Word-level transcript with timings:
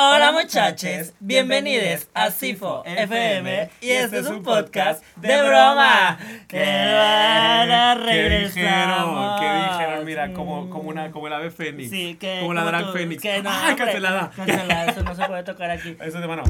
Hola 0.00 0.30
muchachos, 0.30 1.12
bienvenidos 1.18 2.06
a 2.14 2.30
Sifo 2.30 2.84
FM 2.86 3.68
y 3.80 3.90
este 3.90 4.20
es 4.20 4.28
un 4.28 4.44
podcast 4.44 5.02
de 5.16 5.42
broma. 5.42 6.16
¡Qué 6.46 6.56
buena! 6.56 7.96
Regresamos. 7.96 9.40
¿Qué 9.40 9.72
dijeron? 9.72 10.04
Mira, 10.04 10.32
como, 10.32 10.70
como, 10.70 10.88
una, 10.88 11.10
como 11.10 11.26
el 11.26 11.32
ave 11.32 11.50
fénix. 11.50 11.90
Sí, 11.90 12.14
que 12.14 12.38
Como 12.38 12.54
la 12.54 12.62
drag 12.62 12.92
fénix. 12.92 13.20
que 13.20 13.42
no, 13.42 13.50
¡Ay, 13.50 13.70
hombre, 13.70 13.86
cancelada! 13.86 14.30
Cancelada, 14.36 14.84
eso 14.84 15.02
no 15.02 15.16
se 15.16 15.24
puede 15.24 15.42
tocar 15.42 15.70
aquí. 15.72 15.96
Eso 16.00 16.20
de 16.20 16.28
mano. 16.28 16.44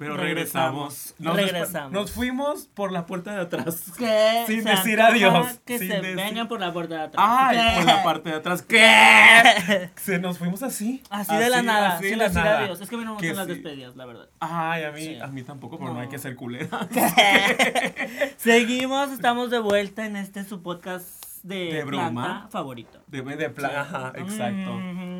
Pero 0.00 0.16
regresamos. 0.16 1.14
Regresamos. 1.18 1.36
Regresamos. 1.36 1.92
Nos 1.92 2.10
fuimos 2.10 2.66
por 2.74 2.90
la 2.90 3.06
puerta 3.06 3.32
de 3.34 3.42
atrás. 3.42 3.92
Que 3.98 4.44
Sin 4.46 4.62
se 4.64 4.70
decir 4.70 5.00
adiós, 5.00 5.60
Que 5.64 5.78
sin 5.78 5.88
se 5.88 6.00
decir- 6.00 6.16
vengan 6.16 6.48
por 6.48 6.58
la 6.58 6.72
puerta 6.72 6.94
de 6.96 7.02
atrás. 7.02 7.24
¡Ay! 7.28 7.56
¿Qué? 7.58 7.76
Por 7.76 7.84
la 7.84 8.02
parte 8.02 8.30
de 8.30 8.36
atrás. 8.36 8.62
¿Qué? 8.62 9.90
Se 9.96 10.18
nos 10.18 10.38
fuimos 10.38 10.62
así. 10.62 11.02
Así 11.10 11.36
de 11.36 11.50
la 11.50 11.62
nada, 11.62 11.94
así 11.96 12.04
de 12.04 12.08
sin 12.10 12.18
la 12.18 12.24
decir 12.24 12.42
nada. 12.42 12.58
adiós. 12.60 12.80
Es 12.80 12.88
que 12.88 12.94
a 12.94 12.98
mí 12.98 13.04
no 13.04 13.10
me 13.14 13.16
gustan 13.18 13.36
las 13.36 13.46
sí. 13.46 13.52
despedidas, 13.52 13.94
la 13.96 14.06
verdad. 14.06 14.28
Ay, 14.40 14.84
a 14.84 14.90
mí, 14.90 15.00
Sí. 15.02 15.18
a 15.20 15.26
mí 15.28 15.42
tampoco, 15.42 15.76
pero 15.78 15.90
no. 15.90 15.94
No. 15.96 16.00
hay 16.00 16.08
que 16.08 16.18
ser 16.18 16.34
culera. 16.34 16.88
Seguimos, 18.36 19.10
estamos 19.12 19.50
de 19.50 19.58
vuelta 19.58 20.06
en 20.06 20.16
este 20.16 20.44
su 20.44 20.62
podcast 20.62 21.06
de, 21.42 21.72
De 21.74 21.84
broma. 21.84 22.10
planta 22.24 22.48
favorito. 22.48 23.02
De, 23.06 23.22
de 23.22 23.50
plan. 23.50 23.72
Ajá, 23.76 24.12
exacto. 24.16 24.74
Ujú. 24.74 25.19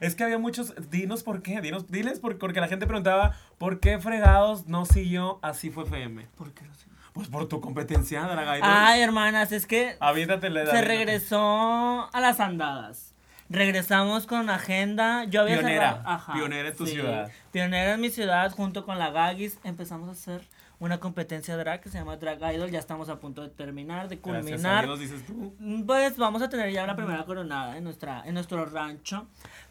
Es 0.00 0.14
que 0.14 0.24
había 0.24 0.38
muchos. 0.38 0.74
Dinos 0.90 1.22
por 1.22 1.42
qué. 1.42 1.60
Dinos, 1.60 1.90
diles 1.90 2.18
por- 2.20 2.38
porque 2.38 2.60
la 2.60 2.68
gente 2.68 2.86
preguntaba 2.86 3.36
por 3.58 3.80
qué 3.80 3.98
fregados 3.98 4.66
no 4.66 4.84
siguió 4.86 5.38
así 5.42 5.70
fue 5.70 5.84
FM. 5.84 6.26
¿Por 6.36 6.52
qué 6.52 6.64
no 6.64 6.74
sé? 6.74 6.86
Pues 7.12 7.28
por 7.28 7.48
tu 7.48 7.60
competencia, 7.62 8.20
Drag 8.22 8.58
Idol. 8.58 8.68
Ay, 8.70 9.00
hermanas, 9.00 9.50
es 9.52 9.66
que 9.66 9.96
Aviéntate 10.00 10.50
la 10.50 10.66
se 10.66 10.82
regresó 10.82 12.10
a 12.12 12.20
las 12.20 12.40
andadas. 12.40 13.14
Regresamos 13.48 14.26
con 14.26 14.50
agenda. 14.50 15.24
Yo 15.24 15.42
había 15.42 15.58
Pionera, 15.58 15.92
cerrado- 15.92 16.08
Ajá, 16.08 16.32
pionera 16.34 16.68
en 16.68 16.76
tu 16.76 16.84
ciudad. 16.86 17.30
Pionera 17.52 17.94
en 17.94 18.00
mi 18.00 18.10
ciudad, 18.10 18.50
junto 18.52 18.84
con 18.84 18.98
la 18.98 19.10
Gagis. 19.10 19.58
Empezamos 19.64 20.08
a 20.08 20.12
hacer 20.12 20.42
una 20.78 21.00
competencia 21.00 21.56
drag 21.56 21.80
que 21.80 21.88
se 21.88 21.98
llama 21.98 22.16
Drag 22.16 22.38
Idol. 22.54 22.70
Ya 22.70 22.78
estamos 22.78 23.08
a 23.08 23.18
punto 23.18 23.42
de 23.42 23.48
terminar, 23.48 24.08
de 24.08 24.16
a 24.16 24.20
culminar. 24.20 24.84
Dios, 24.84 25.00
dices 25.00 25.24
tú. 25.26 25.54
Pues 25.86 26.16
vamos 26.16 26.42
a 26.42 26.48
tener 26.48 26.70
ya 26.72 26.86
la 26.86 26.96
primera 26.96 27.24
coronada 27.24 27.76
en, 27.76 27.84
nuestra, 27.84 28.22
en 28.26 28.34
nuestro 28.34 28.64
rancho. 28.66 29.26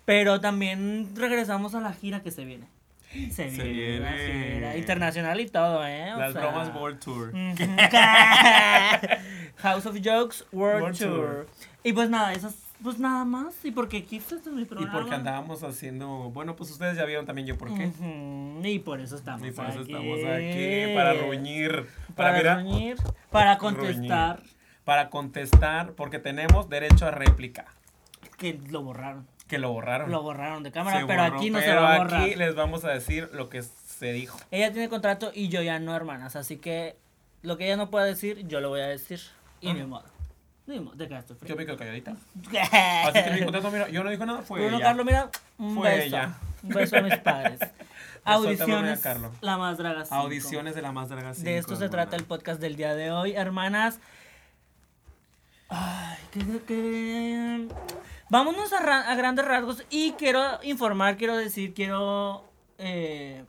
Pero 0.06 0.42
también 0.42 1.10
regresamos 1.16 1.76
a 1.76 1.82
la 1.82 1.94
gira 1.94 2.22
que 2.22 2.32
se 2.32 2.46
viene. 2.46 2.68
Se 3.32 3.48
viene, 3.48 4.00
la 4.00 4.12
viene. 4.12 4.54
gira 4.56 4.78
internacional 4.78 5.40
y 5.40 5.48
todo, 5.48 5.86
¿eh? 5.88 6.14
O 6.14 6.18
Las 6.18 6.34
sea, 6.34 6.42
bromas 6.42 6.76
World 6.76 7.00
Tour. 7.00 7.32
House 9.58 9.86
of 9.86 9.96
Jokes 10.04 10.44
World, 10.52 10.82
World 10.82 10.98
Tour. 10.98 11.10
Tour. 11.10 11.48
Y 11.84 11.94
pues 11.94 12.10
nada, 12.10 12.34
eso 12.34 12.50
es 12.50 12.56
pues 12.86 13.00
nada 13.00 13.26
más. 13.26 13.54
Y 13.66 13.72
porque 13.72 13.98
aquí 13.98 14.16
es 14.18 14.32
mi 14.48 14.62
Y 14.62 14.66
programa. 14.66 14.94
porque 14.94 15.14
andábamos 15.16 15.64
haciendo. 15.64 16.32
Bueno, 16.32 16.56
pues 16.56 16.72
ustedes 16.72 16.96
ya 16.96 17.04
vieron 17.04 17.26
también 17.26 17.48
yo 17.48 17.58
por 17.58 17.74
qué. 17.76 17.92
Y 18.64 18.80
por 18.80 19.02
eso 19.02 19.18
estamos 19.18 19.46
Y 19.46 19.52
por 19.52 19.66
eso 19.66 19.80
aquí. 19.82 19.92
estamos 19.92 20.20
aquí. 20.24 20.96
Para 20.96 21.14
ruñir. 21.14 21.88
Para, 22.16 22.38
Para, 22.38 22.56
ruñir, 22.56 22.96
para 23.30 23.58
contestar 23.58 24.42
para 24.86 25.10
contestar. 25.10 25.94
Porque 25.94 26.20
tenemos 26.20 26.70
derecho 26.70 27.08
a 27.08 27.12
réplica. 27.12 27.66
que 28.38 28.58
lo 28.70 28.84
borraron. 28.84 29.28
Que 29.48 29.58
lo 29.60 29.72
borraron. 29.72 30.10
Lo 30.12 30.22
borraron 30.24 30.64
de 30.64 30.72
cámara, 30.72 31.02
Se 31.02 31.06
pero 31.06 31.24
borró, 31.24 31.36
aquí 31.38 31.50
no 31.50 31.60
se 31.60 31.74
va 31.76 31.96
a 31.96 31.98
borrar. 31.98 32.22
aquí 32.22 32.36
les 32.36 32.56
vamos 32.56 32.84
a 32.86 32.90
decir 32.90 33.30
lo 33.34 33.50
que 33.50 33.62
se 33.64 34.12
dijo. 34.14 34.40
Ella 34.52 34.72
tiene 34.72 34.90
contrato 34.90 35.32
y 35.34 35.50
yo 35.50 35.62
ya 35.62 35.80
no, 35.80 35.96
hermanas. 35.96 36.36
Así 36.36 36.58
que 36.58 36.96
lo 37.42 37.58
que 37.58 37.66
ella 37.66 37.78
no 37.78 37.90
pueda 37.90 38.06
decir, 38.06 38.48
yo 38.48 38.60
lo 38.62 38.70
voy 38.70 38.82
a 38.82 38.88
decir. 38.88 39.20
Y 39.62 39.68
modo. 39.68 39.76
Ni 39.80 39.84
modo, 39.86 40.04
de 40.66 40.76
estoy 41.20 41.38
Yo 41.48 41.56
me 41.56 41.66
quedo 41.66 41.78
calladita. 41.78 42.16
Así 43.06 43.24
que 43.24 43.32
mi 43.32 43.44
contrato, 43.44 43.70
mira, 43.72 43.88
yo 43.90 44.04
no 44.04 44.10
dijo 44.10 44.26
nada, 44.26 44.42
fue 44.42 44.62
Bruno 44.62 44.78
ella. 44.78 44.86
Carlos, 44.86 45.06
mira, 45.06 45.30
un 45.60 45.76
Fue 45.76 45.90
beso. 45.90 46.04
ella. 46.08 46.36
Un 46.64 46.70
beso 46.70 46.98
a 46.98 47.02
mis 47.02 47.18
padres. 47.18 47.60
Audiciones, 48.24 49.04
la 49.42 49.58
más 49.58 49.78
draga. 49.78 50.04
Audiciones 50.10 50.74
de 50.74 50.82
la 50.82 50.92
más 50.92 51.10
draga 51.10 51.34
De 51.34 51.58
esto 51.60 51.76
se 51.76 51.90
trata 51.90 52.16
el 52.16 52.24
podcast 52.24 52.60
del 52.60 52.76
día 52.76 52.96
de 52.96 53.12
hoy, 53.12 53.34
hermanas. 53.36 54.00
Ay, 55.70 56.18
que, 56.32 56.40
que- 56.66 57.68
Vámonos 58.30 58.74
a, 58.74 59.12
a 59.12 59.16
grandes 59.16 59.46
rasgos 59.46 59.84
y 59.92 60.14
quiero 60.14 60.42
informar, 60.64 61.16
quiero 61.18 61.38
decir, 61.38 61.76
quiero 61.76 62.44
eh, 62.80 63.44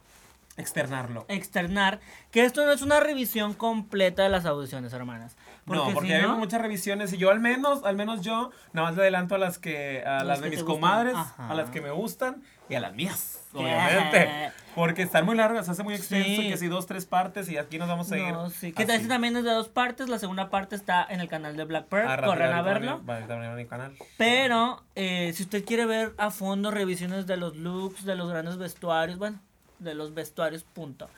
Externarlo. 0.58 1.24
externar 1.28 2.00
que 2.30 2.44
esto 2.44 2.64
no 2.66 2.72
es 2.72 2.82
una 2.82 3.00
revisión 3.00 3.54
completa 3.54 4.22
de 4.22 4.28
las 4.28 4.44
audiciones, 4.44 4.92
hermanas. 4.92 5.34
No, 5.66 5.90
porque 5.92 6.16
si 6.16 6.22
no- 6.22 6.36
muchas 6.38 6.60
revisiones 6.62 7.12
y 7.12 7.18
yo 7.18 7.30
al 7.30 7.40
menos, 7.40 7.84
al 7.84 7.96
menos 7.96 8.20
yo, 8.22 8.50
nada 8.72 8.88
más 8.88 8.96
le 8.96 9.02
adelanto 9.02 9.34
a 9.34 9.38
las 9.38 9.58
que, 9.58 10.02
a 10.04 10.22
Las 10.24 10.40
de 10.40 10.50
mis 10.50 10.62
comadres, 10.62 11.14
a 11.38 11.54
las 11.54 11.70
que 11.70 11.80
me 11.80 11.90
gustan 11.90 12.42
y 12.68 12.74
a 12.74 12.80
las 12.80 12.94
mías, 12.94 13.42
¿Qué? 13.52 13.58
obviamente. 13.58 14.52
Porque 14.74 15.02
están 15.02 15.24
muy 15.24 15.36
largas, 15.36 15.64
se 15.66 15.72
hace 15.72 15.82
muy 15.82 15.94
extenso 15.94 16.42
Sí. 16.42 16.46
y 16.46 16.50
que 16.50 16.56
si 16.58 16.66
dos, 16.68 16.86
tres 16.86 17.06
partes 17.06 17.48
y 17.48 17.56
aquí 17.56 17.78
nos 17.78 17.88
vamos 17.88 18.12
a 18.12 18.18
ir. 18.18 18.30
No, 18.32 18.50
sí. 18.50 18.72
Que 18.72 18.82
así. 18.82 19.08
también 19.08 19.34
es 19.36 19.44
de 19.44 19.50
dos 19.50 19.68
partes. 19.68 20.08
La 20.10 20.18
segunda 20.18 20.50
parte 20.50 20.76
está 20.76 21.06
en 21.08 21.20
el 21.20 21.28
canal 21.28 21.56
de 21.56 21.64
Black 21.64 21.86
Pearl. 21.86 22.08
Ah, 22.10 22.20
Corran 22.22 22.52
a 22.52 22.60
verlo. 22.60 23.00
A 23.08 23.26
también 23.26 23.52
a 23.52 23.54
mi 23.54 23.64
canal. 23.66 23.96
Pero 24.18 24.82
eh, 24.94 25.32
si 25.34 25.44
usted 25.44 25.64
quiere 25.64 25.86
ver 25.86 26.12
a 26.18 26.30
fondo 26.30 26.70
revisiones 26.70 27.26
de 27.26 27.38
los 27.38 27.56
looks, 27.56 28.04
de 28.04 28.16
los 28.16 28.28
grandes 28.28 28.58
vestuarios, 28.58 29.18
bueno, 29.18 29.40
de 29.78 29.94
los 29.94 30.12
vestuarios, 30.12 30.64
punto. 30.64 31.08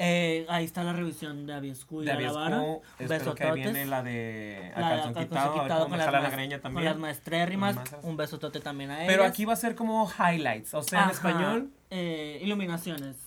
Eh, 0.00 0.46
ahí 0.48 0.64
está 0.64 0.84
la 0.84 0.92
revisión 0.92 1.46
de 1.46 1.54
Aviescu 1.54 2.02
y 2.02 2.04
De 2.06 2.12
Alavara. 2.12 2.62
Espero 2.98 3.34
que 3.34 3.50
viene 3.52 3.84
la 3.84 4.02
de 4.02 4.72
a 4.74 4.80
La 4.80 4.88
de 4.88 4.94
calzón 4.94 5.14
calzón 5.14 5.28
quitado, 5.28 5.50
a 5.50 5.54
ver 5.54 5.62
quitado 5.64 5.88
me 5.88 5.96
las 5.96 6.12
la 6.12 6.30
greña 6.30 6.56
Con 6.58 6.62
también. 6.62 6.84
las 6.84 6.96
maestrérrimas. 6.98 7.76
Con. 7.90 8.10
Un 8.10 8.16
besotote 8.16 8.60
también 8.60 8.90
a 8.92 9.02
ellas. 9.02 9.12
Pero 9.12 9.24
aquí 9.24 9.44
va 9.44 9.54
a 9.54 9.56
ser 9.56 9.74
como 9.74 10.08
highlights, 10.08 10.74
o 10.74 10.82
sea, 10.82 11.00
en 11.00 11.04
Ajá, 11.06 11.12
español, 11.12 11.70
eh, 11.90 12.38
iluminaciones. 12.42 13.16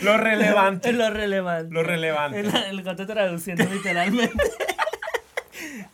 lo 0.00 0.16
relevante. 0.16 0.92
lo 0.92 1.10
relevante. 1.10 1.74
Lo 1.74 1.82
relevante. 1.82 2.40
El, 2.40 2.54
el 2.54 2.82
gato 2.82 3.06
traduciendo 3.06 3.64
literalmente. 3.64 4.34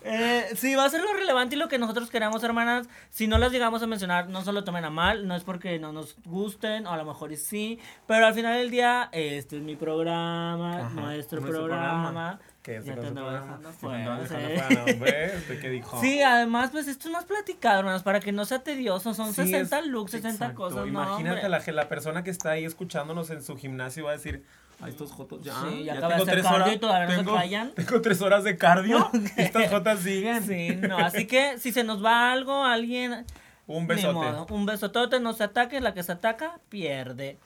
Eh, 0.07 0.51
sí, 0.55 0.75
va 0.75 0.85
a 0.85 0.91
ser 0.91 1.01
lo 1.01 1.13
relevante 1.15 1.57
y 1.57 1.59
lo 1.59 1.69
que 1.69 1.79
nosotros 1.79 2.11
queramos, 2.11 2.45
hermanas. 2.45 2.87
Si 3.11 3.27
no 3.27 3.39
las 3.39 3.51
llegamos 3.53 3.83
a 3.83 3.87
mencionar, 3.87 4.29
no 4.29 4.43
se 4.45 4.53
lo 4.53 4.63
tomen 4.65 4.85
a 4.85 4.91
mal. 4.91 5.27
No 5.27 5.35
es 5.35 5.45
porque 5.45 5.79
no 5.79 5.93
nos 5.93 6.17
gusten, 6.25 6.87
o 6.87 6.93
a 6.93 6.97
lo 6.97 7.05
mejor 7.05 7.33
y 7.33 7.37
sí. 7.37 7.79
Pero 8.07 8.27
al 8.27 8.35
final 8.35 8.59
del 8.59 8.71
día, 8.71 9.09
este 9.13 9.57
es 9.57 9.63
mi 9.63 9.77
programa, 9.77 10.79
Ajá, 10.87 10.89
nuestro 11.01 11.41
programa. 11.41 12.03
programa. 12.03 12.41
Que 12.63 12.77
es 12.77 12.85
ya 12.87 12.95
el 12.95 13.01
te 13.01 13.07
otro 13.09 13.21
andaba 13.21 13.59
programa. 13.81 14.19
dejando 14.21 16.01
Sí, 16.01 16.23
además, 16.23 16.71
pues 16.71 16.89
esto 16.89 17.09
es 17.09 17.13
más 17.13 17.25
platicado, 17.25 17.81
hermanas, 17.81 18.03
para 18.03 18.21
que 18.21 18.33
no 18.33 18.45
sea 18.45 18.61
tedioso. 18.63 19.15
Son 19.15 19.29
Sí, 19.35 19.43
60 19.43 19.79
es- 19.81 19.87
looks, 19.87 20.13
60 20.13 20.31
exacto. 20.47 20.57
cosas. 20.57 20.87
Imagínate 20.87 21.43
no, 21.43 21.49
la, 21.49 21.63
la 21.67 21.89
persona 21.89 22.25
que 22.25 22.31
está 22.31 22.53
ahí 22.53 22.65
escuchándonos 22.65 23.31
en 23.31 23.43
su 23.43 23.57
gimnasio 23.57 24.05
va 24.05 24.11
a 24.11 24.15
decir, 24.15 24.45
ay, 24.81 24.91
estos 24.91 25.11
jotos 25.13 25.43
ya, 25.43 25.55
Sí, 25.63 25.85
ya 25.85 25.95
ya 26.01 26.09
tengo 26.09 26.25
tres 26.25 26.43
cardio 26.45 26.57
horas, 26.63 26.75
y 26.75 26.79
todavía 26.79 27.07
no 27.07 27.11
se 27.13 27.19
tengo, 27.19 27.35
callan". 27.37 27.73
tengo 27.75 28.01
tres 28.01 28.21
horas 28.23 28.45
de 28.45 28.57
cardio, 28.57 29.11
estas 29.37 29.71
jotas 29.71 30.01
siguen. 30.01 30.43
Sí, 30.43 30.77
no, 30.89 30.99
así 30.99 31.27
que 31.27 31.59
si 31.59 31.73
se 31.73 31.85
nos 31.85 32.05
va 32.05 32.33
algo, 32.33 32.65
alguien. 32.65 33.25
Un 33.67 33.87
besote. 33.87 34.13
modo, 34.13 34.47
un 34.51 34.67
besotote, 34.67 35.21
no 35.21 35.33
se 35.33 35.45
ataque, 35.45 35.81
la 35.81 35.95
que 35.95 36.03
se 36.03 36.13
ataca, 36.13 36.61
pierde. 36.69 37.39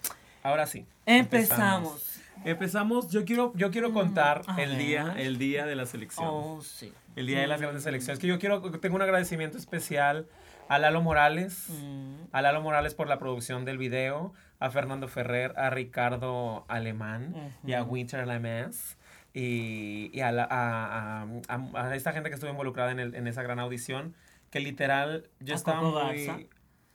Ahora 0.42 0.66
sí. 0.66 0.84
Empezamos. 1.06 2.20
Empezamos, 2.44 3.10
yo 3.10 3.24
quiero, 3.24 3.52
yo 3.56 3.70
quiero 3.70 3.92
contar 3.92 4.42
a 4.46 4.60
el 4.62 4.70
ver. 4.70 4.78
día, 4.78 5.14
el 5.18 5.38
día 5.38 5.66
de 5.66 5.74
la 5.76 5.86
selección. 5.86 6.28
Oh, 6.30 6.60
sí. 6.62 6.92
El 7.16 7.26
día 7.26 7.40
de 7.40 7.46
las 7.48 7.60
grandes 7.60 7.82
selecciones. 7.82 8.20
Que 8.20 8.28
yo 8.28 8.38
quiero, 8.38 8.62
tengo 8.80 8.94
un 8.96 9.02
agradecimiento 9.02 9.58
especial 9.58 10.26
a 10.68 10.78
Lalo 10.78 11.00
Morales, 11.02 11.66
Mm, 11.68 12.14
a 12.32 12.42
Lalo 12.42 12.60
Morales 12.62 12.94
por 12.94 13.08
la 13.08 13.18
producción 13.18 13.64
del 13.64 13.76
video, 13.78 14.32
a 14.60 14.70
Fernando 14.70 15.08
Ferrer, 15.08 15.54
a 15.56 15.70
Ricardo 15.70 16.64
Alemán 16.68 17.34
y 17.64 17.72
a. 17.74 17.82
Winter 17.82 18.26
Lemans. 18.26 18.96
Y, 19.34 20.10
y 20.12 20.20
a, 20.20 20.32
la- 20.32 20.48
a, 20.50 21.22
a- 21.48 21.88
a- 21.88 21.94
esta 21.94 22.12
gente 22.12 22.28
que 22.28 22.34
estuvo 22.34 22.50
involucrada 22.50 22.90
en, 22.90 22.98
el- 22.98 23.14
en 23.14 23.26
esa 23.28 23.42
gran 23.42 23.58
audición, 23.60 24.14
que 24.50 24.58
literal 24.60 25.28
yo 25.38 25.54
estaba 25.54 25.80
Coco 25.80 26.04
muy... 26.04 26.24
Garza. 26.26 26.38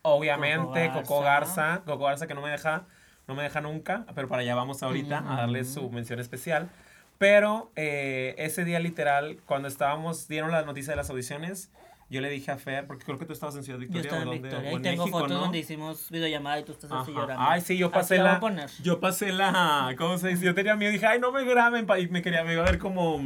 Obviamente, 0.01 0.87
Coco 0.89 1.01
Coco 1.03 1.21
Garza. 1.21 1.81
Coco 1.85 2.03
Garza 2.05 2.27
que 2.27 2.33
no 2.33 2.41
me 2.41 2.49
deja, 2.49 2.85
no 3.27 3.35
me 3.35 3.43
deja 3.43 3.61
nunca, 3.61 4.05
pero 4.15 4.27
para 4.27 4.41
allá 4.41 4.55
vamos 4.55 4.83
ahorita 4.83 5.19
a 5.19 5.37
darle 5.37 5.63
su 5.63 5.89
mención 5.91 6.19
especial. 6.19 6.69
Pero 7.17 7.71
eh, 7.77 8.35
ese 8.37 8.65
día 8.65 8.79
literal, 8.79 9.37
cuando 9.45 9.69
estábamos, 9.69 10.27
dieron 10.27 10.51
la 10.51 10.63
noticia 10.63 10.91
de 10.91 10.97
las 10.97 11.09
audiciones, 11.09 11.71
yo 12.13 12.21
le 12.21 12.29
dije 12.29 12.51
a 12.51 12.57
Fer, 12.57 12.85
porque 12.85 13.03
creo 13.03 13.17
que 13.17 13.25
tú 13.25 13.33
estabas 13.33 13.55
en 13.55 13.63
Ciudad 13.63 13.79
Yo 13.79 13.87
Victoria 13.87 14.01
estaba 14.03 14.21
o 14.21 14.33
en 14.33 14.41
Victoria 14.41 14.69
o 14.69 14.73
y 14.73 14.75
en 14.75 14.81
tengo 14.83 15.03
México, 15.03 15.19
fotos 15.19 15.35
¿no? 15.35 15.41
donde 15.41 15.57
hicimos 15.57 16.09
videollamada 16.11 16.59
y 16.59 16.63
tú 16.63 16.71
estás 16.73 16.91
así 16.91 17.11
llorando. 17.11 17.43
Ay, 17.45 17.61
sí, 17.61 17.75
yo 17.75 17.91
pasé 17.91 18.19
la 18.19 18.39
yo 18.83 18.99
pasé 18.99 19.33
la, 19.33 19.95
¿cómo 19.97 20.17
se 20.19 20.27
dice? 20.29 20.45
Yo 20.45 20.53
tenía 20.53 20.75
miedo, 20.75 20.91
dije, 20.91 21.07
ay, 21.07 21.19
no 21.19 21.31
me 21.31 21.43
graben, 21.43 21.87
pa", 21.87 21.97
y 21.99 22.07
me 22.07 22.21
quería, 22.21 22.43
me 22.43 22.53
iba 22.53 22.61
a 22.61 22.65
ver 22.65 22.77
como, 22.77 23.19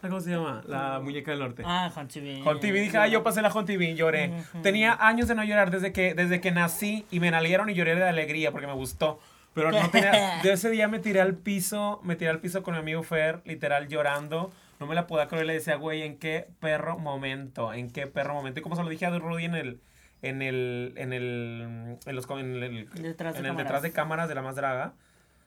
¿cómo 0.00 0.20
se 0.20 0.30
llama? 0.30 0.62
La 0.66 1.00
muñeca 1.00 1.32
del 1.32 1.40
norte. 1.40 1.62
Ah, 1.66 1.90
Juan 1.92 2.08
TV. 2.08 2.40
Con 2.40 2.60
TV, 2.60 2.80
dije, 2.80 2.96
ay, 2.96 3.10
yo 3.10 3.22
pasé 3.22 3.42
la 3.42 3.50
Con 3.50 3.66
TV, 3.66 3.94
lloré. 3.94 4.30
Ujú. 4.30 4.62
Tenía 4.62 4.96
años 4.98 5.28
de 5.28 5.34
no 5.34 5.44
llorar 5.44 5.70
desde 5.70 5.92
que, 5.92 6.14
desde 6.14 6.40
que 6.40 6.50
nací 6.50 7.04
y 7.10 7.20
me 7.20 7.30
nalieron 7.30 7.68
y 7.68 7.74
lloré 7.74 7.94
de 7.94 8.04
alegría 8.08 8.52
porque 8.52 8.66
me 8.66 8.72
gustó. 8.72 9.20
Pero 9.52 9.70
no 9.70 9.90
tenía, 9.90 10.40
de 10.42 10.52
ese 10.52 10.70
día 10.70 10.88
me 10.88 10.98
tiré 10.98 11.20
al 11.20 11.34
piso, 11.34 12.00
me 12.04 12.16
tiré 12.16 12.30
al 12.30 12.38
piso 12.38 12.62
con 12.62 12.74
mi 12.74 12.80
amigo 12.80 13.02
Fer, 13.02 13.42
literal 13.44 13.88
llorando. 13.88 14.50
No 14.80 14.86
me 14.86 14.94
la 14.94 15.06
podía 15.06 15.28
creer, 15.28 15.46
le 15.46 15.54
decía, 15.54 15.76
güey, 15.76 16.02
¿en 16.02 16.18
qué 16.18 16.48
perro 16.60 16.98
momento? 16.98 17.72
¿En 17.72 17.90
qué 17.90 18.06
perro 18.06 18.34
momento? 18.34 18.60
Y 18.60 18.62
como 18.62 18.76
se 18.76 18.82
lo 18.82 18.88
dije 18.88 19.06
a 19.06 19.18
Rudy 19.18 19.44
en 19.44 19.54
el, 19.54 19.80
en 20.22 20.42
el, 20.42 20.92
en 20.96 21.12
el, 21.12 21.98
en 22.06 22.16
los, 22.16 22.28
en 22.30 22.62
el, 22.62 22.88
Detrás 22.90 23.34
de 23.34 23.40
en 23.40 23.46
el 23.46 23.50
cámaras. 23.50 23.56
detrás 23.56 23.82
de 23.82 23.92
cámaras 23.92 24.28
de 24.28 24.34
la 24.34 24.42
más 24.42 24.56
draga, 24.56 24.92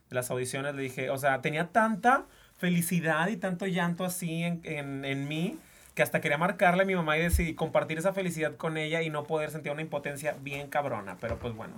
de 0.10 0.16
las 0.16 0.30
audiciones, 0.32 0.76
le 0.76 0.82
dije, 0.82 1.10
o 1.10 1.18
sea, 1.18 1.42
tenía 1.42 1.68
tanta 1.68 2.26
felicidad 2.58 3.28
y 3.30 3.38
tanto 3.38 3.66
llanto 3.66 4.06
así 4.06 4.44
en, 4.44 4.62
en, 4.64 5.06
en 5.06 5.28
mí 5.28 5.58
que 5.96 6.04
hasta 6.04 6.22
quería 6.22 6.38
marcarle 6.38 6.84
a 6.84 6.86
mi 6.86 6.96
mamá 6.96 7.18
y 7.18 7.22
decir, 7.22 7.56
compartir 7.56 7.98
esa 7.98 8.14
felicidad 8.14 8.56
con 8.56 8.78
ella 8.78 9.02
y 9.02 9.10
no 9.10 9.24
poder 9.24 9.52
sentir 9.52 9.72
una 9.72 9.82
impotencia 9.82 10.36
bien 10.42 10.70
cabrona, 10.70 11.18
pero 11.20 11.38
pues 11.38 11.54
bueno. 11.54 11.74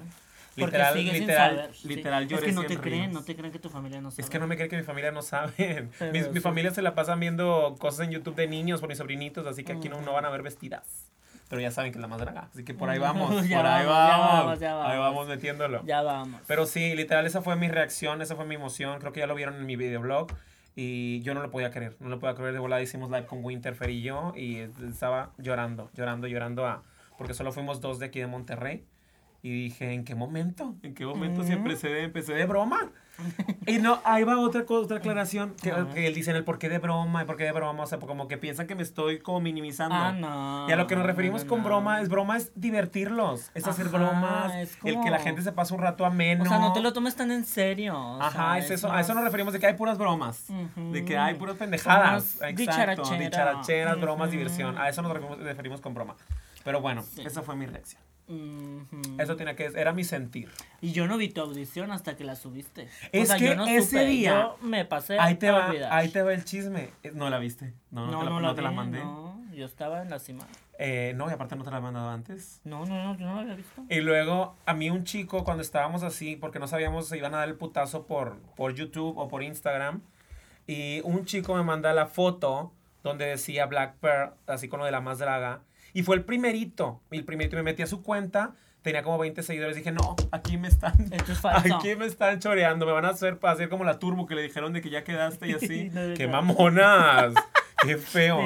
Porque 0.55 0.77
Literal, 0.77 0.95
literal, 1.03 1.55
saber, 1.57 1.75
sí. 1.75 1.87
literal, 1.87 2.23
Es 2.23 2.29
lloré 2.29 2.45
que 2.45 2.51
no 2.51 2.61
100 2.61 2.73
te 2.75 2.79
creen, 2.81 3.01
ríos. 3.03 3.13
no 3.13 3.23
te 3.23 3.35
creen 3.35 3.51
que 3.51 3.59
tu 3.59 3.69
familia 3.69 4.01
no 4.01 4.11
sabe. 4.11 4.21
Es 4.23 4.29
que 4.29 4.37
no 4.39 4.45
me 4.47 4.55
cree 4.55 4.69
que 4.69 4.77
mi 4.77 4.83
familia 4.83 5.11
no 5.11 5.21
sabe. 5.23 5.87
Mi, 6.13 6.19
mi 6.21 6.33
sí. 6.33 6.39
familia 6.39 6.71
se 6.71 6.81
la 6.83 6.93
pasan 6.93 7.19
viendo 7.19 7.75
cosas 7.79 8.05
en 8.05 8.11
YouTube 8.11 8.35
de 8.35 8.47
niños 8.47 8.79
por 8.79 8.87
mis 8.89 8.97
sobrinitos, 8.99 9.47
así 9.47 9.63
que 9.63 9.71
aquí 9.73 9.89
no, 9.89 10.01
no 10.01 10.13
van 10.13 10.25
a 10.25 10.29
ver 10.29 10.43
vestidas. 10.43 11.09
Pero 11.49 11.61
ya 11.61 11.71
saben 11.71 11.91
que 11.91 11.97
es 11.97 12.01
la 12.01 12.07
más 12.07 12.19
draga. 12.19 12.49
Así 12.53 12.63
que 12.63 12.73
por 12.73 12.89
ahí 12.89 12.99
vamos. 12.99 13.29
Ya 13.47 13.57
por 13.57 13.65
ahí 13.65 13.85
vamos, 13.85 13.87
ya 13.87 14.17
vamos. 14.17 14.45
vamos, 14.45 14.59
ya 14.59 14.69
Ahí 14.91 14.97
vamos. 14.97 15.15
vamos 15.15 15.27
metiéndolo. 15.27 15.83
Ya 15.85 16.01
vamos. 16.01 16.41
Pero 16.47 16.65
sí, 16.65 16.95
literal, 16.95 17.25
esa 17.25 17.41
fue 17.41 17.55
mi 17.55 17.67
reacción, 17.67 18.21
esa 18.21 18.35
fue 18.35 18.45
mi 18.45 18.55
emoción. 18.55 18.99
Creo 18.99 19.11
que 19.11 19.19
ya 19.21 19.27
lo 19.27 19.35
vieron 19.35 19.55
en 19.55 19.65
mi 19.65 19.75
videoblog. 19.75 20.27
Y 20.75 21.21
yo 21.21 21.33
no 21.35 21.41
lo 21.41 21.51
podía 21.51 21.69
creer. 21.71 21.95
No 21.99 22.09
lo 22.09 22.19
podía 22.19 22.35
creer. 22.35 22.53
De 22.53 22.59
volada 22.59 22.81
hicimos 22.81 23.09
live 23.11 23.25
con 23.27 23.43
Winterfer 23.43 23.89
y 23.91 24.01
yo. 24.01 24.33
Y 24.35 24.57
estaba 24.89 25.31
llorando, 25.37 25.89
llorando, 25.93 26.27
llorando. 26.27 26.65
A, 26.65 26.83
porque 27.17 27.33
solo 27.35 27.51
fuimos 27.51 27.81
dos 27.81 27.99
de 27.99 28.07
aquí 28.07 28.19
de 28.19 28.27
Monterrey. 28.27 28.83
Y 29.45 29.51
dije, 29.51 29.91
¿en 29.93 30.05
qué 30.05 30.15
momento? 30.15 30.73
¿En 30.83 30.93
qué 30.95 31.05
momento 31.05 31.43
si 31.43 31.49
Ujú. 31.51 31.59
empecé 31.63 31.89
de, 31.89 32.03
empecé 32.05 32.33
de 32.33 32.45
broma? 32.45 32.89
Y 33.67 33.77
no, 33.77 33.99
ahí 34.05 34.23
va 34.23 34.39
otra 34.39 34.65
cosa, 34.65 34.85
otra 34.85 34.97
aclaración. 34.97 35.53
Que, 35.61 35.71
que 35.93 36.07
él 36.07 36.13
dice 36.15 36.31
el 36.31 36.45
por 36.45 36.57
qué 36.57 36.69
de 36.69 36.79
broma, 36.79 37.19
el 37.19 37.27
por 37.27 37.35
qué 37.35 37.43
de 37.43 37.51
broma. 37.51 37.83
O 37.83 37.85
sea, 37.85 37.99
como 37.99 38.29
que 38.29 38.37
piensan 38.37 38.67
que 38.67 38.73
me 38.75 38.83
estoy 38.83 39.19
como 39.19 39.41
minimizando. 39.41 39.95
Ah, 39.95 40.13
no. 40.13 40.65
Y 40.69 40.71
a 40.71 40.77
lo 40.77 40.87
que 40.87 40.95
nos 40.95 41.05
referimos 41.05 41.43
no, 41.43 41.49
con 41.49 41.59
no. 41.59 41.65
broma 41.65 41.99
es 42.01 42.07
broma 42.07 42.37
es 42.37 42.53
divertirlos, 42.55 43.51
es 43.53 43.67
hacer 43.67 43.89
bromas, 43.89 44.55
es 44.55 44.77
el 44.85 44.99
que 45.01 45.09
la 45.11 45.19
gente 45.19 45.41
se 45.41 45.51
pase 45.51 45.73
un 45.73 45.81
rato 45.81 46.05
ameno. 46.05 46.43
O 46.43 46.47
sea, 46.47 46.59
no 46.59 46.71
te 46.71 46.79
lo 46.79 46.93
tomes 46.93 47.15
tan 47.17 47.29
en 47.29 47.43
serio. 47.45 47.99
o 47.99 48.21
Ajá, 48.21 48.57
es 48.59 48.71
eso, 48.71 48.89
a 48.93 49.01
eso 49.01 49.13
nos 49.13 49.25
referimos 49.25 49.51
de 49.51 49.59
que 49.59 49.67
hay 49.67 49.73
puras 49.73 49.97
bromas, 49.97 50.45
Ujú. 50.49 50.93
de 50.93 51.03
que 51.03 51.17
hay 51.17 51.35
puras 51.35 51.57
pendejadas, 51.57 52.35
exacto, 52.35 52.55
dicharachera. 52.55 53.19
dicharacheras, 53.19 53.99
bromas, 53.99 54.31
diversión, 54.31 54.77
a 54.77 54.87
eso 54.87 55.01
nos 55.01 55.11
referimos, 55.11 55.39
referimos 55.39 55.81
con 55.81 55.93
broma. 55.93 56.15
Pero 56.63 56.79
bueno, 56.79 57.03
Sí. 57.03 57.21
esa 57.25 57.41
fue 57.41 57.57
mi 57.57 57.65
reacción. 57.65 58.01
Eso 59.19 59.35
tiene 59.35 59.55
que 59.55 59.65
era 59.75 59.93
mi 59.93 60.03
sentir. 60.03 60.49
Y 60.81 60.91
yo 60.91 61.07
no 61.07 61.17
vi 61.17 61.29
tu 61.29 61.41
audición 61.41 61.91
hasta 61.91 62.15
que 62.15 62.23
la 62.23 62.35
subiste. 62.35 62.87
Es 63.11 63.31
que 63.33 63.45
yo 63.47 63.55
no 63.55 63.65
ese 63.67 63.81
supe, 63.89 64.05
día- 64.05 64.31
Yo 64.61 64.67
me 64.67 64.85
pasé 64.85 65.19
Ahí 65.19 65.35
te 65.35 65.51
va, 65.51 65.67
olvidar. 65.67 65.91
ahí 65.93 66.09
te 66.09 66.21
va 66.21 66.33
el 66.33 66.43
chisme. 66.45 66.89
Eh, 67.03 67.11
No 67.13 67.29
la 67.29 67.37
viste. 67.39 67.73
No, 67.91 68.05
no, 68.07 68.11
No, 68.11 68.19
te 68.19 68.23
la, 68.25 68.29
no, 68.31 68.39
no 68.39 68.47
la 68.49 68.55
te 68.55 68.61
la 68.61 68.69
vi, 68.69 68.75
mandé. 68.75 68.99
No, 68.99 69.41
yo 69.53 69.65
estaba 69.65 70.01
en 70.01 70.09
la 70.09 70.19
cima. 70.19 70.45
Eh, 70.79 71.13
no, 71.15 71.29
y 71.29 71.33
aparte 71.33 71.55
no 71.55 71.63
te 71.63 71.69
la 71.71 71.77
he 71.77 71.81
mandado 71.81 72.09
antes. 72.09 72.59
No, 72.63 72.85
no, 72.85 73.03
no, 73.03 73.17
yo 73.17 73.25
no 73.27 73.35
la 73.35 73.41
había 73.41 73.55
visto. 73.55 73.83
Y 73.89 74.01
luego 74.01 74.55
a 74.65 74.73
mí 74.73 74.89
un 74.89 75.03
chico, 75.03 75.43
cuando 75.43 75.61
estábamos 75.61 76.01
así, 76.03 76.35
porque 76.35 76.59
no 76.59 76.67
sabíamos 76.67 77.09
si 77.09 77.17
iban 77.17 77.33
a 77.35 77.37
dar 77.39 77.49
el 77.49 77.55
putazo 77.55 78.07
por, 78.07 78.37
por 78.55 78.73
YouTube 78.73 79.17
o 79.17 79.27
por 79.27 79.43
Instagram, 79.43 80.01
y 80.65 81.01
un 81.03 81.25
chico 81.25 81.53
me 81.55 81.63
manda 81.63 81.93
la 81.93 82.07
foto 82.07 82.71
donde 83.03 83.25
decía 83.25 83.65
Black 83.67 83.95
Pearl, 83.99 84.33
así 84.47 84.67
con 84.69 84.79
lo 84.79 84.85
de 84.85 84.91
la 84.91 85.01
más 85.01 85.19
draga, 85.19 85.61
y 85.93 86.03
fue 86.03 86.15
el 86.15 86.23
primerito, 86.23 87.01
el 87.11 87.23
primerito, 87.23 87.55
y 87.55 87.59
me 87.59 87.63
metí 87.63 87.81
a 87.83 87.87
su 87.87 88.01
cuenta, 88.03 88.55
tenía 88.81 89.03
como 89.03 89.17
20 89.17 89.43
seguidores, 89.43 89.75
dije, 89.75 89.91
no, 89.91 90.15
aquí 90.31 90.57
me 90.57 90.67
están, 90.67 90.93
Esto 91.11 91.31
es 91.31 91.39
falso. 91.39 91.75
aquí 91.75 91.95
me 91.95 92.05
están 92.05 92.39
choreando, 92.39 92.85
me 92.85 92.91
van 92.91 93.05
a 93.05 93.09
hacer, 93.09 93.37
hacer 93.43 93.69
como 93.69 93.83
la 93.83 93.99
turbo 93.99 94.25
que 94.25 94.35
le 94.35 94.41
dijeron 94.41 94.73
de 94.73 94.81
que 94.81 94.89
ya 94.89 95.03
quedaste 95.03 95.47
y 95.47 95.53
así, 95.55 95.89
No, 95.93 96.13
qué 96.15 96.25
no. 96.27 96.33
mamonas. 96.41 97.33
Qué 97.85 97.97
feos. 97.97 98.41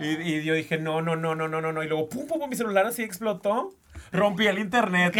Sí, 0.00 0.06
y, 0.22 0.34
y 0.34 0.44
yo 0.44 0.54
dije, 0.54 0.78
no, 0.78 1.02
no, 1.02 1.16
no, 1.16 1.34
no, 1.34 1.48
no, 1.48 1.60
no, 1.60 1.72
no. 1.72 1.82
Y 1.82 1.88
luego, 1.88 2.08
pum, 2.08 2.26
pum, 2.28 2.38
pum, 2.38 2.48
mi 2.48 2.54
celular 2.56 2.86
así 2.86 3.02
explotó. 3.02 3.74
Rompí 4.12 4.46
el 4.46 4.60
internet. 4.60 5.12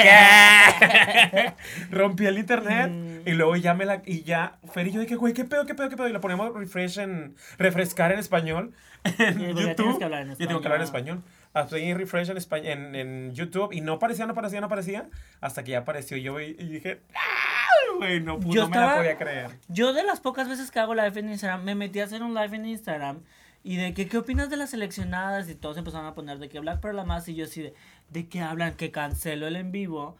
Rompí 1.91 2.27
el 2.27 2.39
internet. 2.39 2.91
Mm. 2.91 3.29
Y 3.29 3.33
luego 3.33 3.57
ya 3.57 3.75
me 3.75 3.85
la. 3.85 4.03
Y 4.07 4.23
ya. 4.23 4.59
Fer 4.73 4.87
y 4.87 4.93
yo 4.93 5.01
dije, 5.01 5.17
güey, 5.17 5.33
¿qué 5.35 5.45
pedo, 5.45 5.67
qué 5.67 5.75
pedo, 5.75 5.89
qué 5.89 5.97
pedo? 5.97 6.09
Y 6.09 6.13
lo 6.13 6.21
ponemos 6.21 6.55
refresh 6.55 6.99
en. 6.99 7.35
Refrescar 7.59 8.13
en 8.13 8.19
español. 8.19 8.73
En 9.03 9.39
ya 9.39 9.51
YouTube. 9.51 9.99
que 9.99 10.05
hablar 10.05 10.23
en 10.23 10.35
Ya 10.37 10.47
tengo 10.47 10.61
que 10.61 10.67
hablar 10.69 10.81
en 10.81 10.85
español. 10.85 11.23
Así 11.57 11.95
refresh 11.95 12.29
en, 12.31 12.37
español, 12.37 12.67
en, 12.73 12.95
en 12.95 13.35
YouTube. 13.35 13.73
Y 13.73 13.81
no 13.81 13.95
aparecía, 13.95 14.27
no 14.27 14.33
aparecía, 14.33 14.61
no 14.61 14.67
aparecía. 14.67 15.09
Hasta 15.41 15.65
que 15.65 15.73
ya 15.73 15.79
apareció 15.79 16.17
yo 16.17 16.41
y, 16.41 16.57
y 16.59 16.67
dije, 16.69 17.01
¡ah! 17.15 17.97
Güey, 17.99 18.21
no, 18.21 18.39
Yo 18.41 18.65
no 18.65 18.69
me 18.69 18.77
la 18.77 18.97
podía 18.97 19.17
creer. 19.17 19.51
Yo 19.69 19.93
de 19.95 20.03
las 20.05 20.21
pocas 20.21 20.49
veces 20.49 20.71
que 20.71 20.79
hago 20.81 20.95
live 20.95 21.19
en 21.19 21.31
Instagram, 21.31 21.65
me 21.65 21.75
metí 21.75 22.01
a 22.01 22.05
hacer 22.05 22.23
un 22.23 22.35
live 22.35 22.55
en 22.57 22.67
Instagram 22.67 23.21
y 23.65 23.77
de 23.77 23.95
que 23.95 24.07
qué 24.07 24.19
opinas 24.19 24.51
de 24.51 24.57
las 24.59 24.71
seleccionadas 24.71 25.49
y 25.49 25.55
todos 25.55 25.79
empezaron 25.79 26.07
a 26.07 26.15
poner 26.15 26.39
de 26.39 26.49
que 26.51 26.61
Black 26.61 26.81
Pearl 26.81 26.95
la 26.97 27.05
más 27.05 27.27
y 27.29 27.35
yo 27.35 27.47
así 27.47 27.63
de, 27.63 27.75
¿de 28.11 28.29
qué 28.29 28.41
hablan? 28.41 28.75
Que 28.75 28.91
cancelo 28.91 29.47
el 29.47 29.57
en 29.57 29.73
vivo 29.73 30.17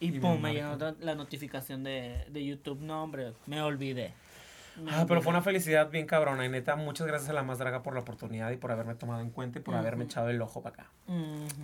y, 0.00 0.08
Y 0.16 0.20
pum, 0.20 0.38
me 0.40 0.52
la- 0.54 0.94
la 1.00 1.14
notificación 1.14 1.82
de, 1.82 2.26
de 2.28 2.44
YouTube. 2.44 2.80
No, 2.82 3.02
hombre, 3.04 3.32
me 3.46 3.62
olvidé. 3.62 4.12
Ah, 4.90 5.04
pero 5.06 5.22
fue 5.22 5.30
una 5.30 5.42
felicidad 5.42 5.90
bien 5.90 6.06
cabrona. 6.06 6.44
Y 6.44 6.48
neta, 6.48 6.76
muchas 6.76 7.06
gracias 7.06 7.30
a 7.30 7.32
la 7.32 7.42
más 7.42 7.58
draga 7.58 7.82
por 7.82 7.94
la 7.94 8.00
oportunidad 8.00 8.50
y 8.50 8.56
por 8.56 8.72
haberme 8.72 8.94
tomado 8.94 9.20
en 9.20 9.30
cuenta 9.30 9.58
y 9.58 9.62
por 9.62 9.74
haberme 9.74 10.04
echado 10.04 10.28
el 10.30 10.40
ojo 10.42 10.62
para 10.62 10.74
acá. 10.74 10.86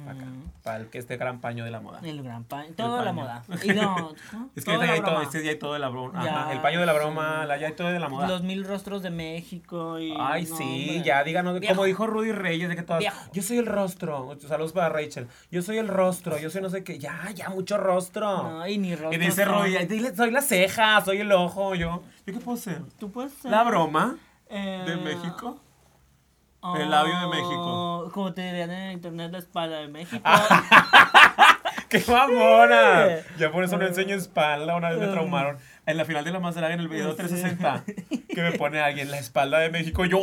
Para 0.04 0.18
acá. 0.18 0.24
Para 0.62 0.76
el 0.78 0.86
que 0.88 0.98
este 0.98 1.16
gran 1.16 1.40
paño 1.40 1.64
de 1.64 1.70
la 1.70 1.80
moda. 1.80 2.00
El 2.02 2.22
gran 2.22 2.44
paño, 2.44 2.70
toda 2.76 2.98
la 3.04 3.10
paño. 3.12 3.14
moda. 3.14 3.42
Y 3.64 3.68
no, 3.68 4.12
¿no? 4.32 4.50
Es 4.56 4.64
que 4.64 4.70
ya 4.72 4.78
la 4.78 4.92
hay 4.92 5.00
todo, 5.02 5.22
este 5.22 5.42
ya 5.44 5.50
hay 5.50 5.58
todo 5.58 5.72
de 5.74 5.78
la 5.78 5.88
broma. 5.88 6.24
Ya, 6.24 6.42
Ajá, 6.42 6.52
el 6.52 6.60
paño 6.60 6.80
de 6.80 6.86
la 6.86 6.92
broma, 6.92 7.40
sí. 7.42 7.48
la, 7.48 7.56
ya 7.58 7.66
hay 7.68 7.72
todo 7.74 7.88
de 7.88 7.98
la 8.00 8.08
moda. 8.08 8.26
Los 8.28 8.42
mil 8.42 8.64
rostros 8.64 9.02
de 9.02 9.10
México 9.10 9.98
y... 9.98 10.14
Ay, 10.18 10.44
no, 10.46 10.56
sí, 10.56 10.62
hombre. 10.90 11.02
ya 11.04 11.24
díganos, 11.24 11.58
Viejo. 11.60 11.74
como 11.74 11.84
dijo 11.84 12.06
Rudy 12.06 12.32
Reyes, 12.32 12.68
de 12.68 12.76
que 12.76 12.82
todas, 12.82 13.00
Viejo. 13.00 13.18
yo 13.32 13.42
soy 13.42 13.58
el 13.58 13.66
rostro, 13.66 14.36
saludos 14.46 14.72
para 14.72 14.88
Rachel, 14.88 15.26
yo 15.50 15.62
soy 15.62 15.78
el 15.78 15.88
rostro, 15.88 16.38
yo 16.38 16.50
soy 16.50 16.62
no 16.62 16.70
sé 16.70 16.84
qué, 16.84 16.98
ya, 16.98 17.30
ya, 17.34 17.48
mucho 17.50 17.76
rostro. 17.78 18.42
No, 18.42 18.66
y 18.66 18.78
ni 18.78 18.94
rostros 18.94 19.14
y 19.14 19.18
dice. 19.18 19.44
Rudy, 19.44 19.76
"Ay, 19.76 19.86
dile, 19.86 20.14
soy 20.14 20.30
la 20.30 20.42
ceja, 20.42 21.00
soy 21.02 21.18
el 21.18 21.32
ojo, 21.32 21.74
yo, 21.74 22.02
¿yo 22.26 22.32
qué 22.34 22.40
puedo 22.40 22.56
ser? 22.56 22.82
Tú 23.00 23.10
puedes 23.10 23.32
ser... 23.32 23.50
¿La 23.50 23.64
broma 23.64 24.16
Eh, 24.48 24.84
de 24.86 24.96
México? 24.96 25.58
El 26.76 26.90
labio 26.90 27.18
de 27.18 27.26
México. 27.28 28.04
oh, 28.04 28.10
Como 28.12 28.34
te 28.34 28.42
dirían 28.42 28.70
en 28.70 28.92
internet, 28.92 29.32
la 29.32 29.38
espalda 29.38 29.78
de 29.78 29.88
México. 29.88 30.22
¡Qué 31.88 32.04
mamona! 32.06 33.16
Ya 33.38 33.50
por 33.50 33.64
eso 33.64 33.76
no 33.78 33.86
enseño 33.86 34.14
espalda, 34.14 34.76
una 34.76 34.90
vez 34.90 34.98
me 35.00 35.08
traumaron. 35.08 35.56
En 35.86 35.96
la 35.96 36.04
final 36.04 36.24
de 36.24 36.30
la 36.30 36.38
más 36.38 36.54
draga 36.54 36.74
en 36.74 36.80
el 36.80 36.88
video 36.88 37.16
360, 37.16 37.84
que 38.28 38.42
me 38.42 38.52
pone 38.52 38.78
alguien 38.80 39.10
la 39.10 39.18
espalda 39.18 39.58
de 39.58 39.70
México, 39.70 40.04
yo 40.04 40.20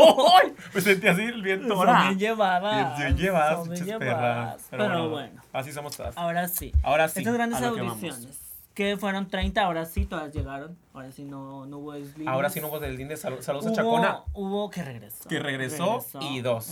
me 0.74 0.80
sentí 0.80 1.08
así 1.08 1.30
bien 1.42 1.68
tora. 1.68 1.98
Son 1.98 2.08
bien 2.08 2.18
llevadas. 2.18 2.96
Bien 2.98 3.16
llevadas, 3.16 3.68
perras. 3.98 4.66
Pero, 4.70 5.10
bueno, 5.10 5.42
Así 5.52 5.72
somos 5.72 5.96
todas. 5.96 6.16
ahora 6.16 6.48
sí. 6.48 6.72
Ahora 6.82 7.08
sí. 7.08 7.18
Estas 7.18 7.34
grandes 7.34 7.60
audiciones. 7.60 8.40
Que 8.74 8.96
fueron 8.96 9.28
30, 9.28 9.62
ahora 9.62 9.84
sí, 9.84 10.06
todas 10.06 10.32
llegaron. 10.34 10.78
Ahora 10.94 11.12
sí 11.12 11.24
no, 11.24 11.66
no 11.66 11.78
hubo 11.78 11.92
desliz. 11.92 12.26
Ahora 12.26 12.48
sí 12.48 12.60
no 12.60 12.68
hubo 12.68 12.80
del 12.80 12.96
Dinde. 12.96 13.16
Saludos 13.18 13.46
a 13.48 13.52
Hubo, 13.54 13.72
Chacona. 13.74 14.20
hubo 14.32 14.70
que 14.70 14.82
regresó. 14.82 15.28
Que 15.28 15.38
regresó 15.40 16.04
y 16.22 16.40
dos, 16.40 16.70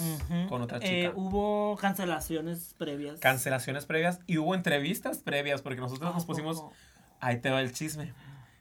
con 0.48 0.62
otra 0.62 0.78
Eh, 0.78 1.04
chica. 1.08 1.12
hubo 1.14 1.76
cancelaciones 1.76 2.74
previas. 2.78 3.20
Cancelaciones 3.20 3.84
previas 3.84 4.20
y 4.26 4.38
hubo 4.38 4.54
entrevistas 4.54 5.18
previas 5.18 5.60
porque 5.60 5.80
nosotros 5.80 6.10
¿A 6.10 6.14
nos 6.14 6.24
pusimos. 6.24 6.56
poco? 6.60 6.72
Ahí 7.20 7.38
te 7.40 7.50
va 7.50 7.60
el 7.60 7.72
chisme. 7.72 8.14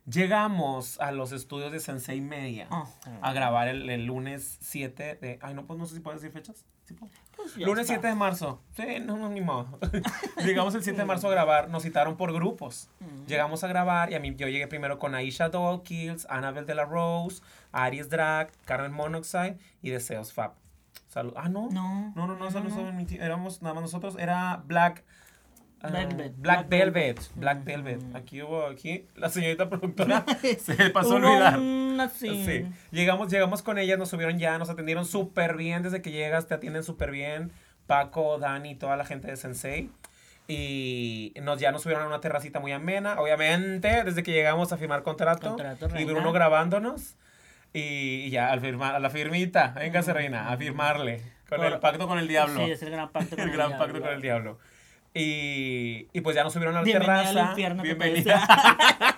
Llegamos 0.06 1.00
a 1.00 1.12
los 1.12 1.32
estudios 1.32 1.72
de 1.72 1.80
Sensei 1.80 2.20
Media 2.20 2.68
Ah, 2.72 2.88
a 3.22 3.32
grabar 3.32 3.68
el, 3.68 3.90
el 3.90 4.06
lunes 4.06 4.58
7 4.60 5.16
de. 5.22 5.40
Ay, 5.42 5.54
no, 5.54 5.66
pues 5.66 5.78
no 5.80 5.86
sé 5.86 5.96
si 5.96 6.02
puedo 6.02 6.18
decir 6.18 6.32
fechas. 6.32 6.66
¿Sí 6.84 6.94
puedo? 6.94 7.12
Pues 7.42 7.58
Lunes 7.58 7.82
está. 7.84 7.94
7 7.94 8.08
de 8.08 8.16
marzo. 8.16 8.62
Sí, 8.76 8.86
no, 9.06 9.18
no, 9.18 9.30
ni 9.30 9.42
modo. 9.42 9.80
Llegamos 10.46 10.76
el 10.76 10.84
7 10.84 10.98
de 11.00 11.06
marzo 11.06 11.28
a 11.28 11.32
grabar. 11.32 11.70
Nos 11.70 11.84
citaron 11.84 12.16
por 12.18 12.34
grupos. 12.34 12.90
Mm. 13.00 13.26
Llegamos 13.26 13.64
a 13.64 13.68
grabar 13.68 14.12
y 14.12 14.16
a 14.16 14.20
mí 14.20 14.36
yo 14.36 14.48
llegué 14.48 14.68
primero 14.68 15.00
con 15.00 15.16
Aisha 15.16 15.50
Dawkins, 15.50 16.28
Annabelle 16.30 16.66
de 16.66 16.76
la 16.76 16.86
Rose, 16.86 17.42
Aries 17.72 18.10
Drag, 18.10 18.52
Carmen 18.66 18.92
Monoxide 18.92 19.58
y 19.82 19.90
Deseos 19.90 20.34
Fab. 20.34 20.54
Salud. 21.08 21.34
Ah, 21.36 21.50
no. 21.50 21.70
No. 21.72 22.14
No, 22.16 22.28
no, 22.28 22.36
no, 22.36 22.50
no, 22.50 22.92
no. 22.92 23.06
ti- 23.06 23.18
éramos 23.20 23.62
nada 23.62 23.74
más 23.74 23.82
nosotros. 23.84 24.16
Era 24.20 24.62
Black. 24.66 25.04
Ah, 25.82 25.90
Velvet. 25.90 26.34
Black, 26.38 26.68
Black 26.68 26.70
Velvet. 26.70 26.94
Velvet. 26.94 27.32
Black 27.36 27.58
Mm. 27.60 27.64
Velvet. 27.66 28.16
Aquí 28.16 28.42
hubo, 28.42 28.66
aquí, 28.68 29.06
la 29.16 29.30
señorita 29.30 29.70
productora 29.70 30.26
se 30.60 30.90
pasó 30.90 31.14
a 31.14 31.16
olvidar. 31.18 31.58
un 31.60 31.98
así. 32.02 32.46
Sí. 32.46 32.66
Llegamos, 32.92 33.32
llegamos 33.32 33.62
con 33.62 33.78
ellas, 33.78 33.98
nos 33.98 34.10
subieron 34.10 34.40
ya, 34.40 34.58
nos 34.58 34.70
atendieron 34.70 35.06
súper 35.06 35.56
bien. 35.58 35.84
Desde 35.84 36.02
que 36.02 36.12
llegas 36.12 36.48
te 36.48 36.54
atienden 36.54 36.84
súper 36.84 37.12
bien. 37.12 37.52
Paco, 37.88 38.38
Dani, 38.38 38.76
toda 38.76 38.96
la 38.98 39.06
gente 39.06 39.28
de 39.28 39.36
Sensei. 39.36 39.90
Y 40.48 41.34
nos, 41.44 41.60
ya 41.60 41.72
nos 41.72 41.84
subieron 41.84 42.04
a 42.04 42.08
una 42.08 42.22
terracita 42.22 42.60
muy 42.60 42.72
amena. 42.72 43.20
Obviamente, 43.20 44.04
desde 44.04 44.24
que 44.24 44.32
llegamos 44.32 44.72
a 44.74 44.78
firmar 44.78 45.04
contrato. 45.04 45.50
Contrato, 45.56 45.90
y. 46.00 46.06
Bruno 46.06 46.32
grabándonos. 46.32 47.16
Y, 47.72 48.24
y 48.26 48.30
ya, 48.32 48.52
al 48.52 48.60
firmar, 48.62 48.96
a 48.96 49.00
la 49.00 49.12
firmita. 49.12 49.74
Véngase, 49.76 50.12
reina, 50.12 50.52
a 50.52 50.58
firmarle. 50.58 51.22
Con 51.48 51.58
Por- 51.60 51.68
el 51.68 51.80
pacto 51.80 52.08
con 52.08 52.18
el 52.18 52.28
diablo. 52.28 52.66
Sí, 52.66 52.72
es 52.72 52.82
el 52.82 52.90
gran 52.92 53.10
pacto 53.12 53.36
con 53.36 53.42
el 53.44 53.50
el 53.50 53.56
gran 53.56 53.70
diablo. 53.70 53.86
pacto 53.86 54.02
con 54.02 54.14
el 54.14 54.22
diablo. 54.22 54.60
Y, 55.14 56.08
y 56.14 56.22
pues 56.22 56.36
ya 56.36 56.44
nos 56.44 56.54
subieron 56.54 56.76
a 56.76 56.80
la 56.80 56.86
Bienvenida 56.86 57.24
terraza. 57.24 57.44
al 57.44 57.50
infierno, 57.50 57.84
te 57.84 57.94
Bienvenida. 57.94 58.46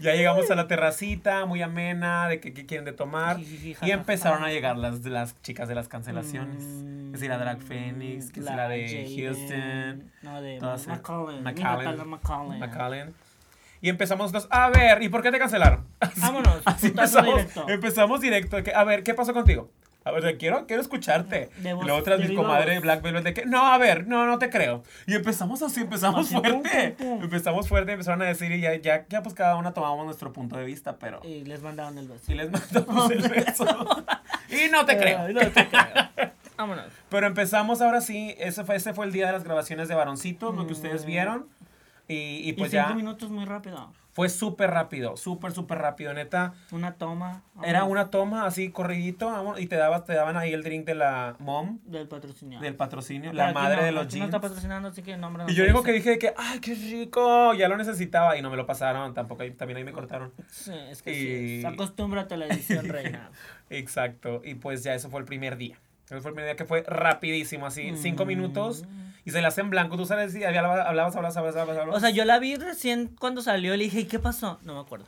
Ya 0.00 0.14
llegamos 0.14 0.48
a 0.48 0.54
la 0.54 0.68
terracita, 0.68 1.44
muy 1.44 1.60
amena, 1.60 2.28
de 2.28 2.38
que, 2.38 2.54
que 2.54 2.66
quieren 2.66 2.84
de 2.84 2.92
tomar. 2.92 3.40
Y 3.40 3.90
empezaron 3.90 4.44
a 4.44 4.48
llegar 4.48 4.76
las, 4.76 5.04
las 5.04 5.40
chicas 5.42 5.68
de 5.68 5.74
las 5.74 5.88
cancelaciones. 5.88 6.62
Mm, 6.62 7.16
si 7.16 7.26
la 7.26 7.36
Drag 7.36 7.60
Phoenix, 7.60 8.30
que 8.30 8.40
si 8.40 8.46
la 8.46 8.68
de 8.68 9.12
Houston. 9.16 10.12
No, 10.22 10.40
de 10.40 10.60
McCollum. 10.60 11.42
McAllen. 12.60 13.12
Y 13.80 13.88
empezamos 13.88 14.32
nosotros, 14.32 14.48
a 14.56 14.70
ver, 14.70 15.02
¿y 15.02 15.08
por 15.08 15.22
qué 15.22 15.30
te 15.30 15.38
cancelaron? 15.38 15.86
Vámonos, 16.16 16.62
Así 16.64 16.88
empezamos, 16.88 17.34
directo. 17.36 17.68
empezamos 17.68 18.20
directo. 18.20 18.56
a 18.74 18.84
ver, 18.84 19.02
¿qué 19.04 19.14
pasó 19.14 19.32
contigo? 19.32 19.70
A 20.08 20.12
ver, 20.12 20.38
quiero, 20.38 20.66
quiero 20.66 20.82
escucharte. 20.82 21.50
De 21.58 21.70
y 21.70 21.72
luego 21.74 22.02
tras 22.02 22.18
de 22.18 22.24
mi 22.24 22.30
viva 22.30 22.42
comadre 22.42 22.74
voz. 22.74 22.82
Black 22.82 23.02
Velvet 23.02 23.24
de 23.24 23.34
que, 23.34 23.46
no, 23.46 23.66
a 23.66 23.78
ver, 23.78 24.06
no, 24.06 24.26
no 24.26 24.38
te 24.38 24.50
creo. 24.50 24.82
Y 25.06 25.14
empezamos 25.14 25.62
así, 25.62 25.80
empezamos 25.80 26.26
Así, 26.26 26.34
fuerte. 26.34 26.94
pum, 26.98 27.08
pum. 27.18 27.22
Empezamos 27.24 27.68
fuerte, 27.68 27.92
empezaron 27.92 28.22
a 28.22 28.24
decir 28.26 28.50
y 28.52 28.60
ya, 28.60 28.74
ya, 28.76 29.06
ya 29.08 29.22
pues 29.22 29.34
cada 29.34 29.56
una 29.56 29.72
tomamos 29.74 30.04
nuestro 30.04 30.32
punto 30.32 30.56
de 30.56 30.64
vista, 30.64 30.96
pero... 30.98 31.20
Y 31.24 31.44
les 31.44 31.62
mandaron 31.62 31.96
el 31.98 32.08
beso. 32.08 32.32
Y 32.32 32.34
les 32.34 32.50
mandamos 32.50 33.10
el 33.10 33.28
beso. 33.28 33.64
y 34.50 34.70
no 34.70 34.84
te 34.86 34.96
creo. 34.98 35.20
Ay, 35.20 35.34
no 35.34 35.40
te 35.40 35.68
creo. 35.68 36.32
Vámonos. 36.56 36.86
Pero 37.08 37.26
empezamos 37.26 37.80
ahora 37.80 38.00
sí, 38.00 38.34
ese 38.38 38.64
fue, 38.64 38.76
ese 38.76 38.92
fue 38.94 39.06
el 39.06 39.12
día 39.12 39.26
de 39.26 39.32
las 39.32 39.44
grabaciones 39.44 39.88
de 39.88 39.94
Varoncitos, 39.94 40.54
lo 40.56 40.66
que 40.66 40.72
ustedes 40.72 41.04
Mm. 41.04 41.06
vieron. 41.06 41.46
Y, 42.08 42.14
y 42.14 42.48
Y 42.48 42.52
pues 42.54 42.70
cinco 42.70 42.88
ya 42.88 42.94
minutos 42.94 43.30
muy 43.30 43.44
rápido. 43.44 43.92
Fue 44.18 44.28
súper 44.28 44.70
rápido, 44.72 45.16
súper, 45.16 45.52
súper 45.52 45.78
rápido, 45.78 46.12
neta. 46.12 46.52
Una 46.72 46.94
toma. 46.94 47.44
Era 47.62 47.84
una 47.84 48.10
toma 48.10 48.46
así 48.46 48.70
corridito 48.70 49.26
vámonos, 49.30 49.60
y 49.60 49.68
te, 49.68 49.76
dabas, 49.76 50.04
te 50.06 50.12
daban 50.14 50.36
ahí 50.36 50.52
el 50.52 50.64
drink 50.64 50.84
de 50.86 50.96
la 50.96 51.36
mom, 51.38 51.78
Del 51.84 52.08
patrocinio. 52.08 52.58
del 52.58 52.74
patrocinio, 52.74 53.30
Pero 53.30 53.44
la 53.44 53.52
madre 53.52 53.76
no, 53.76 53.82
de 53.84 53.92
los 53.92 54.06
aquí 54.06 54.16
No 54.16 54.24
jeans. 54.24 54.34
está 54.34 54.40
patrocinando, 54.40 54.88
así 54.88 55.02
que 55.02 55.12
el 55.12 55.20
nombre 55.20 55.44
no 55.44 55.50
y 55.50 55.54
yo 55.54 55.64
digo 55.64 55.84
que 55.84 55.92
dije 55.92 56.10
de 56.10 56.18
que, 56.18 56.34
ay, 56.36 56.58
qué 56.58 56.74
rico, 56.74 57.54
ya 57.54 57.68
lo 57.68 57.76
necesitaba 57.76 58.36
y 58.36 58.42
no 58.42 58.50
me 58.50 58.56
lo 58.56 58.66
pasaron, 58.66 59.14
tampoco, 59.14 59.44
ahí- 59.44 59.52
también 59.52 59.76
ahí 59.76 59.84
me 59.84 59.92
cortaron. 59.92 60.32
Sí, 60.50 60.72
es 60.90 61.00
que 61.00 61.12
Y- 61.12 61.60
sí. 61.60 61.64
Acostúmbrate 61.64 62.34
a 62.34 62.38
la 62.38 62.46
edición 62.46 62.86
reina. 62.88 63.30
Exacto, 63.70 64.42
y 64.44 64.54
pues 64.56 64.82
ya 64.82 64.94
eso 64.94 65.10
fue 65.10 65.20
el 65.20 65.26
primer 65.26 65.56
día. 65.56 65.76
Ese 66.06 66.20
fue 66.20 66.30
el 66.30 66.34
primer 66.34 66.46
día 66.46 66.56
que 66.56 66.64
fue 66.64 66.82
rapidísimo, 66.86 67.66
así, 67.66 67.92
cinco 67.96 68.24
Mm. 68.24 68.28
minutos 68.28 68.84
y 69.28 69.30
se 69.30 69.40
le 69.42 69.46
hace 69.46 69.60
en 69.60 69.68
blanco. 69.70 69.96
Tú 69.98 70.06
sabes, 70.06 70.34
había- 70.34 70.60
hablabas, 70.60 70.86
hablabas, 70.86 71.36
hablabas, 71.36 71.56
hablabas. 71.56 71.96
O 71.96 72.00
sea, 72.00 72.10
yo 72.10 72.24
la 72.24 72.38
vi 72.38 72.56
recién 72.56 73.14
cuando 73.18 73.42
salió 73.42 73.76
le 73.76 73.84
dije, 73.84 74.00
¿y 74.00 74.04
qué 74.06 74.18
pasó? 74.18 74.58
No 74.62 74.74
me 74.74 74.80
acuerdo. 74.80 75.04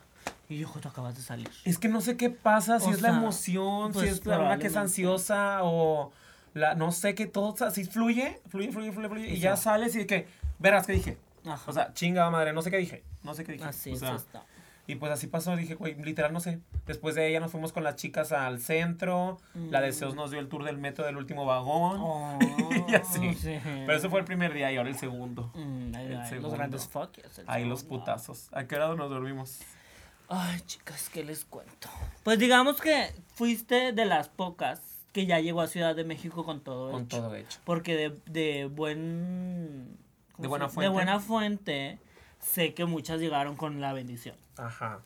Y 0.50 0.58
yo, 0.58 0.68
tú 0.80 0.88
acabas 0.88 1.16
de 1.16 1.22
salir. 1.22 1.48
Es 1.64 1.78
que 1.78 1.88
no 1.88 2.00
sé 2.00 2.16
qué 2.16 2.28
pasa, 2.28 2.80
si 2.80 2.88
O 2.88 2.90
es 2.90 3.00
la 3.00 3.10
sea, 3.10 3.18
emoción, 3.18 3.92
si 3.94 3.98
pues, 4.00 4.10
es 4.12 4.26
la 4.26 4.38
una 4.40 4.58
que 4.58 4.66
es 4.66 4.76
ansiosa 4.76 5.60
o 5.62 6.12
la, 6.54 6.74
no 6.74 6.92
sé, 6.92 7.14
que 7.14 7.26
todo 7.26 7.54
así 7.64 7.84
fluye, 7.84 8.40
fluye, 8.48 8.72
fluye, 8.72 8.92
fluye, 8.92 9.08
fluye, 9.08 9.26
y 9.28 9.36
Sí. 9.36 9.40
ya 9.40 9.56
sales 9.56 9.94
y 9.94 9.98
de 10.00 10.06
que, 10.06 10.28
verás, 10.58 10.86
¿qué 10.86 10.92
dije? 10.92 11.16
Ajá. 11.46 11.62
O 11.66 11.72
sea, 11.72 11.94
chingada 11.94 12.28
madre, 12.30 12.52
no 12.52 12.60
sé 12.62 12.70
qué 12.70 12.76
dije, 12.76 13.02
no 13.22 13.32
sé 13.34 13.44
qué 13.44 13.52
dije. 13.52 13.64
así 13.64 13.92
o 13.92 13.96
sea, 13.96 14.16
esto. 14.16 14.42
Y 14.90 14.96
pues 14.96 15.12
así 15.12 15.26
pasó, 15.28 15.54
dije, 15.54 15.74
güey, 15.76 15.94
literal 16.02 16.32
no 16.32 16.40
sé. 16.40 16.58
Después 16.86 17.14
de 17.14 17.28
ella 17.28 17.38
nos 17.38 17.52
fuimos 17.52 17.72
con 17.72 17.84
las 17.84 17.94
chicas 17.96 18.32
al 18.32 18.60
centro, 18.60 19.38
la 19.54 19.80
Mm. 19.80 19.82
Deseos 19.84 20.14
nos 20.16 20.30
dio 20.30 20.40
el 20.40 20.48
tour 20.48 20.64
del 20.64 20.78
metro 20.78 21.04
del 21.04 21.16
último 21.16 21.44
vagón. 21.46 21.98
Oh, 22.00 22.38
Y 22.88 22.94
así. 22.94 23.34
sí. 23.34 23.58
Pero 23.62 23.94
ese 23.94 24.08
fue 24.08 24.18
el 24.20 24.24
primer 24.26 24.52
día 24.52 24.72
y 24.72 24.76
ahora 24.76 24.88
el 24.90 24.96
segundo. 24.98 25.52
Mm, 25.54 25.94
ahí 25.94 26.06
el 26.06 26.26
segundo. 26.26 26.48
los 26.48 26.54
grandes 26.56 26.88
fuckers. 26.88 27.38
el 27.38 27.44
Ahí 27.48 27.64
los 27.64 27.84
putazos. 27.84 28.48
¿A 28.52 28.64
qué 28.64 28.74
hora 28.76 28.94
nos 28.96 29.10
dormimos? 29.10 29.60
Ay, 30.28 30.60
chicas, 30.66 31.08
¿qué 31.08 31.24
les 31.24 31.44
cuento? 31.44 31.88
Pues 32.22 32.38
digamos 32.38 32.80
que 32.80 33.12
fuiste 33.34 33.92
de 33.92 34.04
las 34.06 34.28
pocas 34.28 34.80
que 35.12 35.26
ya 35.26 35.40
llegó 35.40 35.60
a 35.60 35.66
Ciudad 35.66 35.94
de 35.96 36.04
México 36.04 36.44
con 36.44 36.60
todo 36.60 36.92
Con 36.92 37.02
hecho. 37.02 37.16
todo 37.18 37.34
hecho. 37.34 37.58
Porque 37.64 37.94
de, 37.96 38.16
de 38.26 38.66
buen... 38.66 39.96
¿cómo 40.32 40.42
De 40.42 40.48
buena 40.48 40.68
fuente. 40.68 40.82
De 40.88 40.88
buena 40.92 41.18
fuente, 41.20 41.98
sé 42.38 42.74
que 42.74 42.84
muchas 42.84 43.20
llegaron 43.20 43.56
con 43.56 43.80
la 43.80 43.92
bendición. 43.92 44.36
Ajá. 44.66 45.00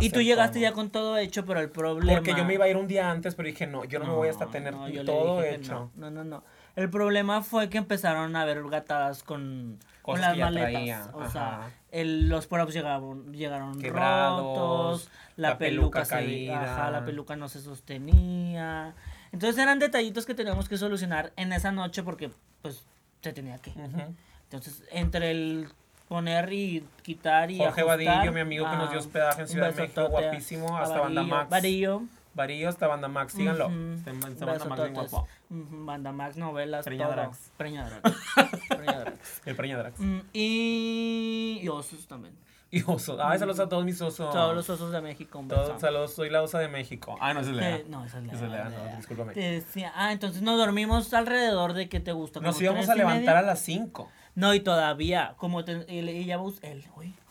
Y 0.00 0.10
tú 0.10 0.20
llegaste 0.20 0.54
todo. 0.58 0.62
ya 0.62 0.72
con 0.72 0.90
todo 0.90 1.16
hecho, 1.18 1.44
pero 1.46 1.60
el 1.60 1.70
problema... 1.70 2.18
Porque 2.18 2.34
yo 2.34 2.44
me 2.44 2.54
iba 2.54 2.64
a 2.64 2.68
ir 2.68 2.76
un 2.76 2.88
día 2.88 3.10
antes, 3.12 3.36
pero 3.36 3.46
dije, 3.46 3.66
no, 3.68 3.84
yo 3.84 4.00
no, 4.00 4.06
me 4.06 4.12
voy 4.14 4.28
hasta 4.28 4.46
tener 4.48 4.74
no, 4.74 4.88
todo 5.04 5.40
hecho. 5.44 5.92
No, 5.94 6.10
no, 6.10 6.24
no, 6.24 6.24
no. 6.24 6.44
El 6.74 6.90
problema 6.90 7.42
fue 7.42 7.68
que 7.68 7.78
empezaron 7.78 8.34
a 8.34 8.42
haber 8.42 8.60
gatadas 8.68 9.22
con, 9.22 9.78
con 10.02 10.20
las 10.20 10.36
maletas. 10.36 10.72
traía, 10.72 11.10
O 11.12 11.20
ajá. 11.20 11.30
sea, 11.30 11.70
el, 11.92 12.28
los 12.28 12.48
props 12.48 12.74
llegaron, 12.74 13.32
llegaron 13.32 13.78
Quebrados, 13.80 14.40
rotos, 14.40 15.10
la, 15.36 15.50
la 15.50 15.58
peluca, 15.58 16.00
peluca 16.00 16.04
se- 16.06 16.10
caída. 16.14 16.62
ajá, 16.72 16.90
la 16.90 17.04
peluca 17.04 17.36
no 17.36 17.48
se 17.48 17.60
sostenía. 17.60 18.94
Entonces 19.30 19.62
eran 19.62 19.78
detallitos 19.78 20.26
que 20.26 20.34
teníamos 20.34 20.68
que 20.68 20.76
solucionar 20.76 21.32
en 21.36 21.52
esa 21.52 21.70
noche 21.70 22.02
porque 22.02 22.30
pues 22.62 22.84
se 23.22 23.32
tenía 23.32 23.58
que. 23.58 23.70
Ujú. 23.70 24.14
Entonces, 24.44 24.82
entre 24.90 25.30
el 25.30 25.68
poner 26.08 26.52
y 26.52 26.84
quitar 27.02 27.50
y 27.50 27.58
Jorge 27.58 27.80
ajustar, 27.80 28.06
Vadillo, 28.06 28.32
mi 28.32 28.40
amigo 28.40 28.70
que 28.70 28.76
nos 28.76 28.90
dio 28.90 28.98
ah, 28.98 29.02
hospedaje 29.02 29.36
en 29.40 29.42
un 29.42 29.48
Ciudad 29.48 29.74
de 29.74 29.82
México, 29.82 30.08
guapísimo, 30.08 30.76
hasta 30.78 31.00
Banda. 31.00 31.22
Max. 31.22 31.50
Vadillo. 31.50 32.02
Varillo 32.34 32.68
hasta 32.68 32.88
Banda 32.88 33.08
Max, 33.08 33.32
síganlo. 33.32 33.70
Está 33.96 34.12
Banda 34.44 34.64
Max 34.64 34.82
bien 34.82 34.94
guapo. 34.94 35.28
Banda 35.48 36.12
Max, 36.12 36.36
novelas, 36.36 36.84
Preña. 36.84 37.08
Drags. 37.08 37.52
Preña 37.56 37.88
Drags. 37.88 39.42
El 39.46 39.56
Preña 39.56 39.78
Drax. 39.78 40.00
Mm, 40.00 40.20
y, 40.32 41.60
y 41.62 41.68
osos 41.68 42.06
también. 42.08 42.34
Y 42.74 42.82
oso. 42.86 43.16
Ay, 43.24 43.38
saludos 43.38 43.60
a 43.60 43.68
todos 43.68 43.84
mis 43.84 44.00
osos. 44.02 44.32
Todos 44.32 44.52
los 44.52 44.68
osos 44.68 44.90
de 44.90 45.00
México. 45.00 45.44
Todos, 45.48 45.80
saludos, 45.80 46.12
soy 46.12 46.28
la 46.28 46.42
osa 46.42 46.58
de 46.58 46.66
México. 46.66 47.16
Ah, 47.20 47.32
no, 47.32 47.40
ese 47.40 47.50
es 47.50 47.56
Lea. 47.56 47.76
Que- 47.78 47.88
no, 47.88 48.04
esa 48.04 48.18
es 48.18 48.24
Lea, 48.24 48.34
Esa 48.34 48.44
es 48.46 48.50
Lea, 48.50 48.64
no, 48.64 48.96
discúlpame. 48.96 49.32
Te 49.32 49.40
decía, 49.40 49.92
ah, 49.94 50.10
entonces 50.10 50.42
nos 50.42 50.58
dormimos 50.58 51.14
alrededor 51.14 51.74
de 51.74 51.88
que 51.88 52.00
te 52.00 52.10
gusta. 52.10 52.40
Nos 52.40 52.60
íbamos 52.60 52.88
a 52.88 52.96
levantar 52.96 53.36
a 53.36 53.42
las 53.42 53.60
5. 53.60 54.10
No, 54.34 54.52
y 54.54 54.58
todavía, 54.58 55.34
como 55.36 55.64
te, 55.64 55.84
ella 55.88 56.36
va 56.38 56.50
él, 56.62 56.84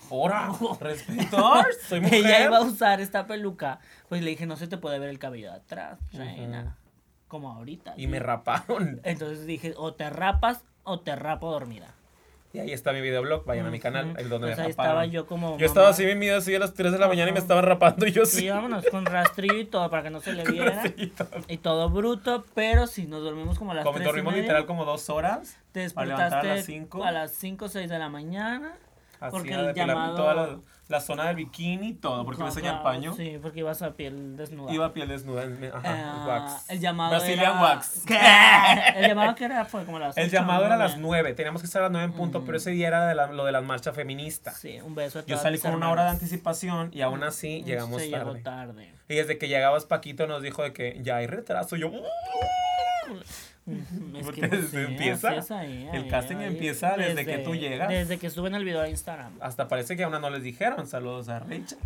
¡Hora! 0.09 0.49
¡Respetar! 0.79 1.65
Soy 1.89 1.99
mujer. 1.99 2.19
ella 2.25 2.45
iba 2.45 2.57
a 2.59 2.61
usar 2.61 3.01
esta 3.01 3.27
peluca, 3.27 3.79
pues 4.07 4.21
le 4.21 4.29
dije, 4.29 4.45
no 4.45 4.55
se 4.55 4.67
te 4.67 4.77
puede 4.77 4.97
ver 4.99 5.09
el 5.09 5.19
cabello 5.19 5.49
de 5.49 5.57
atrás, 5.57 5.99
reina, 6.13 6.77
como 7.27 7.51
ahorita. 7.51 7.95
Y 7.97 8.07
me 8.07 8.19
raparon. 8.19 9.01
Entonces 9.03 9.45
dije, 9.45 9.73
o 9.75 9.93
te 9.93 10.09
rapas 10.09 10.63
o 10.83 11.01
te 11.01 11.17
rapo 11.17 11.51
dormida. 11.51 11.93
Y 12.55 12.59
ahí 12.59 12.71
está 12.71 12.93
mi 12.93 13.01
videoblog. 13.01 13.45
Vayan 13.45 13.65
a 13.65 13.71
mi 13.71 13.79
canal. 13.79 14.13
El 14.15 14.29
donde 14.29 14.47
Pues 14.49 14.57
me 14.59 14.63
ahí 14.65 14.69
raparon. 14.71 14.91
estaba 14.91 15.05
yo 15.07 15.25
como 15.25 15.57
Yo 15.57 15.65
estaba 15.65 15.89
así, 15.89 16.05
mi 16.05 16.13
vida 16.13 16.37
así 16.37 16.53
a 16.53 16.59
las 16.59 16.75
3 16.75 16.91
de 16.91 16.99
la 16.99 17.07
mañana 17.07 17.29
y 17.29 17.33
me 17.33 17.39
Ajá. 17.39 17.45
estaban 17.45 17.65
rapando 17.65 18.05
y 18.05 18.11
yo 18.11 18.27
Sí, 18.27 18.41
sí. 18.41 18.49
vámonos 18.49 18.85
con 18.91 19.07
rastrillo 19.07 19.57
y 19.57 19.65
todo 19.65 19.89
para 19.89 20.03
que 20.03 20.11
no 20.11 20.19
se 20.21 20.33
le 20.33 20.43
viera. 20.45 20.83
Y 21.47 21.57
todo 21.57 21.89
bruto, 21.89 22.45
pero 22.53 22.85
si 22.85 23.07
nos 23.07 23.23
dormimos 23.23 23.57
como 23.57 23.71
a 23.71 23.73
las 23.73 23.83
Como 23.83 23.95
tres 23.97 24.05
y 24.05 24.07
dormimos 24.07 24.33
media, 24.33 24.43
literal 24.43 24.65
como 24.67 24.85
dos 24.85 25.09
horas. 25.09 25.57
te 25.71 25.79
a 25.79 25.83
las 25.83 25.95
despertaste 25.95 26.61
cinco. 26.61 27.03
a 27.03 27.11
las 27.11 27.31
5 27.31 27.65
o 27.65 27.69
6 27.69 27.89
de 27.89 27.97
la 27.97 28.09
mañana. 28.09 28.73
Así 29.19 29.31
Porque 29.31 29.55
a 29.55 29.69
el 29.69 29.73
llamado- 29.73 30.15
toda 30.15 30.33
la, 30.35 30.59
la 30.93 31.01
zona 31.01 31.25
del 31.27 31.35
bikini 31.37 31.93
todo, 31.93 32.23
porque 32.23 32.41
me 32.41 32.49
enseña 32.49 32.69
el 32.69 32.75
Ajá, 32.75 32.83
paño. 32.83 33.13
Sí, 33.15 33.37
porque 33.41 33.59
ibas 33.59 33.81
a 33.81 33.91
piel 33.93 34.37
desnuda. 34.37 34.71
Iba 34.71 34.85
a 34.85 34.93
piel 34.93 35.07
desnuda. 35.09 35.43
Ajá, 35.73 35.81
Ah, 35.83 36.25
wax. 36.27 36.69
El 36.69 36.79
llamado 36.79 37.09
Brazilian 37.11 37.51
era... 37.51 37.61
wax. 37.61 38.03
¿Qué? 38.07 38.17
El 38.95 39.07
llamado 39.09 39.35
que 39.35 39.45
era 39.45 39.65
fue 39.65 39.83
como 39.85 39.99
las 39.99 40.15
El 40.17 40.25
ocho, 40.27 40.33
llamado 40.33 40.65
era 40.65 40.75
a 40.75 40.77
las 40.77 40.97
nueve. 40.97 41.03
9. 41.23 41.33
Teníamos 41.35 41.61
que 41.61 41.65
estar 41.65 41.81
a 41.81 41.85
las 41.85 41.91
9 41.91 42.05
en 42.05 42.13
punto, 42.13 42.39
Mm. 42.41 42.45
pero 42.45 42.57
ese 42.57 42.71
día 42.71 42.87
era 42.87 43.07
de 43.07 43.15
la- 43.15 43.27
lo 43.27 43.45
de 43.45 43.51
las 43.51 43.63
marchas 43.63 43.95
feministas. 43.95 44.57
Sí, 44.57 44.79
un 44.81 44.95
beso 44.95 45.19
a 45.19 45.25
Yo 45.25 45.37
salí 45.37 45.59
con 45.59 45.73
una 45.73 45.89
hora 45.91 46.03
de 46.05 46.09
anticipación 46.11 46.89
y 46.93 47.01
aún 47.01 47.23
así 47.23 47.61
Mm, 47.61 47.65
llegamos 47.65 48.01
Se 48.01 48.09
llegó 48.09 48.25
tarde. 48.33 48.41
tarde. 48.41 48.93
Y 49.09 49.15
desde 49.15 49.37
que 49.37 49.47
llegabas, 49.47 49.85
Paquito 49.85 50.27
nos 50.27 50.41
dijo 50.41 50.63
de 50.63 50.73
que 50.73 50.99
ya 51.01 51.17
hay 51.17 51.27
retraso. 51.27 51.75
Yo, 51.75 51.89
"Uh". 51.89 52.03
Es 53.65 54.29
que 54.31 54.47
no 54.47 54.55
se 54.57 54.67
sé, 54.67 54.83
empieza, 54.83 55.29
así 55.29 55.39
es 55.39 55.51
ahí, 55.51 55.89
el 55.93 56.09
casting 56.09 56.35
ahí. 56.37 56.47
empieza 56.47 56.97
desde 56.97 57.25
que 57.25 57.37
tú 57.39 57.55
llegas. 57.55 57.87
Desde 57.87 58.17
que 58.17 58.29
suben 58.29 58.55
el 58.55 58.65
video 58.65 58.81
a 58.81 58.89
Instagram. 58.89 59.31
hasta 59.39 59.67
parece 59.67 59.95
que 59.95 60.03
a 60.03 60.07
una 60.07 60.19
no 60.19 60.29
les 60.29 60.43
dijeron. 60.43 60.85
Saludos 60.85 61.29
a 61.29 61.39
Rachel. 61.39 61.77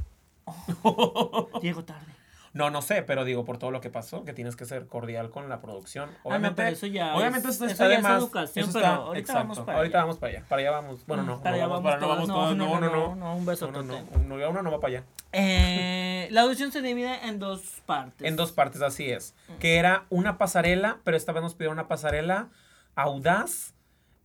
Llego 1.61 1.83
tarde. 1.83 2.16
No, 2.57 2.69
no 2.71 2.81
sé, 2.81 3.03
pero 3.03 3.23
digo 3.23 3.45
por 3.45 3.57
todo 3.59 3.69
lo 3.71 3.79
que 3.81 3.89
pasó, 3.89 4.25
que 4.25 4.33
tienes 4.33 4.55
que 4.55 4.65
ser 4.65 4.87
cordial 4.87 5.29
con 5.29 5.47
la 5.47 5.61
producción. 5.61 6.09
Obviamente, 6.23 6.61
Ah, 6.61 6.65
pero 6.65 6.75
eso 6.75 6.87
ya 6.87 7.15
obviamente 7.15 7.47
es- 7.49 7.55
eso 7.55 7.65
está 7.65 7.87
ya 7.87 7.95
es 7.97 8.03
más. 8.03 8.17
educación, 8.19 8.63
eso 8.65 8.73
pero 8.73 8.85
está, 8.85 8.95
ahorita 8.97 9.19
exacto. 9.19 9.39
vamos 9.47 9.59
para 9.59 9.77
ahorita 9.77 9.97
allá. 9.97 10.03
vamos 10.05 10.17
para 10.19 10.31
allá. 10.33 10.45
Para 10.49 10.61
allá 10.61 10.71
vamos. 10.71 11.05
Bueno, 11.05 11.23
no. 11.23 11.37
Mm, 11.37 11.41
para 11.43 11.51
no 11.51 11.55
allá 11.55 11.67
vamos, 11.67 11.83
para, 11.83 11.99
no 12.01 12.07
vamos 12.07 12.27
todos. 12.27 12.55
No, 12.57 12.79
no, 12.79 12.89
no. 12.89 13.15
no, 13.15 13.35
un 13.35 13.45
beso 13.45 13.71
No, 13.71 13.83
no, 13.83 14.01
no. 14.27 14.37
No, 14.37 14.49
uno 14.49 14.61
no 14.63 14.71
va 14.71 14.79
para 14.79 14.97
allá. 14.97 15.03
Eh, 15.33 16.27
la 16.31 16.41
audición 16.41 16.71
se 16.71 16.81
divide 16.81 17.27
en 17.27 17.39
dos 17.39 17.81
partes. 17.85 18.27
En 18.27 18.35
dos 18.35 18.51
partes, 18.51 18.81
así 18.81 19.09
es. 19.09 19.35
Que 19.59 19.77
era 19.77 20.05
una 20.09 20.37
pasarela, 20.37 20.97
pero 21.03 21.15
esta 21.15 21.31
vez 21.31 21.43
nos 21.43 21.53
pidieron 21.53 21.77
una 21.77 21.87
pasarela 21.87 22.49
audaz 22.95 23.73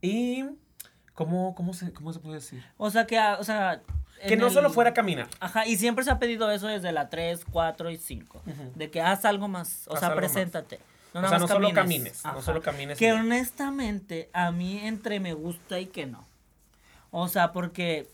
y. 0.00 0.44
¿Cómo, 1.14 1.54
cómo, 1.54 1.74
se, 1.74 1.92
cómo 1.92 2.10
se 2.12 2.20
puede 2.20 2.36
decir? 2.36 2.64
O 2.78 2.88
sea, 2.90 3.06
que, 3.06 3.18
ah, 3.18 3.36
o 3.38 3.44
sea... 3.44 3.82
Que 4.28 4.36
no 4.36 4.46
el- 4.48 4.52
solo 4.52 4.70
fuera 4.70 4.90
a 4.90 4.94
caminar. 4.94 5.28
Ajá, 5.40 5.66
y 5.66 5.76
siempre 5.76 6.04
se 6.04 6.10
ha 6.10 6.18
pedido 6.18 6.50
eso 6.50 6.66
desde 6.68 6.92
la 6.92 7.08
3, 7.10 7.44
4 7.50 7.90
y 7.90 7.96
5. 7.98 8.42
Ujú. 8.46 8.72
De 8.74 8.90
que 8.90 9.00
haz 9.00 9.24
algo 9.24 9.48
más. 9.48 9.86
O 9.88 9.94
Haz 9.94 10.00
sea, 10.00 10.08
algo 10.08 10.20
más. 10.20 10.30
preséntate. 10.32 10.80
No 11.14 11.20
o 11.20 11.28
sea, 11.28 11.38
no 11.38 11.46
solo 11.48 11.68
camines. 11.72 11.74
camines. 11.74 12.24
No 12.24 12.30
Ajá. 12.30 12.42
solo 12.42 12.62
camines. 12.62 12.98
Que 12.98 13.12
honestamente, 13.12 14.30
a 14.32 14.50
mí 14.50 14.78
entre 14.78 15.20
me 15.20 15.34
gusta 15.34 15.78
y 15.78 15.86
que 15.86 16.06
no. 16.06 16.24
O 17.10 17.28
sea, 17.28 17.52
porque 17.52 18.08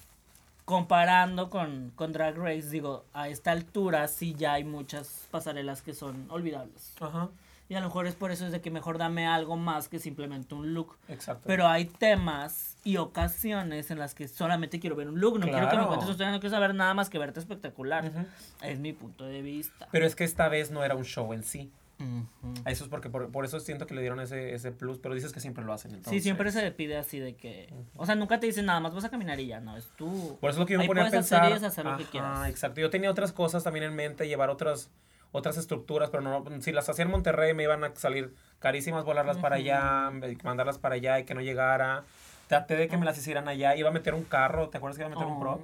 comparando 0.64 1.48
con, 1.48 1.92
con 1.96 2.12
Drag 2.12 2.36
Race, 2.36 2.68
digo, 2.70 3.04
a 3.14 3.28
esta 3.28 3.52
altura 3.52 4.06
sí 4.08 4.34
ya 4.36 4.54
hay 4.54 4.64
muchas 4.64 5.26
pasarelas 5.30 5.80
que 5.82 5.94
son 5.94 6.26
olvidables. 6.30 6.92
Ajá. 7.00 7.28
Y 7.70 7.74
a 7.74 7.80
lo 7.80 7.86
mejor 7.86 8.06
es 8.06 8.14
por 8.14 8.30
eso 8.30 8.46
es 8.46 8.52
de 8.52 8.60
que 8.62 8.70
mejor 8.70 8.96
dame 8.96 9.26
algo 9.26 9.56
más 9.56 9.88
que 9.88 9.98
simplemente 9.98 10.54
un 10.54 10.72
look. 10.72 10.96
Exacto. 11.08 11.42
Pero 11.46 11.66
hay 11.68 11.84
temas 11.84 12.76
y 12.82 12.96
ocasiones 12.96 13.90
en 13.90 13.98
las 13.98 14.14
que 14.14 14.26
solamente 14.26 14.80
quiero 14.80 14.96
ver 14.96 15.08
un 15.08 15.20
look. 15.20 15.38
No 15.38 15.44
quiero 15.46 15.58
que 15.60 15.64
me 15.64 15.70
Claro. 15.72 15.88
cuentes 15.88 16.08
historia, 16.08 16.32
no 16.32 16.40
quiero 16.40 16.54
saber 16.56 16.74
nada 16.74 16.94
más 16.94 17.10
que 17.10 17.18
verte 17.18 17.40
espectacular. 17.40 18.06
Ujú. 18.06 18.24
Es 18.62 18.78
mi 18.78 18.92
punto 18.94 19.24
de 19.24 19.42
vista. 19.42 19.86
Pero 19.92 20.06
es 20.06 20.16
que 20.16 20.24
esta 20.24 20.48
vez 20.48 20.70
no 20.70 20.82
era 20.82 20.94
un 20.94 21.04
show 21.04 21.30
en 21.34 21.42
sí. 21.44 21.70
Ujú. 22.00 22.54
Eso 22.64 22.84
es 22.84 22.88
porque 22.90 23.10
por, 23.10 23.30
por 23.32 23.44
eso 23.44 23.58
siento 23.60 23.86
que 23.86 23.94
le 23.94 24.00
dieron 24.00 24.20
ese, 24.20 24.54
ese 24.54 24.70
plus, 24.72 24.98
pero 24.98 25.14
dices 25.14 25.32
que 25.32 25.40
siempre 25.40 25.62
lo 25.64 25.72
hacen. 25.74 25.90
Sí, 25.90 25.96
Entonces. 25.98 26.22
siempre 26.22 26.50
se 26.52 26.62
le 26.62 26.70
pide 26.70 26.96
así 26.96 27.18
de 27.18 27.34
que... 27.36 27.74
O 27.96 28.06
sea, 28.06 28.14
nunca 28.14 28.40
te 28.40 28.46
dicen 28.46 28.64
nada 28.66 28.80
más, 28.80 28.94
vas 28.94 29.04
a 29.04 29.10
caminar 29.10 29.38
y 29.40 29.48
ya, 29.48 29.60
no, 29.60 29.76
es 29.76 29.88
tú. 29.96 30.38
Por 30.40 30.48
eso 30.48 30.56
es 30.56 30.60
lo 30.60 30.66
que 30.66 30.74
yo 30.74 30.78
me 30.78 30.86
ponía 30.86 31.02
a 31.02 31.08
puedes 31.10 31.24
hacer 31.26 31.40
pensar. 31.40 31.50
y 31.50 31.54
deshacer 31.60 31.84
lo 31.84 31.96
que 31.98 32.04
Ajá, 32.04 32.10
quieras. 32.12 32.48
exacto. 32.48 32.80
Yo 32.80 32.88
tenía 32.88 33.10
otras 33.10 33.32
cosas 33.32 33.62
también 33.64 33.84
en 33.84 33.94
mente, 33.94 34.26
llevar 34.28 34.48
otras 34.48 34.90
otras 35.32 35.56
estructuras, 35.56 36.10
pero 36.10 36.22
no 36.22 36.44
si 36.60 36.72
las 36.72 36.88
hacía 36.88 37.04
en 37.04 37.10
Monterrey 37.10 37.54
me 37.54 37.62
iban 37.64 37.84
a 37.84 37.94
salir 37.94 38.34
carísimas 38.58 39.04
volarlas 39.04 39.36
para 39.38 39.56
allá, 39.56 40.10
mandarlas 40.42 40.78
para 40.78 40.94
allá 40.96 41.18
y 41.18 41.24
que 41.24 41.34
no 41.34 41.40
llegara. 41.40 42.04
Traté 42.46 42.76
de 42.76 42.88
que 42.88 42.96
me 42.96 43.04
las 43.04 43.18
hicieran 43.18 43.46
allá, 43.48 43.76
iba 43.76 43.90
a 43.90 43.92
meter 43.92 44.14
un 44.14 44.24
carro, 44.24 44.70
¿te 44.70 44.78
acuerdas 44.78 44.96
que 44.96 45.02
iba 45.02 45.12
a 45.12 45.14
meter 45.14 45.26
un 45.26 45.36
Oh. 45.36 45.40
prop? 45.40 45.60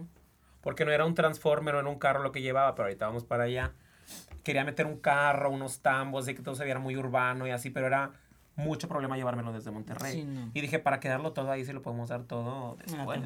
Porque 0.61 0.85
no 0.85 0.92
era 0.92 1.04
un 1.04 1.14
transformer, 1.14 1.75
no 1.75 1.80
era 1.80 1.88
un 1.88 1.99
carro 1.99 2.23
lo 2.23 2.30
que 2.33 2.42
llevaba, 2.42 2.75
pero 2.75 2.87
ahorita 2.87 3.06
vamos 3.06 3.25
para 3.25 3.44
allá. 3.44 3.73
Quería 4.42 4.64
meter 4.64 4.85
un 4.87 4.99
carro, 4.99 5.50
unos 5.50 5.80
tambos, 5.80 6.26
de 6.26 6.35
que 6.35 6.42
todo 6.42 6.54
se 6.54 6.64
viera 6.64 6.78
muy 6.80 6.97
urbano 6.97 7.47
y 7.47 7.50
así, 7.50 7.71
pero 7.71 7.87
era 7.87 8.11
mucho 8.56 8.88
problema 8.88 9.16
llevármelo 9.16 9.52
desde 9.52 9.70
Monterrey. 9.70 10.12
Sí, 10.12 10.25
no. 10.25 10.50
Y 10.54 10.61
dije, 10.61 10.78
para 10.78 11.00
quedarlo 11.00 11.32
todo 11.32 11.50
ahí, 11.50 11.64
se 11.64 11.73
lo 11.73 11.82
podemos 11.82 12.08
dar 12.08 12.23
todo 12.25 12.76
después. 12.84 13.20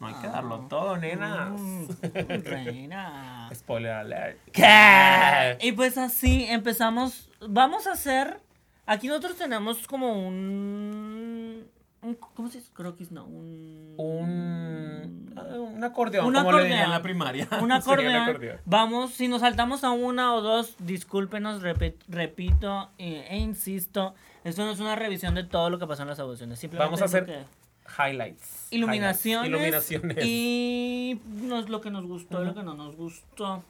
No 0.00 0.06
hay 0.06 0.14
que 0.14 0.28
darlo 0.28 0.60
todo, 0.68 0.96
nenas. 0.96 1.58
Mm, 1.60 1.86
reina. 2.44 3.48
Spoiler 3.54 3.92
alert. 3.92 4.38
¿Qué? 4.52 5.58
Y 5.60 5.72
pues 5.72 5.96
así 5.98 6.44
empezamos. 6.48 7.30
Vamos 7.48 7.86
a 7.86 7.92
hacer. 7.92 8.40
Aquí 8.86 9.08
nosotros 9.08 9.36
tenemos 9.36 9.86
como 9.86 10.12
un. 10.26 11.66
un- 12.02 12.14
¿Cómo 12.14 12.48
se 12.48 12.58
dice? 12.58 12.70
Croquis, 12.72 13.10
no. 13.10 13.24
Un. 13.26 13.94
Un, 13.98 14.97
un 15.42 15.82
acordeón, 15.84 16.26
Un 16.26 16.34
como 16.34 16.52
le 16.52 16.64
dirían 16.64 16.78
en 16.80 16.84
acordeón. 16.84 16.90
la 16.90 17.02
primaria. 17.02 17.48
Un 17.62 17.82
Sería 17.82 18.24
acordeón. 18.24 18.58
Vamos, 18.64 19.12
si 19.12 19.28
nos 19.28 19.40
saltamos 19.40 19.84
a 19.84 19.90
una 19.90 20.34
o 20.34 20.40
dos, 20.40 20.74
discúlpenos, 20.78 21.62
repe- 21.62 21.96
repito 22.08 22.90
eh, 22.98 23.26
e 23.30 23.38
insisto. 23.38 24.14
Esto 24.44 24.64
no 24.64 24.70
es 24.72 24.80
una 24.80 24.96
revisión 24.96 25.34
de 25.34 25.44
todo 25.44 25.68
lo 25.70 25.78
que 25.78 25.86
pasó 25.86 26.02
en 26.02 26.08
las 26.08 26.18
audiciones. 26.20 26.58
Simplemente 26.58 26.84
Vamos 26.86 27.02
a 27.02 27.06
hacer 27.06 27.26
que- 27.26 27.44
Highlights. 27.98 28.68
iluminaciones. 28.70 29.48
Highlights. 29.48 29.90
Iluminaciones. 29.90 30.24
Y 30.26 31.20
nos, 31.42 31.68
lo 31.68 31.80
que 31.80 31.90
nos 31.90 32.06
gustó 32.06 32.42
y 32.42 32.46
lo 32.46 32.54
que 32.54 32.62
no 32.62 32.74
nos 32.74 32.96
gustó. 32.96 33.62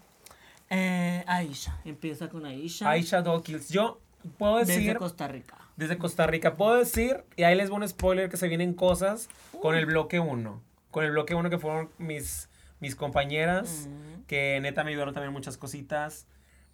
Eh, 0.71 1.25
Aisha. 1.27 1.79
Empieza 1.85 2.29
con 2.29 2.45
Aisha. 2.45 2.89
Aisha 2.91 3.23
Dawkins. 3.23 3.69
Yo 3.71 4.01
puedo 4.37 4.59
Desde 4.59 4.75
decir, 4.77 4.99
Costa 4.99 5.29
Rica. 5.29 5.57
desde 5.77 5.97
Costa 5.97 6.27
Rica, 6.27 6.57
puedo 6.57 6.75
decir, 6.77 7.25
y 7.37 7.45
ahí 7.45 7.55
les 7.55 7.71
voy 7.71 7.81
un 7.81 7.89
spoiler 7.89 8.29
que 8.29 8.37
se 8.37 8.49
vienen 8.49 8.75
cosas 8.75 9.29
con 9.63 9.77
el 9.77 9.87
bloque 9.87 10.21
1. 10.21 10.61
Con 10.91 11.05
el 11.05 11.11
bloque 11.13 11.35
1 11.35 11.51
que 11.51 11.59
fueron 11.59 11.91
mis, 11.99 12.49
mis 12.81 12.95
compañeras, 12.97 13.89
que 14.27 14.59
neta 14.61 14.85
me 14.85 14.91
ayudaron 14.91 15.15
también 15.15 15.33
muchas 15.33 15.57
cositas. 15.59 16.27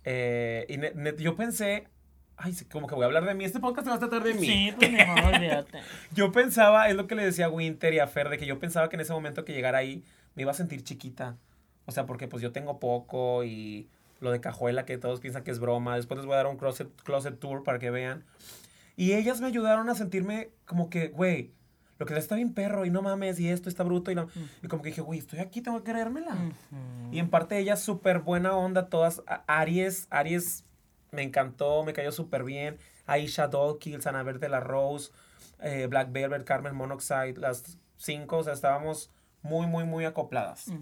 Eh, 0.04 0.66
y 0.68 0.76
net- 0.76 1.16
yo 1.18 1.35
pensé, 1.37 1.88
ay, 2.37 2.54
como 2.71 2.87
que 2.87 2.94
voy 2.94 3.02
a 3.04 3.06
hablar 3.06 3.25
de 3.25 3.35
mí. 3.35 3.44
Este 3.44 3.61
podcast 3.61 3.87
se 3.87 3.90
va 3.90 3.97
a 3.97 3.99
tratar 3.99 4.23
de 4.23 4.35
mí. 4.35 4.47
Sí, 4.47 4.73
pues 4.78 4.90
modo, 5.06 5.28
olvídate. 5.28 5.80
Yo 6.14 6.30
pensaba, 6.33 6.88
es 6.88 6.94
lo 6.97 7.06
que 7.06 7.14
le 7.14 7.25
decía 7.25 7.47
a 7.47 7.50
Winter 7.50 7.92
y 7.94 7.99
a 7.99 8.06
Fer, 8.06 8.28
de 8.28 8.38
que 8.38 8.47
yo 8.47 8.59
pensaba 8.59 8.88
que 8.88 8.97
en 8.97 9.00
ese 9.00 9.12
momento 9.12 9.44
que 9.44 9.52
llegara 9.52 9.78
ahí 9.78 10.04
me 10.35 10.42
iba 10.42 10.50
a 10.50 10.54
sentir 10.54 10.83
chiquita. 10.85 11.37
O 11.87 11.92
sea, 11.92 12.06
porque 12.06 12.28
pues 12.28 12.42
yo 12.42 12.50
tengo 12.52 12.78
poco 12.80 13.44
y 13.44 13.88
lo 14.21 14.30
de 14.30 14.40
cajuela 14.40 14.85
que 14.87 14.97
todos 14.97 15.21
piensan 15.21 15.42
que 15.44 15.50
es 15.50 15.59
broma. 15.59 15.97
Después 15.97 16.16
les 16.18 16.26
voy 16.26 16.35
a 16.35 16.37
dar 16.38 16.47
un 16.47 16.56
closet, 16.56 16.88
closet 17.02 17.38
tour 17.38 17.62
para 17.62 17.78
que 17.78 17.90
vean. 17.90 18.25
Y 18.97 19.12
ellas 19.14 19.40
me 19.40 19.49
ayudaron 19.49 19.88
a 19.90 19.94
sentirme 19.94 20.50
como 20.66 20.88
que, 20.88 21.09
güey, 21.09 21.52
lo 21.99 22.07
que 22.07 22.17
está 22.17 22.35
bien 22.35 22.53
perro 22.55 22.85
y 22.85 22.91
no 22.91 23.03
mames 23.03 23.39
y 23.39 23.49
esto 23.49 23.69
está 23.69 23.85
bruto 23.85 24.11
y, 24.11 24.15
no. 24.15 24.29
y 24.63 24.69
como 24.69 24.83
que 24.83 24.89
dije, 24.89 25.01
güey, 25.01 25.19
estoy 25.21 25.39
aquí, 25.39 25.61
tengo 25.61 25.83
que 25.83 25.93
creérmela. 25.93 26.33
Ujú. 26.35 27.13
Y 27.13 27.19
en 27.19 27.31
parte 27.31 27.59
ella 27.59 27.77
súper 27.77 28.21
buena 28.21 28.57
onda, 28.57 28.89
todas. 28.89 29.23
A- 29.27 29.45
Aries, 29.47 30.07
Aries 30.11 30.65
me 31.13 31.23
encantó, 31.23 31.85
me 31.85 31.93
cayó 31.93 32.11
súper 32.13 32.43
bien. 32.45 32.79
Aisha 33.07 33.47
Dawkins, 33.49 34.07
Ana 34.07 34.23
Verde 34.23 34.49
La 34.49 34.61
Rose, 34.61 35.13
eh, 35.61 35.87
Black 35.89 36.11
Velvet, 36.11 36.45
Carmen 36.45 36.75
Monoxide, 36.75 37.35
las 37.39 37.79
cinco, 37.97 38.39
o 38.39 38.43
sea, 38.43 38.55
estábamos 38.55 39.11
muy, 39.43 39.67
muy, 39.67 39.85
muy 39.85 40.07
acopladas. 40.07 40.73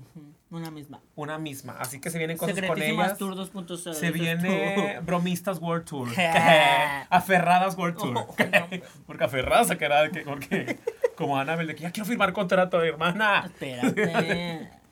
Una 0.49 0.71
misma. 0.71 1.03
Una 1.17 1.37
misma. 1.37 1.77
Así 1.81 2.01
que 2.01 2.11
se 2.11 2.19
vienen 2.19 2.37
cosas 2.39 2.57
con 2.65 2.81
ellas. 2.81 3.19
Tour 3.19 3.35
2.0. 3.35 3.93
Se 3.93 4.11
viene. 4.13 5.01
Bromistas 5.01 5.59
World 5.61 5.85
Tour. 5.85 6.09
Aferradas 7.11 7.77
World 7.77 7.97
Tour. 7.97 8.17
Oh, 8.17 8.35
porque 9.07 9.25
aferradas 9.25 9.67
se 9.67 9.79
queda 9.79 10.03
de 10.03 10.11
que, 10.13 10.21
porque 10.21 10.79
como 11.23 11.39
Annabelle 11.39 11.69
de 11.69 11.75
que 11.75 11.83
ya 11.83 11.91
quiero 11.91 12.07
firmar 12.07 12.33
contrato, 12.33 12.83
hermana. 12.83 13.45
Espérate. 13.47 14.71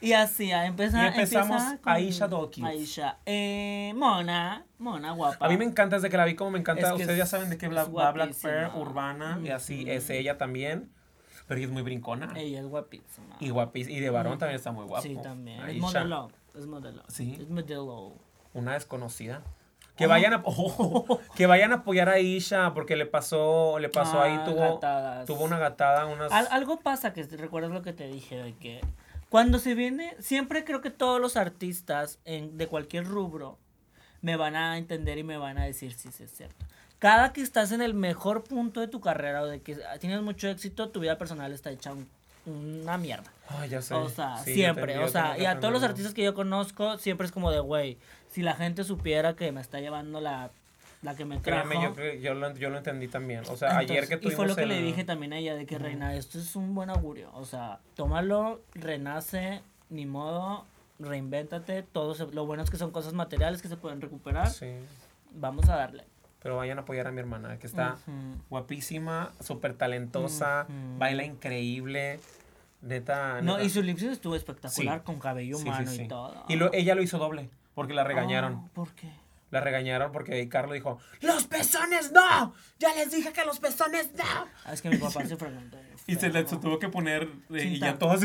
Y 0.00 0.12
así, 0.12 0.52
a 0.52 0.64
empezar. 0.66 1.06
Y 1.06 1.08
empezamos 1.08 1.60
empieza 1.60 1.82
con 1.82 1.92
Aisha 1.92 2.28
Dawkins. 2.28 2.68
Aisha. 2.68 3.18
Eh, 3.26 3.92
Mona. 3.96 4.64
Mona, 4.78 5.10
guapa. 5.10 5.44
A 5.44 5.48
mí 5.48 5.56
me 5.56 5.64
encanta 5.64 5.96
desde 5.96 6.08
que 6.08 6.16
la 6.16 6.24
vi 6.24 6.36
como 6.36 6.52
me 6.52 6.60
encanta. 6.60 6.82
Es 6.82 6.88
que 6.92 7.00
Ustedes 7.00 7.18
ya 7.18 7.24
es- 7.24 7.30
saben 7.30 7.50
de 7.50 7.58
qué 7.58 7.66
es 7.66 7.72
Bla- 7.72 7.82
va 7.92 8.12
Black 8.12 8.28
guapísima. 8.28 8.52
Pearl, 8.52 8.76
urbana 8.76 9.40
y 9.42 9.48
así. 9.48 9.90
Es 9.90 10.08
ella 10.10 10.38
también. 10.38 10.92
Pero 11.48 11.58
ella 11.58 11.66
es 11.66 11.72
muy 11.72 11.82
brincona. 11.82 12.32
Ella 12.36 12.60
es 12.60 12.66
guapísima. 12.66 13.38
Y 13.40 13.50
guapis. 13.50 13.88
Y 13.88 13.98
de 13.98 14.10
varón 14.10 14.38
también 14.38 14.54
está 14.54 14.70
muy 14.70 14.84
guapo. 14.84 15.02
Sí, 15.02 15.16
también. 15.20 15.58
Es 15.62 15.64
Aisha, 15.64 15.80
modelo. 16.04 16.30
Es 16.56 16.66
modelo. 16.66 17.02
Sí. 17.08 17.36
Es 17.40 17.48
modelo. 17.50 18.12
Una 18.54 18.74
desconocida. 18.74 19.42
Que 19.98 20.06
vayan 20.06 20.32
a 20.34 20.42
que 21.34 21.46
vayan 21.46 21.72
a 21.72 21.76
apoyar 21.76 22.08
a 22.08 22.12
Aisha 22.12 22.72
porque 22.72 22.96
le 22.96 23.04
pasó 23.06 23.78
le 23.78 23.88
pasó 23.88 24.20
ahí 24.22 24.36
Ah, 24.38 24.44
tuvo 24.44 24.74
gatadas. 24.74 25.26
tuvo 25.26 25.44
una 25.44 25.58
gatada 25.58 26.06
unas 26.06 26.32
Al- 26.32 26.48
algo 26.50 26.78
pasa 26.80 27.12
que 27.12 27.24
recuerdas 27.24 27.70
lo 27.72 27.82
que 27.82 27.92
te 27.92 28.06
dije 28.06 28.36
de 28.36 28.54
que 28.54 28.80
cuando 29.28 29.58
se 29.58 29.74
viene, 29.74 30.14
siempre 30.20 30.64
creo 30.64 30.80
que 30.80 30.90
todos 30.90 31.20
los 31.20 31.36
artistas 31.36 32.18
en, 32.24 32.56
de 32.56 32.66
cualquier 32.66 33.04
rubro 33.04 33.58
me 34.22 34.36
van 34.36 34.56
a 34.56 34.78
entender 34.78 35.18
y 35.18 35.22
me 35.22 35.36
van 35.36 35.58
a 35.58 35.64
decir 35.64 35.92
si 35.92 36.10
sí, 36.10 36.22
es 36.24 36.30
cierto. 36.32 36.64
Cada 36.98 37.32
que 37.32 37.42
estás 37.42 37.70
en 37.72 37.82
el 37.82 37.92
mejor 37.94 38.42
punto 38.44 38.80
de 38.80 38.88
tu 38.88 39.00
carrera 39.00 39.42
o 39.42 39.46
de 39.46 39.60
que 39.60 39.76
tienes 40.00 40.22
mucho 40.22 40.48
éxito, 40.48 40.88
tu 40.88 41.00
vida 41.00 41.18
personal 41.18 41.52
está 41.52 41.70
hecha 41.70 41.92
un- 41.92 42.08
una 42.46 42.96
mierda. 42.96 43.30
Ay, 43.50 43.68
ya 43.68 43.82
sé. 43.82 43.92
O 43.94 44.08
sea, 44.08 44.38
Sí, 44.38 44.54
siempre. 44.54 44.98
o 44.98 45.08
sea, 45.08 45.36
y 45.38 45.44
a 45.44 45.60
todos 45.60 45.72
los 45.74 45.82
artistas 45.82 46.14
que 46.14 46.24
yo 46.24 46.32
conozco, 46.34 46.96
siempre 46.96 47.26
es 47.26 47.32
como 47.32 47.50
de, 47.50 47.60
güey, 47.60 47.98
si 48.30 48.42
la 48.42 48.54
gente 48.54 48.84
supiera 48.84 49.34
que 49.34 49.50
me 49.52 49.60
está 49.60 49.80
llevando 49.80 50.20
la, 50.20 50.50
la 51.02 51.14
que 51.16 51.24
me 51.24 51.38
trajo. 51.38 51.68
Créeme, 51.68 51.84
yo, 52.16 52.20
yo, 52.20 52.34
lo, 52.34 52.54
yo 52.54 52.70
lo 52.70 52.78
entendí 52.78 53.08
también. 53.08 53.42
O 53.48 53.56
sea, 53.56 53.78
ayer 53.78 53.90
Entonces, 54.04 54.08
que 54.08 54.14
y 54.14 54.18
tuvimos 54.18 54.36
fue 54.36 54.46
lo 54.48 54.56
que 54.56 54.62
el- 54.62 54.68
le 54.68 54.82
dije 54.82 55.04
también 55.04 55.32
a 55.32 55.38
ella, 55.38 55.54
de 55.54 55.66
que 55.66 55.78
Reina, 55.78 56.14
esto 56.14 56.38
es 56.38 56.54
un 56.56 56.74
buen 56.74 56.90
augurio. 56.90 57.30
O 57.34 57.44
sea, 57.44 57.80
tómalo, 57.94 58.60
renace, 58.74 59.60
ni 59.90 60.06
modo, 60.06 60.64
reinvéntate. 60.98 61.82
Todo 61.82 62.14
se- 62.14 62.26
lo 62.26 62.46
bueno 62.46 62.62
es 62.62 62.70
que 62.70 62.76
son 62.76 62.90
cosas 62.90 63.12
materiales 63.14 63.62
que 63.62 63.68
se 63.68 63.76
pueden 63.76 64.00
recuperar. 64.00 64.48
Sí. 64.50 64.66
Vamos 65.34 65.68
a 65.68 65.76
darle. 65.76 66.04
Pero 66.42 66.56
vayan 66.56 66.78
a 66.78 66.82
apoyar 66.82 67.06
a 67.06 67.10
mi 67.12 67.18
hermana, 67.20 67.58
que 67.58 67.66
está 67.66 67.94
Ujú. 68.06 68.12
guapísima, 68.50 69.32
súper 69.40 69.74
talentosa, 69.74 70.66
Ujú. 70.68 70.98
baila 70.98 71.24
increíble. 71.24 72.20
Neta. 72.80 73.40
No, 73.42 73.54
neta. 73.56 73.64
y 73.64 73.70
su 73.70 73.82
lipsis 73.82 74.08
estuvo 74.10 74.36
espectacular 74.36 74.98
Sí. 74.98 75.04
con 75.04 75.18
cabello 75.18 75.56
Sí, 75.56 75.64
sí, 75.64 75.68
humano 75.68 75.90
sí. 75.90 76.02
y 76.02 76.08
todo. 76.08 76.44
Y 76.48 76.54
lo- 76.56 76.72
ella 76.72 76.94
lo 76.94 77.02
hizo 77.02 77.18
doble, 77.18 77.50
porque 77.78 77.94
la 77.94 78.02
regañaron. 78.02 78.54
Oh, 78.54 78.68
¿Por 78.74 78.92
qué? 78.96 79.08
La 79.52 79.60
regañaron 79.60 80.10
porque 80.10 80.48
Carlos 80.48 80.74
dijo, 80.74 80.98
¡Los 81.20 81.46
pezones 81.46 82.10
no! 82.10 82.52
¡Ya 82.80 82.92
les 82.96 83.12
dije 83.12 83.32
que 83.32 83.44
los 83.44 83.60
pezones 83.60 84.10
no! 84.16 84.24
Ah, 84.64 84.72
es 84.72 84.82
que 84.82 84.90
mi 84.90 84.96
papá 84.96 85.24
se 85.24 85.36
preguntó. 85.36 85.78
Y 86.08 86.16
se 86.16 86.28
le 86.30 86.42
tuvo 86.42 86.80
que 86.80 86.88
poner, 86.88 87.28
eh, 87.54 87.64
y 87.66 87.78
ya 87.78 87.96
todas 87.96 88.20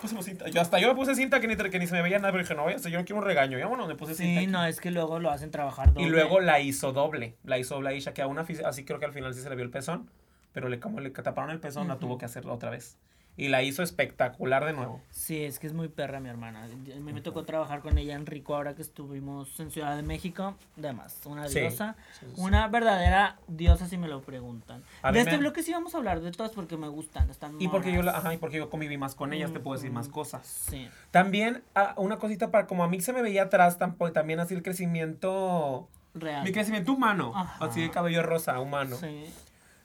pusimos 0.00 0.24
cinta. 0.24 0.48
Yo 0.48 0.60
hasta 0.60 0.78
yo 0.78 0.86
me 0.86 0.94
puse 0.94 1.16
cinta 1.16 1.40
que 1.40 1.48
ni, 1.48 1.56
que 1.56 1.78
ni 1.80 1.88
se 1.88 1.94
me 1.94 2.02
veía 2.02 2.20
nada, 2.20 2.30
pero 2.30 2.44
dije, 2.44 2.54
no, 2.54 2.66
vaya, 2.66 2.76
yo 2.78 2.96
no 3.00 3.04
quiero 3.04 3.18
un 3.18 3.24
regaño. 3.26 3.58
Ya 3.58 3.66
bueno, 3.66 3.88
me 3.88 3.96
puse 3.96 4.14
cinta. 4.14 4.30
Sí, 4.30 4.36
aquí. 4.44 4.46
no, 4.46 4.64
es 4.64 4.80
que 4.80 4.92
luego 4.92 5.18
lo 5.18 5.32
hacen 5.32 5.50
trabajar 5.50 5.92
doble. 5.92 6.06
Y 6.06 6.10
luego 6.10 6.38
la 6.38 6.60
hizo 6.60 6.92
doble, 6.92 7.34
la 7.42 7.58
hizo 7.58 7.74
doble 7.74 7.96
Isha, 7.96 8.14
que 8.14 8.22
a 8.22 8.28
una, 8.28 8.46
así 8.64 8.84
creo 8.84 9.00
que 9.00 9.06
al 9.06 9.12
final 9.12 9.34
sí 9.34 9.40
se 9.40 9.50
le 9.50 9.56
vio 9.56 9.64
el 9.64 9.72
pezón, 9.72 10.08
pero 10.52 10.68
le, 10.68 10.78
como 10.78 11.00
le 11.00 11.10
taparon 11.10 11.50
el 11.50 11.58
pezón, 11.58 11.88
la 11.88 11.94
Ujú. 11.94 12.00
tuvo 12.06 12.18
que 12.18 12.26
hacerla 12.26 12.52
otra 12.52 12.70
vez. 12.70 12.96
Y 13.36 13.48
la 13.48 13.64
hizo 13.64 13.82
espectacular 13.82 14.64
de 14.64 14.72
nuevo. 14.74 15.00
Sí, 15.10 15.42
es 15.44 15.58
que 15.58 15.66
es 15.66 15.72
muy 15.72 15.88
perra 15.88 16.20
mi 16.20 16.28
hermana. 16.28 16.62
A 16.64 16.68
mí 16.68 17.12
me 17.12 17.20
tocó 17.20 17.44
trabajar 17.44 17.80
con 17.80 17.98
ella 17.98 18.14
en 18.14 18.26
Rico 18.26 18.54
ahora 18.54 18.76
que 18.76 18.82
estuvimos 18.82 19.58
en 19.58 19.72
Ciudad 19.72 19.96
de 19.96 20.02
México. 20.04 20.54
Además, 20.78 21.20
una 21.24 21.48
Sí, 21.48 21.58
diosa. 21.58 21.96
sí, 22.20 22.26
sí. 22.32 22.40
Una 22.40 22.68
verdadera 22.68 23.36
diosa 23.48 23.88
si 23.88 23.98
me 23.98 24.06
lo 24.06 24.22
preguntan. 24.22 24.84
A 25.02 25.10
de 25.10 25.18
este 25.18 25.32
me- 25.32 25.38
bloque 25.38 25.64
sí 25.64 25.72
vamos 25.72 25.94
a 25.94 25.98
hablar 25.98 26.20
de 26.20 26.30
todas 26.30 26.52
porque 26.52 26.76
me 26.76 26.86
gustan. 26.86 27.28
Están 27.28 27.60
Y 27.60 27.66
porque 27.66 27.92
yo, 27.92 28.08
ajá, 28.08 28.32
y 28.32 28.36
porque 28.36 28.58
yo 28.58 28.70
conviví 28.70 28.98
más 28.98 29.16
con 29.16 29.32
ellas, 29.32 29.52
te 29.52 29.58
puedo 29.58 29.76
decir 29.76 29.90
más 29.90 30.06
Ujú. 30.06 30.14
cosas. 30.14 30.46
Sí. 30.46 30.88
También, 31.10 31.64
ah, 31.74 31.94
una 31.96 32.18
cosita 32.18 32.52
para, 32.52 32.68
como 32.68 32.84
a 32.84 32.88
mí 32.88 33.00
se 33.00 33.12
me 33.12 33.20
veía 33.20 33.42
atrás, 33.44 33.78
tampoco, 33.78 34.12
también 34.12 34.38
así 34.38 34.54
el 34.54 34.62
crecimiento, 34.62 35.88
Real. 36.14 36.44
mi 36.44 36.52
crecimiento 36.52 36.92
humano, 36.92 37.32
Ajá. 37.34 37.64
así 37.64 37.80
de 37.80 37.90
cabello 37.90 38.22
rosa, 38.22 38.60
humano. 38.60 38.94
Sí. 38.96 39.24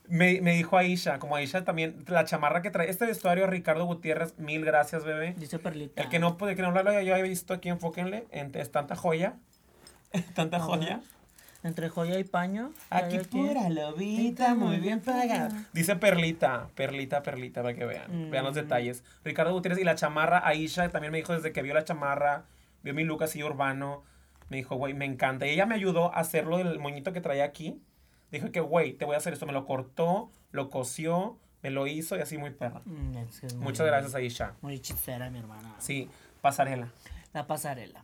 Me, 0.10 0.42
me 0.42 0.54
dijo 0.54 0.76
Aisha, 0.78 1.20
como 1.20 1.36
Aisha 1.36 1.64
también, 1.64 2.04
la 2.08 2.26
chamarra 2.26 2.62
que 2.64 2.72
trae, 2.72 2.90
este 2.90 3.06
vestuario, 3.06 3.46
Ricardo 3.48 3.86
Gutiérrez, 3.86 4.38
mil 4.40 4.66
gracias, 4.66 5.04
bebé. 5.06 5.36
Dice 5.38 5.60
Perlita. 5.60 6.02
El 6.02 6.10
que 6.10 6.18
no, 6.20 6.36
puede 6.38 6.56
que 6.56 6.64
no 6.64 6.72
lo 6.72 6.90
haya 6.90 7.16
visto 7.22 7.54
aquí, 7.54 7.70
enfóquenle, 7.70 8.26
en- 8.32 8.52
es 8.56 8.72
tanta 8.72 8.96
joya, 8.96 9.36
tanta 10.36 10.60
joya. 10.60 11.02
Entre 11.62 11.90
joya 11.90 12.18
y 12.18 12.24
paño. 12.24 12.72
Aquí 12.90 13.20
pura 13.20 13.70
lobita, 13.70 14.56
muy 14.56 14.78
bien 14.78 15.02
pagada. 15.02 15.66
Dice 15.74 15.96
Perlita, 15.98 16.70
Perlita, 16.74 17.22
Perlita, 17.22 17.62
para 17.62 17.76
que 17.76 17.86
vean. 17.86 18.32
Vean 18.32 18.46
los 18.46 18.54
Mm. 18.54 18.62
detalles. 18.62 19.04
Ricardo 19.26 19.52
Gutiérrez 19.54 19.80
y 19.82 19.84
la 19.84 19.96
chamarra, 19.96 20.42
Aisha 20.48 20.88
también 20.90 21.12
me 21.12 21.18
dijo 21.18 21.34
desde 21.34 21.52
que 21.52 21.62
vio 21.62 21.74
la 21.74 21.84
chamarra, 21.84 22.44
vio 22.82 22.94
mi 22.94 23.04
look 23.04 23.24
así 23.24 23.44
urbano. 23.44 24.04
Me 24.48 24.56
dijo, 24.58 24.78
güey, 24.78 24.94
me 24.94 25.04
encanta. 25.06 25.46
Y 25.48 25.52
ella 25.52 25.66
me 25.66 25.76
ayudó 25.76 26.14
a 26.16 26.20
hacerlo 26.22 26.58
del 26.58 26.80
moñito 26.80 27.12
que 27.14 27.20
traía 27.22 27.44
aquí. 27.44 27.78
Dijo 28.32 28.52
que, 28.52 28.60
güey, 28.60 28.94
te 28.94 29.06
voy 29.06 29.16
a 29.16 29.18
hacer 29.18 29.34
esto. 29.34 29.46
Me 29.46 29.54
lo 29.54 29.66
cortó, 29.66 30.30
lo 30.52 30.70
cosió, 30.70 31.38
me 31.64 31.70
lo 31.72 31.88
hizo 31.88 32.16
y 32.18 32.22
así 32.22 32.38
muy 32.38 32.52
perra. 32.52 32.82
Mm, 32.86 33.18
es 33.18 33.40
que 33.40 33.48
es 33.48 33.56
muy- 33.56 33.64
Muchas 33.66 33.88
gracias, 33.88 34.16
Aisha. 34.16 34.54
Muy 34.62 34.76
hechicera, 34.76 35.30
mi 35.30 35.40
hermana. 35.40 35.76
Sí, 35.80 36.10
pasarela. 36.42 36.90
La 37.34 37.48
pasarela. 37.48 38.04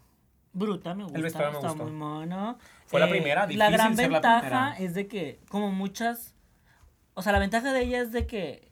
Bruta, 0.54 0.94
me 0.96 1.04
gusta. 1.04 1.20
vestuario 1.20 1.52
me 1.52 1.58
está 1.58 1.70
gustó. 1.70 1.84
muy 1.84 1.92
mono. 1.94 2.58
Fue 2.88 3.00
la 3.00 3.10
primera, 3.10 3.42
La 3.42 3.48
difícil 3.48 3.72
gran 3.74 3.96
ser 3.96 4.10
la 4.12 4.20
ventaja 4.20 4.40
primera. 4.40 4.78
es 4.80 4.94
de 4.94 5.08
que, 5.08 5.40
como 5.50 5.72
muchas. 5.72 6.34
O 7.14 7.22
sea, 7.22 7.32
la 7.32 7.40
ventaja 7.40 7.74
de 7.74 7.82
ella 7.82 8.02
es 8.02 8.12
de 8.12 8.26
que 8.26 8.72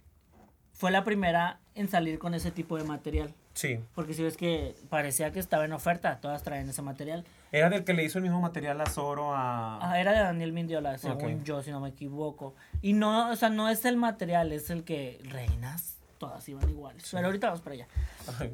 fue 0.71 0.91
la 0.91 1.03
primera 1.03 1.59
en 1.75 1.87
salir 1.89 2.19
con 2.19 2.33
ese 2.33 2.51
tipo 2.51 2.77
de 2.77 2.83
material. 2.83 3.33
Sí. 3.53 3.79
Porque 3.95 4.13
si 4.13 4.23
ves 4.23 4.37
que 4.37 4.75
parecía 4.89 5.31
que 5.31 5.39
estaba 5.39 5.65
en 5.65 5.73
oferta, 5.73 6.19
todas 6.21 6.41
traen 6.43 6.67
ese 6.69 6.81
material. 6.81 7.25
Era 7.53 7.69
del 7.69 7.83
que 7.83 7.93
le 7.93 8.03
hizo 8.03 8.17
el 8.17 8.23
mismo 8.23 8.41
material 8.41 8.81
a 8.81 8.85
Zoro 8.87 9.33
a... 9.33 9.77
Ah, 9.79 9.99
era 9.99 10.11
de 10.11 10.19
Daniel 10.19 10.51
Mindiola, 10.53 10.97
según 10.97 11.43
yo, 11.43 11.61
si 11.61 11.69
no 11.71 11.79
me 11.79 11.89
equivoco. 11.89 12.55
Y 12.81 12.93
no, 12.93 13.29
o 13.29 13.35
sea, 13.35 13.49
no 13.49 13.69
es 13.69 13.85
el 13.85 13.95
material, 13.95 14.51
es 14.51 14.71
el 14.71 14.83
que 14.83 15.19
reinas, 15.25 15.99
todas 16.17 16.49
iban 16.49 16.67
iguales. 16.67 17.07
Pero 17.11 17.27
ahorita 17.27 17.47
vamos 17.47 17.61
para 17.61 17.75
allá. 17.75 17.87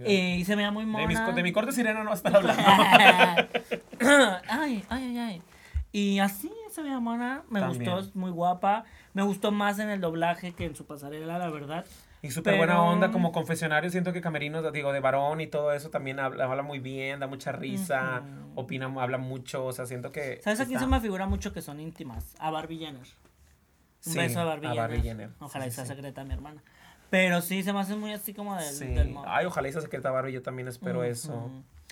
Eh, 0.06 0.36
y 0.40 0.44
se 0.46 0.56
me 0.58 0.64
da 0.64 0.72
muy 0.72 0.84
de, 0.84 0.92
mona. 0.92 1.08
mis- 1.08 1.34
de 1.36 1.44
mi 1.44 1.54
corte 1.54 1.72
sirena 1.72 2.00
no 2.04 2.08
va 2.08 2.12
a 2.12 2.16
estar 2.16 2.36
hablando. 2.36 2.62
ay, 4.50 4.84
ay, 4.90 5.04
ay, 5.04 5.18
ay. 5.18 5.42
Y 5.92 6.20
así 6.20 6.49
se 6.70 6.82
veía 6.82 7.00
mona, 7.00 7.44
me 7.50 7.60
También. 7.60 7.84
gustó, 7.92 8.00
es 8.00 8.16
muy 8.16 8.32
guapa. 8.32 8.86
Me 9.14 9.24
gustó 9.24 9.52
más 9.52 9.80
en 9.80 9.90
el 9.90 10.02
doblaje 10.02 10.54
que 10.54 10.66
en 10.66 10.76
su 10.76 10.86
pasarela, 10.86 11.38
la 11.38 11.50
verdad. 11.50 11.86
Y 12.22 12.32
súper 12.32 12.54
Pero- 12.54 12.58
buena 12.66 12.82
onda 12.84 13.12
como 13.12 13.32
confesionario. 13.32 13.90
Siento 13.90 14.12
que 14.12 14.20
Camerinos, 14.22 14.72
digo, 14.74 14.92
de 14.92 15.00
varón 15.00 15.40
y 15.42 15.48
todo 15.48 15.72
eso 15.74 15.90
también 15.90 16.20
habla, 16.20 16.44
habla 16.46 16.64
muy 16.64 16.80
bien, 16.80 17.20
da 17.20 17.28
mucha 17.28 17.52
risa, 17.54 18.24
Ujú. 18.24 18.60
opina, 18.62 18.94
habla 19.00 19.18
mucho. 19.18 19.66
O 19.66 19.72
sea, 19.72 19.86
siento 19.86 20.12
que. 20.12 20.42
¿Sabes 20.44 20.60
a 20.60 20.66
quién 20.66 20.80
se 20.80 20.86
me 20.88 21.00
figura 21.00 21.28
mucho 21.28 21.54
que 21.54 21.62
son 21.62 21.80
íntimas? 21.80 22.36
A 22.40 22.52
Barbie 22.52 22.80
Jenner. 22.80 23.02
Un 24.06 24.14
Sí, 24.14 24.18
beso 24.18 24.40
a 24.42 24.44
Barbie, 24.46 24.68
a 24.68 24.70
Jenner. 24.72 24.90
Barbie 24.90 25.02
Jenner. 25.02 25.30
Ojalá 25.40 25.66
Sí, 25.66 25.70
y 25.70 25.74
sea 25.74 25.86
sí. 25.86 25.94
secreta 25.94 26.24
mi 26.26 26.34
hermana. 26.34 26.62
Pero 27.10 27.42
sí, 27.42 27.64
se 27.64 27.74
me 27.74 27.80
hace 27.80 27.96
muy 27.96 28.12
así 28.14 28.34
como 28.34 28.56
del, 28.56 28.80
del. 28.96 29.16
Ay, 29.26 29.46
ojalá 29.46 29.72
se 29.72 29.82
secreta 29.82 30.12
Barbie. 30.12 30.34
Yo 30.34 30.42
también 30.42 30.68
espero 30.68 31.04
eso. 31.04 31.50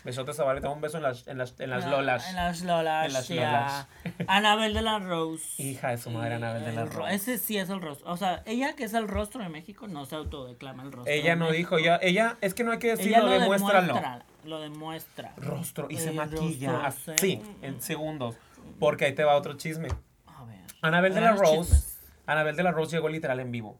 Besotes 0.07 0.39
a 0.39 0.45
Barbie. 0.45 0.61
Te 0.61 0.67
un 0.69 0.79
beso 0.79 0.95
en 0.97 1.03
las, 1.03 1.27
en 1.27 1.37
las, 1.37 1.59
en 1.59 1.69
las 1.69 1.83
En- 1.83 1.91
lolas. 1.91 2.29
En 2.29 2.35
las 2.37 2.61
Lolas. 2.61 3.07
En 3.07 3.13
las 3.13 3.27
ya. 3.27 3.35
Lolas. 3.35 3.87
Anabel 4.29 4.73
de 4.73 4.81
la 4.81 4.99
Rose. 4.99 5.61
Hija 5.61 5.89
de 5.89 5.97
su 5.97 6.09
madre, 6.11 6.35
Anabel 6.35 6.63
de 6.63 6.71
la 6.71 6.85
Rose. 6.85 7.13
Ese 7.13 7.37
sí 7.37 7.57
es 7.57 7.69
el 7.69 7.81
rostro. 7.81 8.09
O 8.09 8.15
sea, 8.15 8.41
ella 8.45 8.73
que 8.77 8.85
es 8.85 8.93
el 8.93 9.09
rostro 9.09 9.43
de 9.43 9.49
México 9.49 9.89
no 9.89 10.05
se 10.05 10.15
autodeclama 10.15 10.83
el 10.83 10.93
rostro. 10.93 11.13
Ella 11.13 11.35
no 11.35 11.49
México. 11.49 11.75
dijo, 11.75 11.77
ella, 11.77 11.99
ella, 12.01 12.37
es 12.39 12.53
que 12.53 12.63
no 12.63 12.71
hay 12.71 12.79
que 12.79 12.87
Ella 12.93 12.95
decirlo, 12.97 13.25
lo 13.25 13.31
demuéstralo. 13.31 13.87
demuestra. 13.95 14.25
Lo 14.45 14.59
demuestra. 14.61 15.33
Rostro 15.35 15.87
y 15.89 15.97
se 15.97 16.13
maquilla 16.13 16.71
rostro, 16.83 17.13
así, 17.13 17.41
en 17.61 17.81
segundos. 17.81 18.35
Porque 18.79 19.03
ahí 19.03 19.13
te 19.13 19.25
va 19.25 19.35
otro 19.35 19.57
chisme. 19.57 19.89
A 20.25 20.45
ver. 20.45 20.61
Anabel 20.81 21.13
de 21.13 21.19
la 21.19 21.33
Rose. 21.33 21.57
chismes. 21.57 21.99
Anabel 22.25 22.55
de 22.55 22.63
la 22.63 22.71
Rose 22.71 22.95
llegó 22.95 23.09
literal 23.09 23.41
en 23.41 23.51
vivo. 23.51 23.77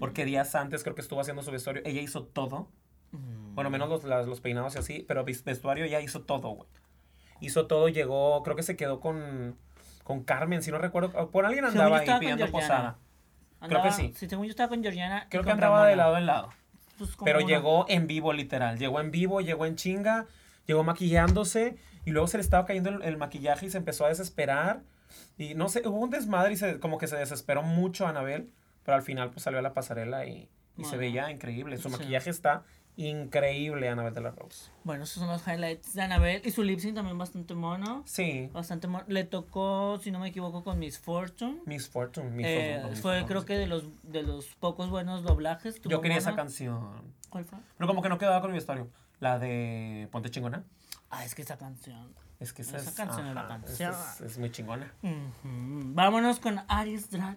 Porque 0.00 0.24
días 0.24 0.52
antes 0.56 0.82
creo 0.82 0.96
que 0.96 1.00
estuvo 1.00 1.20
haciendo 1.20 1.44
su 1.44 1.52
vestuario. 1.52 1.80
Ella 1.84 2.00
hizo 2.00 2.24
todo. 2.24 2.68
Mm. 3.12 3.39
Bueno, 3.54 3.70
menos 3.70 3.88
los, 3.88 4.04
las- 4.04 4.26
los 4.26 4.40
peinados 4.40 4.74
y 4.76 4.78
así. 4.78 5.04
Pero 5.08 5.24
vestuario 5.24 5.84
ella 5.84 6.00
hizo 6.00 6.22
todo, 6.22 6.48
güey. 6.50 6.68
Hizo 7.40 7.66
todo, 7.66 7.88
llegó, 7.88 8.42
creo 8.42 8.54
que 8.56 8.62
se 8.62 8.76
quedó 8.76 9.00
con, 9.00 9.56
con 10.04 10.22
Carmen, 10.24 10.62
si 10.62 10.70
no 10.70 10.78
recuerdo. 10.78 11.30
Por 11.30 11.46
alguien 11.46 11.64
andaba 11.64 11.98
ahí 11.98 12.08
pidiendo 12.20 12.50
posada. 12.50 12.98
Creo 13.66 13.82
que 13.82 13.92
sí. 13.92 14.12
Sí, 14.16 14.28
según 14.28 14.46
yo 14.46 14.50
estaba 14.50 14.68
con 14.68 14.82
Georgiana. 14.82 15.26
Creo 15.30 15.42
que 15.42 15.50
andaba 15.50 15.86
de 15.86 15.96
lado 15.96 16.16
en 16.16 16.26
lado. 16.26 16.50
Pues 16.98 17.16
Pero 17.24 17.38
una- 17.38 17.48
llegó 17.48 17.86
en 17.88 18.06
vivo, 18.06 18.32
literal. 18.32 18.78
Llegó 18.78 19.00
en 19.00 19.10
vivo, 19.10 19.40
llegó 19.40 19.64
en 19.66 19.76
chinga, 19.76 20.26
llegó 20.66 20.84
maquillándose 20.84 21.76
y 22.04 22.10
luego 22.10 22.26
se 22.26 22.36
le 22.36 22.42
estaba 22.42 22.66
cayendo 22.66 22.90
el, 22.90 23.02
el 23.02 23.16
maquillaje 23.16 23.66
y 23.66 23.70
se 23.70 23.78
empezó 23.78 24.04
a 24.04 24.08
desesperar. 24.08 24.82
Y 25.38 25.54
no 25.54 25.68
sé, 25.70 25.86
hubo 25.88 25.96
un 25.98 26.10
desmadre 26.10 26.52
y 26.52 26.56
se, 26.56 26.78
como 26.78 26.98
que 26.98 27.06
se 27.06 27.16
desesperó 27.16 27.62
mucho 27.62 28.06
Anabel, 28.06 28.50
pero 28.84 28.96
al 28.96 29.02
final 29.02 29.30
pues 29.30 29.42
salió 29.42 29.58
a 29.58 29.62
la 29.62 29.72
pasarela 29.72 30.26
y, 30.26 30.48
y 30.76 30.84
se 30.84 30.96
veía 30.98 31.30
increíble. 31.30 31.78
Su 31.78 31.88
Sí. 31.88 31.96
maquillaje 31.96 32.28
está 32.30 32.64
increíble, 32.96 33.88
Anabel 33.88 34.12
de 34.14 34.20
la 34.20 34.30
Rose. 34.30 34.70
Bueno, 34.84 35.04
esos 35.04 35.20
son 35.20 35.28
los 35.28 35.46
highlights 35.46 35.94
de 35.94 36.02
Anabel. 36.02 36.42
Y 36.44 36.50
su 36.50 36.62
lip 36.62 36.78
sync 36.80 36.94
también 36.94 37.16
bastante 37.18 37.54
mono. 37.54 38.02
Sí, 38.06 38.48
Bastante 38.52 38.86
mono. 38.88 39.04
Le 39.08 39.24
tocó, 39.24 39.98
si 40.02 40.10
no 40.10 40.18
me 40.18 40.28
equivoco, 40.28 40.62
con 40.64 40.78
Miss 40.78 40.98
Fortune. 40.98 41.60
Miss 41.66 41.88
Fortune. 41.88 42.30
Miss 42.30 42.46
Eh, 42.46 42.70
Fortune, 42.74 42.90
Miss 42.90 43.00
fue 43.00 43.12
Fortune. 43.20 43.28
creo 43.28 43.44
que 43.46 43.58
de 43.58 43.66
los 43.66 43.84
de 44.02 44.22
los 44.22 44.46
pocos 44.56 44.90
buenos 44.90 45.22
doblajes. 45.22 45.80
Yo 45.82 46.00
quería 46.00 46.18
esa 46.18 46.34
canción. 46.36 47.14
¿Cuál 47.30 47.44
fue? 47.44 47.58
Pero 47.78 47.88
como 47.88 48.02
que 48.02 48.08
no 48.08 48.18
quedaba 48.18 48.40
con 48.40 48.50
mi 48.50 48.56
vestuario. 48.56 48.88
La 49.20 49.38
de 49.38 50.08
Ponte 50.10 50.30
Chingona. 50.30 50.64
Ah, 51.10 51.24
es 51.24 51.34
que 51.34 51.42
esa 51.42 51.56
canción. 51.58 52.12
Es 52.38 52.52
que 52.54 52.62
esa, 52.62 52.78
Esa 52.78 52.88
es, 52.90 52.96
canción 52.96 53.26
es 53.26 53.34
la 53.34 53.40
ajá, 53.42 53.48
canción. 53.60 53.94
es, 54.14 54.20
es 54.22 54.38
muy 54.38 54.50
chingona. 54.50 54.90
Vámonos 55.42 56.38
con 56.40 56.60
Aries 56.68 57.10
Drag. 57.10 57.36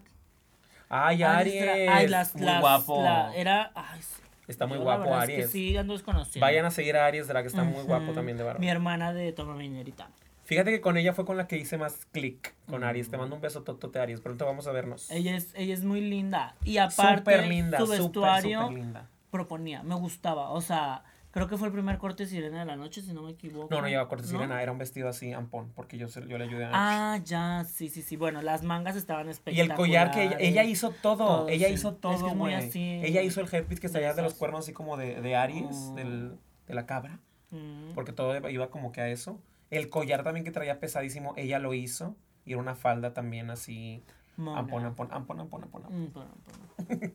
Ay, 0.87 1.23
Aries 1.23 1.61
Aries. 1.61 1.85
Drag. 1.85 1.89
Ay, 1.97 2.07
las, 2.07 2.35
muy 2.35 2.45
las- 2.45 2.61
guapo. 2.61 3.03
la- 3.03 3.35
era. 3.35 3.71
Ay, 3.75 4.01
sí. 4.01 4.21
Está 4.47 4.65
muy 4.67 4.77
Yo 4.77 4.83
la 4.83 4.95
guapo 4.97 5.03
verdad 5.09 5.23
es 5.23 5.27
que 5.29 5.33
Aries. 5.35 5.49
sí, 5.51 5.77
ando 5.77 5.93
desconociendo. 5.93 6.45
Vayan 6.45 6.65
a 6.65 6.71
seguir 6.71 6.97
a 6.97 7.05
Aries 7.05 7.27
Drag, 7.27 7.45
está 7.45 7.63
muy 7.63 7.83
guapo 7.83 8.11
también 8.13 8.37
de 8.37 8.43
Mi 8.43 8.47
barba. 8.47 8.65
hermana 8.65 9.13
de 9.13 9.31
Toma 9.31 9.55
Minerita. 9.55 10.09
Fíjate 10.45 10.71
que 10.71 10.81
con 10.81 10.97
ella 10.97 11.13
fue 11.13 11.25
con 11.25 11.37
la 11.37 11.47
que 11.47 11.55
hice 11.57 11.77
más 11.77 12.05
click 12.11 12.53
con. 12.67 12.83
Aries. 12.83 13.09
Te 13.09 13.17
mando 13.17 13.35
un 13.35 13.41
beso 13.41 13.63
totote 13.63 13.99
Aries, 13.99 14.19
pronto 14.19 14.45
vamos 14.45 14.67
a 14.67 14.73
vernos. 14.73 15.09
Ella 15.09 15.35
es, 15.37 15.53
ella 15.55 15.73
es 15.73 15.85
muy 15.85 16.01
linda. 16.01 16.55
Y 16.65 16.77
aparte, 16.77 17.47
linda, 17.47 17.77
su 17.79 17.87
vestuario 17.87 18.61
súper 18.63 18.77
linda. 18.77 19.07
proponía, 19.31 19.81
me 19.83 19.95
gustaba. 19.95 20.49
O 20.49 20.59
sea, 20.59 21.03
creo 21.33 21.47
que 21.49 21.57
fue 21.57 21.67
el 21.67 21.73
primer 21.73 21.97
corte 21.97 22.25
sirena 22.25 22.59
de 22.59 22.65
la 22.65 22.75
noche, 22.77 23.01
si 23.01 23.11
no 23.11 23.23
me 23.23 23.31
equivoco. 23.31 23.67
No, 23.73 23.81
no 23.81 23.87
lleva 23.89 24.07
corte 24.07 24.23
¿No? 24.23 24.29
sirena, 24.29 24.61
era 24.63 24.71
un 24.71 24.77
vestido 24.77 25.09
así 25.09 25.33
ampón, 25.33 25.71
porque 25.75 25.97
yo, 25.97 26.07
yo 26.07 26.37
le 26.37 26.43
ayudé 26.45 26.65
a 26.65 26.69
Ah, 26.73 27.17
ya, 27.25 27.65
sí, 27.65 27.89
sí, 27.89 28.01
sí. 28.03 28.15
Bueno, 28.15 28.41
las 28.41 28.63
mangas 28.63 28.95
estaban 28.95 29.27
Y 29.27 29.31
espectaculares. 29.31 29.71
el 29.71 29.75
collar 29.75 30.11
que 30.11 30.23
ella, 30.23 30.37
ella 30.39 30.63
hizo 30.63 30.91
todo, 30.91 31.17
Todo, 31.17 31.49
ella 31.49 31.67
sí. 31.67 31.73
hizo 31.73 31.89
Es 31.89 31.95
que 31.95 32.01
todo, 32.01 32.27
es 32.29 32.35
muy 32.35 32.53
así, 32.53 33.01
Ella 33.03 33.21
hizo 33.23 33.41
el 33.41 33.47
headpiece 33.51 33.81
que 33.81 33.87
de 33.87 33.93
salía 33.93 34.13
de 34.13 34.21
los 34.21 34.35
cuernos 34.35 34.61
así 34.61 34.71
como 34.73 34.95
de, 34.95 35.19
de 35.21 35.35
Aries, 35.35 35.65
Oh. 35.91 35.95
del, 35.95 36.37
de 36.67 36.73
la 36.73 36.85
cabra, 36.85 37.19
Mm. 37.51 37.93
porque 37.95 38.13
todo 38.13 38.35
iba- 38.49 38.69
como 38.69 38.91
que 38.91 39.01
a 39.01 39.09
eso. 39.09 39.39
El 39.71 39.89
collar 39.89 40.23
también 40.23 40.43
que 40.45 40.51
traía 40.51 40.79
pesadísimo, 40.79 41.33
ella 41.35 41.57
lo 41.59 41.73
hizo. 41.73 42.15
Y 42.45 42.51
era 42.51 42.61
una 42.61 42.75
falda 42.75 43.13
también 43.13 43.49
así, 43.49 44.03
Mona. 44.37 44.59
ampón, 44.59 44.83
ampón, 44.85 45.07
ampón, 45.11 45.39
ampón, 45.39 45.63
ampón. 45.63 45.85
ampón. 45.85 46.11
Bueno, 46.13 46.31
bueno. 46.87 47.13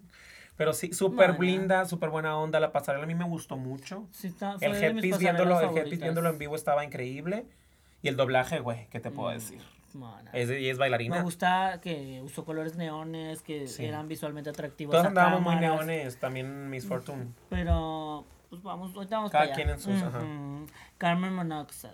Pero 0.59 0.75
sí, 0.75 0.93
súper 0.93 1.33
Mona. 1.33 1.45
linda, 1.45 1.85
súper 1.87 2.11
buena 2.11 2.37
onda. 2.37 2.61
La 2.61 2.73
pasarela 2.73 3.05
a 3.05 3.07
mí 3.07 3.15
me 3.15 3.25
gustó 3.25 3.57
mucho. 3.57 4.07
Sí, 4.13 4.27
está, 4.27 4.57
El 4.61 4.75
headpiece 4.75 5.17
viéndolo, 5.19 5.59
el 5.61 5.75
headpiece 5.75 6.03
viéndolo 6.03 6.29
en 6.29 6.37
vivo 6.39 6.55
estaba 6.57 6.85
increíble. 6.85 7.47
Y 8.03 8.09
el 8.09 8.17
doblaje, 8.17 8.59
güey, 8.61 8.87
¿qué 8.91 9.01
te 9.01 9.11
puedo 9.11 9.31
Mm, 9.31 9.35
decir? 9.35 9.61
Es, 10.33 10.51
y 10.51 10.69
es 10.69 10.77
Me 10.77 10.81
bailarina. 10.81 11.23
gusta 11.23 11.81
que 11.83 12.21
usó 12.23 12.45
colores 12.45 12.77
neones, 12.77 13.41
que 13.43 13.67
Sí. 13.67 13.87
eran 13.87 14.07
visualmente 14.07 14.51
atractivos. 14.51 14.93
Todos 14.93 15.07
andábamos 15.07 15.41
muy 15.41 15.57
neones, 15.57 16.19
también 16.21 16.69
Miss 16.71 16.87
Fortune. 16.87 17.29
Pero, 17.49 18.25
pues 18.51 18.63
vamos, 18.63 18.95
ahorita 18.95 19.17
vamos 19.17 19.31
Cada 19.33 19.45
para 19.45 19.55
allá. 19.55 19.65
quien 19.65 19.71
en 19.71 19.81
sus, 19.81 20.03
ajá. 20.03 20.19
Ujú. 20.19 20.67
Carmen 20.99 21.33
Monoxide. 21.35 21.93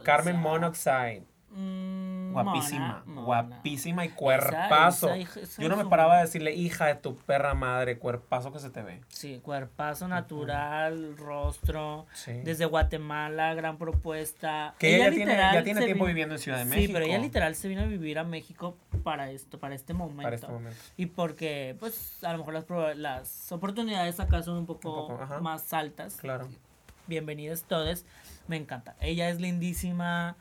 o 0.00 0.02
Carmen 0.04 0.34
sea, 0.34 0.42
Monoxide, 0.42 1.24
mm, 1.54 2.32
guapísima, 2.32 2.88
mona, 2.88 3.02
mona. 3.06 3.22
guapísima 3.26 4.04
y 4.04 4.08
cuerpazo. 4.10 5.08
esa 5.08 5.16
hija- 5.18 5.40
esa 5.40 5.62
Yo 5.62 5.68
no 5.68 5.76
me 5.76 5.84
paraba 5.86 6.16
de 6.16 6.22
decirle, 6.22 6.54
hija 6.54 6.86
de 6.86 6.94
tu 6.94 7.16
perra 7.16 7.54
madre, 7.54 7.98
cuerpazo 7.98 8.52
que 8.52 8.58
se 8.58 8.70
te 8.70 8.82
ve. 8.82 9.00
Sí, 9.08 9.40
cuerpazo 9.42 10.08
natural, 10.08 11.16
rostro. 11.16 12.06
Sí. 12.14 12.32
Desde 12.44 12.64
Guatemala, 12.66 13.54
gran 13.54 13.76
propuesta. 13.78 14.74
Que 14.78 14.96
ella, 14.96 15.06
ya 15.08 15.14
tiene, 15.14 15.36
ya 15.36 15.62
tiene 15.62 15.84
tiempo 15.84 16.04
viviendo 16.06 16.34
en 16.34 16.40
Ciudad 16.40 16.58
de 16.58 16.64
Sí, 16.64 16.70
México. 16.70 16.92
pero 16.94 17.04
ella 17.06 17.18
literal 17.18 17.54
se 17.54 17.68
vino 17.68 17.82
a 17.82 17.86
vivir 17.86 18.18
a 18.18 18.24
México 18.24 18.76
para 19.04 19.30
esto, 19.30 19.58
para 19.58 19.74
este 19.74 19.94
momento. 19.94 20.22
Para 20.22 20.36
este 20.36 20.48
momento. 20.48 20.78
Y 20.96 21.06
porque, 21.06 21.76
pues, 21.80 22.22
a 22.24 22.32
lo 22.32 22.38
mejor 22.38 22.54
las, 22.54 22.96
las 22.98 23.52
oportunidades 23.52 24.20
acá 24.20 24.42
son 24.42 24.56
un 24.58 24.66
poco, 24.66 25.06
Un 25.08 25.18
poco, 25.18 25.40
más 25.40 25.72
altas. 25.72 26.16
Claro. 26.16 26.48
Bienvenidos 27.06 27.64
todos. 27.64 28.04
Me 28.48 28.56
encanta. 28.56 28.96
Ella 29.00 29.28
es 29.28 29.40
lindísima, 29.40 30.36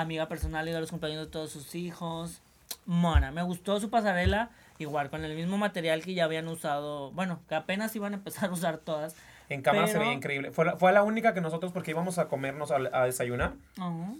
amiga 0.00 0.28
personal 0.28 0.68
y 0.68 0.72
de 0.72 0.80
los 0.80 0.90
compañeros 0.90 1.26
de 1.26 1.30
todos 1.32 1.50
sus 1.50 1.74
hijos. 1.74 2.40
Mona, 2.84 3.30
me 3.30 3.42
gustó 3.42 3.78
su 3.80 3.90
pasarela, 3.90 4.50
igual 4.78 5.10
con 5.10 5.24
el 5.24 5.34
mismo 5.36 5.56
material 5.58 6.02
que 6.02 6.14
ya 6.14 6.24
habían 6.24 6.48
usado, 6.48 7.10
bueno, 7.12 7.40
que 7.48 7.54
apenas 7.54 7.94
iban 7.96 8.12
a 8.12 8.16
empezar 8.16 8.50
a 8.50 8.52
usar 8.52 8.78
todas. 8.78 9.14
En 9.48 9.62
cámara 9.62 9.86
se 9.86 9.92
Pero- 9.92 10.04
veía 10.06 10.14
increíble. 10.14 10.50
Fue 10.50 10.64
la, 10.64 10.76
fue 10.76 10.92
la 10.92 11.04
única 11.04 11.32
que 11.32 11.40
nosotros, 11.40 11.70
porque 11.70 11.92
íbamos 11.92 12.18
a 12.18 12.26
comernos 12.26 12.72
a, 12.72 12.76
a 12.92 13.04
desayunar, 13.04 13.52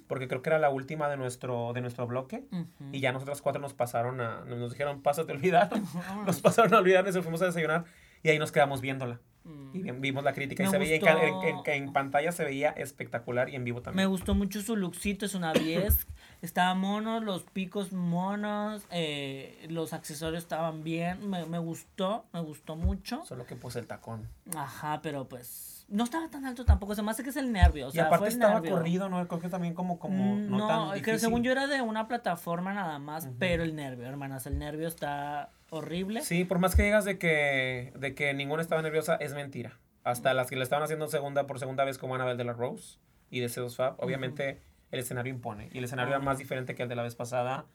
porque 0.07 0.29
creo 0.29 0.41
que 0.43 0.51
era 0.51 0.61
la 0.61 0.71
última 0.71 1.09
de 1.09 1.17
nuestro, 1.17 1.73
de 1.73 1.81
nuestro 1.81 2.07
bloque. 2.07 2.45
Y 2.93 3.01
ya 3.01 3.11
nosotras 3.13 3.43
cuatro 3.43 3.61
nos 3.61 3.75
pasaron 3.75 4.21
a, 4.21 4.43
nos 4.45 4.71
dijeron, 4.71 5.03
pásate 5.03 5.33
a 5.33 5.35
olvidar. 5.35 5.71
Nos 6.27 6.41
pasaron 6.41 6.73
a 6.75 6.79
olvidar 6.79 7.05
y 7.09 7.13
nos 7.13 7.23
fuimos 7.25 7.43
a 7.43 7.47
desayunar. 7.47 7.85
Y 8.23 8.29
ahí 8.31 8.39
nos 8.39 8.53
quedamos 8.53 8.81
viéndola. 8.81 9.21
Mm. 9.45 9.77
Y 9.77 9.79
vi- 9.83 9.91
vimos 9.93 10.25
la 10.25 10.33
crítica. 10.33 10.63
y 10.65 10.67
Me 10.67 10.73
se 10.73 10.79
veía 10.79 10.97
en, 10.97 11.57
en- 11.87 11.93
pantalla 11.93 12.33
se 12.33 12.45
veía 12.45 12.71
espectacular 12.71 13.49
y 13.49 13.55
en 13.57 13.65
vivo 13.65 13.79
Me 13.79 13.85
también. 13.85 14.09
gustó 14.09 14.35
mucho 14.35 14.61
su 14.61 14.75
lookcito, 14.77 15.25
es 15.27 15.35
una 15.35 15.53
10. 15.53 16.07
Estaba 16.43 16.75
mono, 16.75 17.21
los 17.21 17.45
picos 17.45 17.93
monos, 17.93 18.85
eh, 18.91 19.67
los 19.71 19.93
accesorios 19.93 20.43
estaban 20.43 20.83
bien, 20.85 21.29
me, 21.31 21.47
me 21.47 21.59
gustó, 21.59 22.27
me 22.33 22.41
gustó 22.41 22.77
mucho. 22.77 23.25
Solo 23.25 23.47
que 23.47 23.55
pues 23.57 23.77
el 23.77 23.87
tacón. 23.87 24.29
Ajá, 24.57 25.01
pero 25.03 25.29
pues 25.29 25.87
no 25.89 26.03
estaba 26.05 26.29
tan 26.29 26.45
alto 26.45 26.65
tampoco, 26.65 26.95
se 26.97 27.03
me 27.03 27.11
hace 27.13 27.23
que 27.23 27.31
es 27.31 27.37
el 27.37 27.53
nervio. 27.53 27.87
O 27.87 27.91
sea, 27.93 28.03
y 28.03 28.07
aparte 28.07 28.29
estaba 28.29 28.55
nervio. 28.55 28.73
corrido, 28.73 29.09
¿no? 29.09 29.27
Creo 29.29 29.41
que 29.41 29.49
también 29.49 29.73
como, 29.75 29.99
como 29.99 30.35
Mm, 30.37 30.51
no, 30.51 30.59
No, 30.59 30.67
tan 30.69 30.89
que 30.91 30.95
difícil. 31.13 31.21
según 31.21 31.43
yo 31.45 31.53
era 31.53 31.67
de 31.69 31.81
una 31.81 32.07
plataforma 32.09 32.75
nada 32.75 32.99
más, 32.99 33.29
pero 33.39 33.63
el 33.63 33.75
nervio, 33.77 34.07
hermanas, 34.07 34.47
el 34.47 34.59
nervio 34.59 34.89
está 34.89 35.51
horrible. 35.71 36.23
Sí, 36.23 36.45
por 36.45 36.59
más 36.59 36.75
que 36.77 36.83
digas 36.83 37.05
de 37.05 37.19
que, 37.19 37.93
de 37.97 38.15
que 38.15 38.33
ninguna 38.35 38.63
estaba 38.63 38.83
nerviosa, 38.83 39.17
es 39.17 39.35
mentira. 39.35 39.79
Hasta 40.05 40.35
las 40.35 40.49
que 40.49 40.57
le 40.57 40.63
estaban 40.63 40.85
haciendo 40.85 41.09
segunda 41.09 41.47
por 41.47 41.59
segunda 41.59 41.85
vez 41.85 41.99
como 41.99 42.15
Annabelle 42.15 42.39
de 42.39 42.45
la 42.45 42.53
Rose 42.53 42.99
y 43.31 43.41
de 43.41 43.49
Zeus 43.49 43.77
Fab, 43.77 43.97
obviamente 43.99 44.61
el 44.93 45.01
escenario 45.01 45.33
impone. 45.33 45.69
Y 45.73 45.79
el 45.79 45.85
escenario 45.85 46.15
era 46.15 46.21
más 46.25 46.39
diferente 46.39 46.75
que 46.75 46.85
el 46.85 46.89
de 46.89 46.95
la 46.97 47.03
vez 47.03 47.17
pasada. 47.17 47.67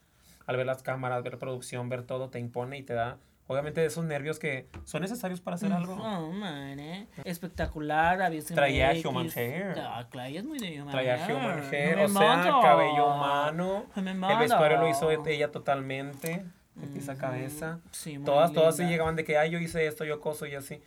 Al 0.47 0.57
ver 0.57 0.65
las 0.65 0.81
cámaras, 0.81 1.23
ver 1.23 1.37
producción, 1.37 1.89
ver 1.89 2.03
todo, 2.03 2.29
te 2.29 2.39
impone 2.39 2.77
y 2.77 2.83
te 2.83 2.93
da, 2.93 3.17
obviamente, 3.47 3.85
esos 3.85 4.05
nervios 4.05 4.39
que 4.39 4.67
son 4.85 5.01
necesarios 5.01 5.39
para 5.39 5.55
hacer 5.55 5.71
algo. 5.71 5.93
Oh, 5.93 6.31
man, 6.31 6.79
eh. 6.79 7.07
Espectacular, 7.25 8.21
había 8.21 8.41
Traía 8.43 8.93
human 9.05 9.29
hair. 9.35 9.75
Ah, 9.77 10.07
ella 10.25 10.39
es 10.39 10.45
muy 10.45 10.57
de 10.57 10.81
human 10.81 10.91
Traía 10.91 11.25
hair. 11.27 11.35
human 11.35 11.59
hair, 11.71 11.99
o 11.99 12.07
sea, 12.07 12.27
mando. 12.35 12.61
cabello 12.61 13.13
humano. 13.13 13.85
No 13.95 14.01
me 14.01 14.11
El 14.11 14.39
vestuario 14.39 14.77
lo 14.79 14.89
hizo 14.89 15.11
ella 15.11 15.51
totalmente, 15.51 16.43
de 16.75 16.87
pies 16.87 17.09
a 17.09 17.15
cabeza. 17.15 17.79
Sí, 17.91 18.17
Todas, 18.23 18.53
todas 18.53 18.75
se 18.75 18.85
llegaban 18.85 19.15
de 19.15 19.23
que, 19.23 19.37
ay, 19.37 19.51
yo 19.51 19.59
hice 19.59 19.85
esto, 19.85 20.03
yo 20.05 20.19
coso 20.19 20.45
y 20.45 20.55
así. 20.55 20.81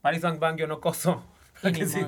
Paris 0.00 0.20
Bang 0.20 0.38
Bang, 0.38 0.56
yo 0.56 0.66
no 0.66 0.80
coso. 0.80 1.24
Y 1.62 1.74
sí, 1.86 2.00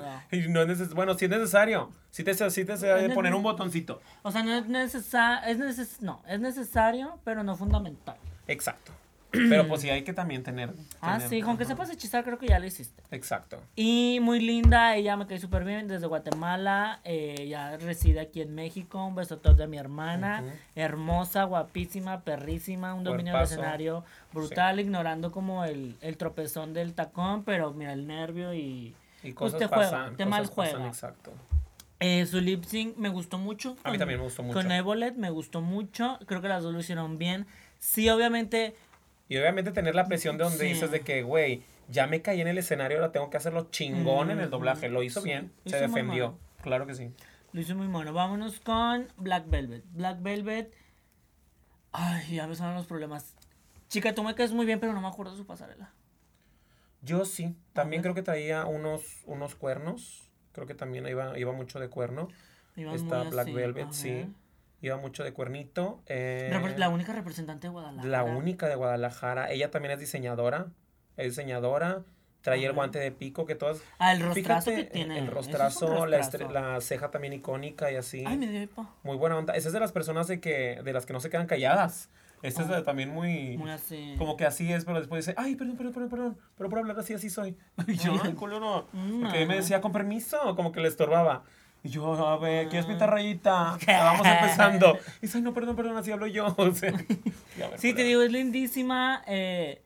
no 0.48 0.62
es 0.62 0.94
bueno, 0.94 1.14
si 1.14 1.24
es 1.24 1.31
necesario. 1.31 1.90
Si 2.11 2.24
te, 2.24 2.35
si 2.35 2.64
te 2.64 2.76
se 2.76 2.87
debe 2.87 3.07
Es 3.07 3.12
poner 3.12 3.35
un 3.35 3.42
botoncito. 3.42 4.00
O 4.22 4.31
sea, 4.31 4.42
no 4.42 4.52
es 4.52 4.66
necesario, 4.66 5.48
es 5.50 5.59
neces 5.59 6.02
no, 6.02 6.22
es 6.26 6.40
necesario, 6.40 7.18
pero 7.24 7.42
no 7.42 7.57
fundamental. 7.57 8.16
Exacto. 8.46 8.92
Pero 9.49 9.66
pues 9.68 9.81
sí 9.83 9.90
hay 9.90 10.03
que 10.03 10.12
también 10.12 10.42
tener. 10.42 10.72
Ah, 11.01 11.14
tener- 11.14 11.29
sí, 11.29 11.42
con 11.42 11.57
que 11.59 11.64
sepas 11.64 11.90
hechizar 11.90 12.25
creo 12.25 12.38
que 12.38 12.46
ya 12.49 12.59
lo 12.59 12.66
hiciste. 12.66 13.03
Exacto. 13.11 13.61
Y 13.75 14.18
muy 14.22 14.40
linda, 14.40 14.96
ella 14.96 15.16
me 15.16 15.27
cae 15.27 15.38
súper 15.38 15.64
bien 15.64 15.88
desde 15.88 16.07
Guatemala, 16.07 17.01
eh, 17.05 17.46
ya 17.49 17.77
reside 17.77 18.20
aquí 18.20 18.40
en 18.40 18.55
México, 18.55 19.05
un 19.05 19.14
beso 19.14 19.37
de 19.37 19.66
mi 19.66 19.77
hermana, 19.79 20.44
hermosa, 20.75 21.44
guapísima, 21.44 22.20
perrísima, 22.22 22.94
un 22.94 23.05
dominio 23.05 23.35
del 23.35 23.44
escenario 23.44 24.05
brutal, 24.33 24.81
ignorando 24.81 25.31
como 25.33 25.64
el, 25.64 25.96
el 26.01 26.16
tropezón 26.16 26.72
del 26.75 26.94
tacón, 26.94 27.44
pero 27.44 27.72
mira 27.72 27.92
el 27.92 28.07
nervio 28.07 28.53
y 28.55 28.94
Y 29.22 29.33
Pues 29.33 29.53
cosas 29.55 29.68
juega, 29.68 29.90
pasan. 29.90 30.16
te 30.16 30.25
cosas 30.25 30.31
mal 30.31 30.42
pasan, 30.42 30.55
juega. 30.75 30.88
exacto. 30.88 31.33
eh, 32.01 32.27
su 32.27 32.40
lip 32.40 32.64
sync 32.64 32.96
me 32.96 33.09
gustó 33.09 33.38
mucho. 33.38 33.77
A 33.83 33.90
mí 33.90 33.99
también 33.99 34.20
me 34.20 34.25
gustó 34.25 34.42
mucho. 34.42 34.59
Con 34.61 34.70
Evolet 34.70 35.16
me 35.16 35.31
gustó 35.31 35.61
mucho, 35.62 36.18
creo 36.27 36.40
que 36.42 36.49
las 36.49 36.62
dos 36.62 36.72
lo 36.75 36.81
hicieron 36.81 37.16
bien. 37.18 37.46
Sí, 37.79 38.09
obviamente, 38.09 38.75
Y 39.29 39.37
obviamente 39.39 39.73
tener 39.73 39.95
la 39.95 40.05
presión 40.07 40.39
de 40.39 40.45
donde 40.45 40.59
Sí. 40.59 40.67
dices 40.67 40.91
de 40.91 41.01
que, 41.01 41.23
güey, 41.23 41.62
ya 41.89 42.07
me 42.07 42.23
caí 42.23 42.41
en 42.41 42.49
el 42.49 42.59
escenario, 42.59 42.99
ahora 42.99 43.12
tengo 43.12 43.29
que 43.31 43.37
hacerlo 43.37 43.69
chingón 43.71 44.31
en 44.31 44.41
el 44.41 44.51
doblaje. 44.51 44.89
Lo 44.89 45.03
hizo 45.03 45.21
Sí. 45.21 45.29
bien, 45.31 45.53
se 45.67 45.79
defendió. 45.81 46.39
Claro 46.62 46.87
que 46.87 46.95
sí. 46.95 47.11
Lo 47.53 47.61
hizo 47.61 47.75
muy 47.75 47.87
bueno. 47.87 48.12
Vámonos 48.12 48.61
con 48.61 49.09
Black 49.17 49.49
Velvet. 49.49 49.85
Black 49.93 50.23
Velvet. 50.23 50.73
Ay, 51.93 52.35
ya 52.37 52.47
me 52.47 52.55
salen 52.55 52.75
los 52.75 52.87
problemas. 52.87 53.35
Chica, 53.89 54.15
tú 54.15 54.23
me 54.23 54.35
caes 54.35 54.53
muy 54.53 54.67
bien, 54.67 54.81
pero 54.81 54.93
no 54.93 55.01
me 55.01 55.09
acuerdo 55.09 55.33
de 55.33 55.39
su 55.39 55.47
pasarela. 55.47 55.93
Yo 57.03 57.25
sí. 57.25 57.55
También 57.73 58.03
creo 58.03 58.15
que 58.15 58.23
traía 58.23 58.67
unos, 58.67 59.23
unos 59.27 59.55
cuernos. 59.55 60.29
Creo 60.53 60.67
que 60.67 60.75
también 60.75 61.07
iba, 61.07 61.39
iba 61.39 61.53
mucho 61.53 61.79
de 61.79 61.89
cuerno. 61.89 62.29
Iban 62.75 62.95
Está 62.95 63.23
Black 63.23 63.47
así, 63.49 63.53
Velvet, 63.53 63.89
a 63.89 63.93
sí. 63.93 64.27
Iba 64.83 64.97
mucho 64.99 65.25
de 65.25 65.33
cuernito. 65.33 66.03
eh, 66.07 66.51
Repre- 66.53 66.77
La 66.77 66.89
única 66.89 67.12
representante 67.12 67.67
de 67.67 67.71
Guadalajara. 67.73 68.09
la 68.11 68.25
única 68.25 68.69
de 68.69 68.75
Guadalajara. 68.75 69.51
Ella 69.51 69.71
también 69.71 69.93
es 69.93 70.01
diseñadora. 70.01 70.67
Es 71.17 71.29
diseñadora. 71.29 72.03
Traía 72.43 72.67
el 72.67 72.71
Ajá. 72.73 72.77
guante 72.77 72.99
de 73.01 73.11
pico 73.11 73.45
que 73.45 73.57
todas... 73.57 73.83
Ah, 73.99 74.12
el 74.12 74.21
rostrazo 74.21 74.71
Fíjate, 74.71 74.87
que 74.87 74.93
tiene. 74.93 75.15
el 75.19 75.25
Eso 75.25 75.31
es 75.31 75.35
rostrazo, 75.35 76.07
la, 76.07 76.19
rostrazo. 76.19 76.53
la 76.53 76.81
ceja 76.81 77.11
también 77.11 77.33
icónica 77.33 77.91
y 77.91 77.97
así. 77.97 78.23
Ay, 78.25 78.37
me 78.39 78.47
dio 78.47 78.62
hipo. 78.62 78.87
Muy 79.03 79.17
buena 79.17 79.37
onda. 79.37 79.55
Esa 79.57 79.69
es 79.69 79.75
de 79.75 79.81
las 79.81 79.91
personas 79.91 80.29
de 80.29 80.39
que 80.41 80.81
de 80.85 80.93
las 80.93 81.07
que 81.07 81.12
no 81.12 81.19
se 81.21 81.29
quedan 81.31 81.47
calladas. 81.49 82.09
Esta 82.43 82.62
es 82.62 82.71
Ah. 82.71 82.85
también 82.85 83.09
muy... 83.09 83.57
Muy 83.57 83.71
así. 83.71 84.15
Como 84.19 84.37
que 84.37 84.45
así 84.45 84.73
es, 84.73 84.85
pero 84.85 84.99
después 85.01 85.27
dice, 85.27 85.35
ay, 85.39 85.57
perdón, 85.57 85.77
perdón, 85.77 85.93
perdón, 85.95 86.11
perdón, 86.11 86.39
pero 86.57 86.71
por 86.71 86.79
hablar 86.79 86.97
así, 87.01 87.15
así 87.15 87.31
soy. 87.31 87.57
Y 87.89 87.97
yo, 87.97 88.12
ay, 88.23 88.35
culo 88.35 88.61
no. 88.61 88.87
Mm, 88.93 89.23
Porque 89.23 89.47
me 89.47 89.57
decía, 89.57 89.81
con 89.81 89.91
permiso, 89.91 90.55
como 90.55 90.71
que 90.71 90.81
le 90.81 90.87
estorbaba. 90.89 91.43
Y 91.87 91.88
yo, 91.88 92.14
a 92.27 92.37
ver, 92.38 92.68
¿quieres 92.68 92.87
pintar 92.87 93.11
rayita? 93.11 93.79
Vamos 93.87 94.27
empezando. 94.27 94.99
Y 95.18 95.27
dice, 95.27 95.40
no, 95.40 95.55
perdón, 95.55 95.77
perdón, 95.77 95.96
así 95.96 96.11
hablo 96.11 96.27
yo. 96.27 96.46
O 96.59 96.72
sea, 96.72 96.92
Sí, 97.77 97.94
te 97.94 98.03
digo, 98.03 98.22
es 98.22 98.33
lindísima. 98.33 99.22
Eh, 99.27 99.83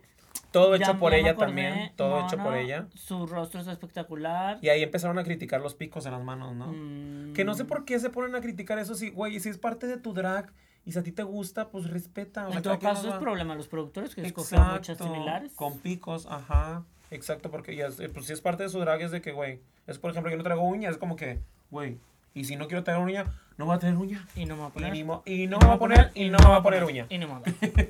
Todo 0.51 0.75
hecho 0.75 0.99
por 0.99 1.13
ya 1.13 1.19
ella 1.19 1.31
acordé, 1.33 1.47
también, 1.47 1.93
todo 1.97 2.25
hecho 2.27 2.39
por 2.39 2.57
ella. 2.57 2.87
Su 2.95 3.27
rostro 3.27 3.61
es 3.61 3.67
espectacular. 3.67 4.59
Y 4.63 4.69
ahí 4.71 4.83
empezaron 4.83 5.19
a 5.19 5.25
criticar 5.25 5.61
los 5.61 5.75
picos 5.75 6.07
en 6.07 6.13
las 6.13 6.23
manos, 6.25 6.55
¿no? 6.57 6.69
Mm, 6.73 7.35
Que 7.35 7.45
no 7.45 7.55
sé 7.55 7.65
por 7.67 7.85
qué 7.85 7.99
se 8.01 8.09
ponen 8.11 8.35
a 8.35 8.41
criticar 8.41 8.79
eso, 8.79 8.95
sí, 8.95 9.11
güey, 9.11 9.39
si 9.41 9.49
es 9.51 9.59
parte 9.59 9.87
de 9.87 9.97
tu 9.99 10.13
drag 10.15 10.51
y 10.87 10.93
si 10.93 10.99
a 10.99 11.03
ti 11.03 11.13
te 11.13 11.23
gusta, 11.23 11.69
pues 11.69 11.91
respeta. 11.91 12.49
En 12.51 12.63
todo 12.63 12.79
caso 12.79 13.09
es 13.09 13.15
problema 13.17 13.55
los 13.55 13.69
productores 13.69 14.15
que 14.15 14.23
escogieron 14.23 14.73
muchas 14.73 14.97
similares. 14.99 15.53
Con 15.55 15.79
picos, 15.81 16.27
ajá. 16.31 16.85
Exacto, 17.11 17.51
porque 17.51 17.77
ya, 17.77 17.87
es- 17.89 18.01
pues 18.15 18.27
si 18.27 18.33
es 18.33 18.41
parte 18.41 18.63
de 18.63 18.69
su 18.71 18.79
drag 18.81 19.03
es 19.03 19.11
de 19.11 19.21
que, 19.21 19.33
güey, 19.33 19.61
es 19.87 19.99
por 19.99 20.11
ejemplo, 20.13 20.31
yo 20.31 20.37
no 20.39 20.45
traigo 20.45 20.63
uñas, 20.63 20.93
es 20.93 20.99
como 20.99 21.17
que, 21.17 21.41
güey, 21.71 21.99
y 22.35 22.45
si 22.45 22.57
no 22.57 22.67
quiero 22.69 22.85
traer 22.85 23.01
uña, 23.01 23.27
no 23.57 23.67
voy 23.67 23.77
a 23.77 23.79
tener 23.79 23.97
uña. 23.97 24.27
Y 24.37 24.47
no 24.47 24.55
me 24.57 24.63
va 24.63 24.67
a 24.67 24.71
Y, 24.71 24.73
poner. 24.73 24.93
ni 24.93 25.05
mo- 25.05 25.23
y 25.27 25.43
y 25.43 25.47
no 25.47 25.59
me 25.59 25.67
voy 25.67 25.77
a 25.77 25.79
poner, 25.79 26.11
y 26.15 26.29
no 26.31 26.39
me 26.39 26.47
voy 26.47 26.57
a 26.57 26.63
poner 26.63 26.85
uña. 26.85 27.07
Y 27.09 27.19
no 27.19 27.27
me 27.29 27.33
va 27.35 27.39
a 27.41 27.87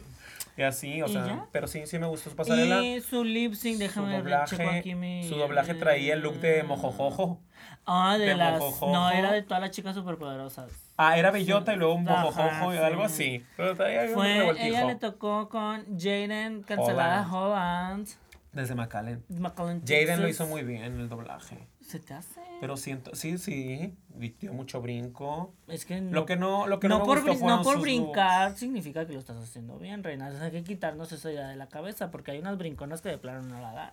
Y 0.57 0.63
así, 0.63 1.01
o 1.01 1.07
¿Y 1.07 1.13
sea, 1.13 1.27
ya? 1.27 1.47
pero 1.53 1.67
sí, 1.67 1.87
sí 1.87 1.99
me 1.99 2.07
gustó 2.07 2.29
su 2.31 2.37
pasarela. 2.37 2.83
Y 2.83 3.01
su 3.01 3.25
lip 3.25 3.55
sync, 3.55 3.79
déjame 3.79 4.07
su 4.09 4.11
ver, 4.13 4.23
doblaje, 4.23 4.79
aquí 4.79 4.95
mi... 4.95 5.27
su 5.27 5.37
doblaje 5.37 5.75
traía 5.75 6.13
el 6.15 6.21
look 6.21 6.35
de 6.41 6.63
mojojojo. 6.65 7.41
Ah, 7.87 8.19
de, 8.19 8.27
de 8.27 8.35
las... 8.37 8.59
mojojojo. 8.59 8.93
No, 8.93 9.11
era 9.11 9.33
de 9.33 9.43
todas 9.43 9.63
las 9.63 9.71
chicas 9.71 9.95
superpoderosas. 9.95 10.71
Ah, 10.99 11.17
era 11.19 11.31
bellota 11.31 11.73
y 11.73 11.77
luego 11.77 11.95
un 11.95 12.05
mojojojo 12.05 12.75
y 12.75 12.77
sí. 12.77 12.83
algo 12.83 13.03
así. 13.05 13.47
Pero 13.57 13.75
traía 13.75 14.09
Fue, 14.13 14.51
ella 14.67 14.85
le 14.85 14.97
tocó 14.97 15.49
con 15.49 15.99
Jaden, 15.99 16.63
cancelada 16.63 17.27
Holland. 17.33 18.07
Desde 18.53 18.75
McAllen. 18.75 19.25
McAllen, 19.31 19.83
Jaden 19.87 20.21
lo 20.21 20.29
hizo 20.29 20.47
muy 20.47 20.63
bien 20.63 20.83
en 20.85 21.01
el 21.01 21.09
doblaje. 21.09 21.67
¿Se 21.91 21.99
te 21.99 22.15
hace? 22.15 22.41
Pero 22.61 22.77
siento, 22.77 23.15
sí, 23.17 23.37
sí, 23.39 23.93
dio 24.39 24.53
mucho 24.53 24.81
brinco. 24.81 25.53
Es 25.67 25.85
que 25.85 26.01
no, 26.01 26.13
Lo 26.13 26.25
que 26.27 26.37
no, 26.37 26.69
lo 26.69 26.79
que 26.79 26.89
no, 26.89 26.99
no 26.99 27.01
me 27.01 27.07
por, 27.07 27.17
gustó 27.19 27.33
brin- 27.33 27.39
fueron 27.41 27.57
no 27.59 27.63
por 27.65 27.81
brincar 27.81 28.57
significa 28.57 29.07
que 29.07 29.13
lo 29.15 29.19
estás 29.19 29.39
haciendo 29.39 29.77
bien, 29.79 30.05
reina. 30.05 30.29
O 30.29 30.33
sea, 30.33 30.43
hay 30.45 30.51
que 30.53 30.63
quitarnos 30.63 31.11
eso 31.11 31.31
ya 31.31 31.49
de 31.49 31.57
la 31.57 31.69
cabeza 31.69 32.13
porque 32.13 32.31
hay 32.31 32.39
unas 32.39 32.57
brinconas 32.59 33.01
que 33.03 33.09
de 33.09 33.19
plano 33.19 33.43
no 33.43 33.61
la 33.61 33.73
dan. 33.73 33.93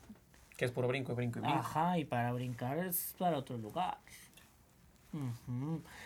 Que 0.58 0.66
es 0.66 0.72
puro 0.72 0.88
brinco, 0.88 1.16
brinco 1.16 1.40
y 1.40 1.42
brinco. 1.42 1.58
Ajá, 1.58 1.98
y 1.98 2.06
para 2.06 2.32
brincar 2.34 2.78
es 2.80 3.16
para 3.18 3.38
otro 3.38 3.58
lugar. 3.58 3.98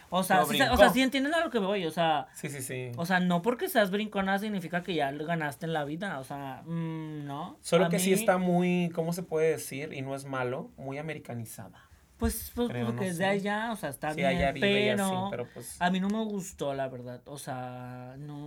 O 0.10 0.24
sea, 0.24 0.45
sí, 0.45 0.62
o 0.62 0.78
sea, 0.78 0.89
sí 0.89 1.02
entiendes 1.02 1.34
a 1.34 1.43
lo 1.43 1.50
que 1.50 1.60
voy, 1.60 1.86
o 1.86 1.91
sea, 1.91 2.28
Sí, 2.34 2.50
sí, 2.50 2.62
sí. 2.62 2.91
o 2.97 3.06
sea, 3.06 3.19
no 3.19 3.41
porque 3.41 3.69
seas 3.69 3.91
brincona 3.91 4.39
significa 4.39 4.84
que 4.84 4.93
ya 4.93 5.12
lo 5.12 5.26
ganaste 5.26 5.65
en 5.65 5.74
la 5.74 5.86
vida, 5.86 6.19
o 6.19 6.24
sea, 6.24 6.63
mm, 6.65 7.26
no. 7.26 7.58
Solo 7.62 7.89
que 7.89 8.00
sí 8.00 8.10
mí, 8.10 8.15
está 8.15 8.38
muy, 8.38 8.91
¿cómo 8.93 9.13
se 9.13 9.24
puede 9.24 9.52
decir? 9.52 9.93
Y 9.93 10.02
no 10.02 10.15
es 10.15 10.26
malo, 10.26 10.69
muy 10.78 10.97
americanizada. 10.97 11.88
Pues, 12.21 12.51
pues 12.55 12.69
creo, 12.69 12.86
porque 12.86 13.01
no 13.01 13.07
es 13.12 13.17
sé. 13.17 13.23
de 13.23 13.29
allá, 13.29 13.71
o 13.73 13.75
sea, 13.75 13.89
está 13.89 14.12
Sí, 14.12 14.17
bien, 14.17 14.27
allá 14.29 14.51
vive 14.53 14.86
y 14.86 14.89
así, 14.89 15.01
pero, 15.03 15.27
pero 15.31 15.47
pues... 15.53 15.75
a 15.81 15.89
mí 15.89 15.99
no 15.99 16.07
me 16.07 16.23
gustó, 16.23 16.73
la 16.73 16.88
verdad, 16.88 17.19
o 17.25 17.38
sea, 17.38 18.15
no, 18.19 18.38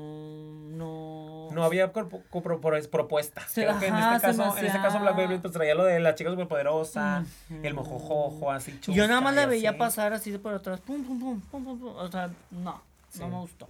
no... 0.70 1.48
No 1.52 1.64
había 1.64 1.92
propuestas. 1.92 3.52
Creo 3.54 3.78
que 3.78 3.88
en 3.88 3.96
este 3.96 4.20
caso, 4.20 4.56
en 4.58 4.64
este 4.66 4.78
caso 4.80 4.98
Black 5.00 5.16
Velvet 5.16 5.40
pues 5.42 5.52
traía 5.52 5.74
lo 5.74 5.84
de 5.84 6.00
la 6.00 6.14
chica 6.14 6.30
superpoderosa, 6.30 7.24
el 7.62 7.74
mojojojo, 7.74 8.50
así 8.50 8.72
chusca 8.80 8.92
Yo 8.92 9.06
nada 9.08 9.20
más 9.20 9.34
la 9.34 9.46
veía 9.46 9.70
así. 9.70 9.78
pasar 9.78 10.12
así 10.12 10.30
de 10.30 10.38
por 10.38 10.54
atrás, 10.54 10.80
pum, 10.80 11.04
pum, 11.04 11.18
pum, 11.20 11.40
pum, 11.40 11.64
pum, 11.64 11.78
pum, 11.80 11.96
o 11.96 12.10
sea, 12.10 12.30
no, 12.50 12.80
Sí. 13.10 13.20
no 13.20 13.28
me 13.28 13.37
gustó, 13.40 13.66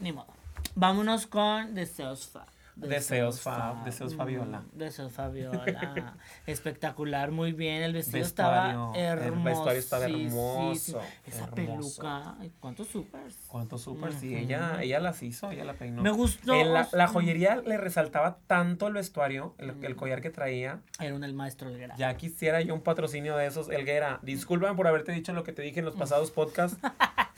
ni 0.00 0.12
modo. 0.12 0.26
Vámonos 0.74 1.26
con 1.26 1.74
Deseos 1.74 2.26
Fab. 2.28 2.46
Deseos 2.74 3.40
Fab, 3.40 3.84
Deseos 3.84 4.14
Fabiola. 4.16 4.60
Mm, 4.60 4.78
Deseos 4.78 5.12
Fabiola. 5.12 6.16
Espectacular, 6.46 7.30
muy 7.30 7.52
bien. 7.52 7.82
El 7.82 7.92
vestido 7.92 8.18
Vestuario, 8.20 8.92
estaba 8.94 8.98
el 8.98 9.18
hermoso. 9.18 9.44
vestuario 9.44 9.80
estaba 9.80 10.04
hermoso, 10.06 11.00
Esa 11.26 11.44
hermoso. 11.44 11.54
peluca. 11.54 12.36
¿Cuántos 12.60 12.88
supers? 12.88 13.36
¿Cuántos 13.48 13.82
super? 13.82 14.12
Sí, 14.12 14.34
ella, 14.34 14.82
ella 14.82 15.00
las 15.00 15.22
hizo, 15.22 15.50
ella 15.50 15.64
la 15.64 15.74
peinó. 15.74 16.02
Me 16.02 16.10
gustó. 16.10 16.54
La, 16.64 16.88
la 16.92 17.06
mm, 17.06 17.12
joyería 17.12 17.56
le 17.56 17.76
resaltaba 17.76 18.38
tanto 18.46 18.86
el 18.88 18.94
vestuario, 18.94 19.54
el, 19.58 19.74
el 19.84 19.96
collar 19.96 20.20
que 20.20 20.30
traía. 20.30 20.80
Era 20.98 21.14
un 21.14 21.24
el 21.24 21.34
maestro 21.34 21.68
Elguera. 21.68 21.94
Ya 21.96 22.16
quisiera 22.16 22.60
yo 22.62 22.74
un 22.74 22.82
patrocinio 22.82 23.36
de 23.36 23.46
esos. 23.46 23.68
Elguera, 23.68 24.18
discúlpame 24.22 24.74
por 24.76 24.86
haberte 24.86 25.12
dicho 25.12 25.32
lo 25.32 25.44
que 25.44 25.52
te 25.52 25.62
dije 25.62 25.80
en 25.80 25.84
los 25.84 25.94
pasados 25.94 26.30
podcasts. 26.30 26.78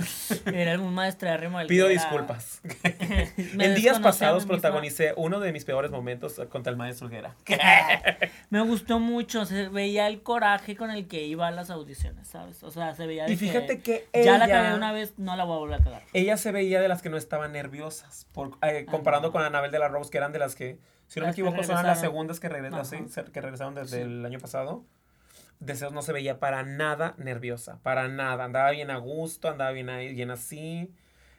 Era 0.46 0.78
un 0.80 0.92
maestrárrimo 0.94 1.58
del 1.58 1.68
Pido 1.68 1.86
que 1.88 1.94
era- 1.94 2.02
disculpas. 2.02 2.60
En 3.36 3.74
días 3.74 4.00
pasados 4.00 4.42
misma. 4.44 4.54
protagonicé 4.54 5.12
uno 5.16 5.40
de 5.40 5.52
mis 5.52 5.64
peores 5.64 5.90
momentos 5.90 6.40
contra 6.50 6.70
el 6.70 6.76
maestro 6.76 7.08
Guerra. 7.08 7.34
Me 8.50 8.60
gustó 8.62 8.98
mucho, 8.98 9.44
se 9.46 9.68
veía 9.68 10.06
el 10.08 10.22
coraje 10.22 10.76
con 10.76 10.90
el 10.90 11.06
que 11.06 11.24
iba 11.26 11.48
a 11.48 11.50
las 11.50 11.70
audiciones, 11.70 12.28
¿sabes? 12.28 12.62
O 12.62 12.70
sea, 12.70 12.94
se 12.94 13.06
veía 13.06 13.24
de 13.26 13.32
Y 13.32 13.36
fíjate 13.36 13.80
que 13.80 14.08
ya 14.12 14.38
la 14.38 14.46
ella- 14.46 14.54
cagué 14.62 14.74
una 14.76 14.92
vez, 14.92 15.14
no 15.18 15.36
la 15.36 15.44
voy 15.44 15.56
a 15.56 15.58
volver 15.60 15.80
a 15.80 15.84
cagar. 15.84 16.02
Ella 16.12 16.36
se 16.36 16.50
veía 16.52 16.80
de 16.80 16.88
las 16.88 17.00
que 17.02 17.10
no 17.10 17.16
estaban 17.16 17.52
nerviosas, 17.52 18.26
por, 18.32 18.52
eh, 18.62 18.86
comparando 18.86 19.32
con 19.32 19.42
Anabel 19.42 19.70
de 19.70 19.78
la 19.78 19.88
Rose, 19.88 20.10
que 20.10 20.18
eran 20.18 20.32
de 20.32 20.38
las 20.38 20.54
que, 20.54 20.78
si 21.06 21.20
no 21.20 21.24
me 21.24 21.28
Las 21.28 21.34
equivoco, 21.34 21.62
son 21.62 21.86
las 21.86 22.00
segundas 22.00 22.40
que, 22.40 22.48
sí, 22.48 22.96
que 23.32 23.40
regresaron 23.40 23.74
desde 23.74 23.96
Sí. 23.98 24.02
el 24.02 24.24
año 24.24 24.38
pasado. 24.40 24.84
Deseos 25.60 25.92
no 25.92 26.02
se 26.02 26.12
veía 26.12 26.38
para 26.40 26.62
nada 26.62 27.14
nerviosa, 27.18 27.78
para 27.82 28.08
nada. 28.08 28.44
Andaba 28.44 28.70
bien 28.70 28.90
a 28.90 28.98
gusto, 28.98 29.48
andaba 29.48 29.70
bien 29.70 29.86
bien 30.14 30.30
así. 30.30 30.92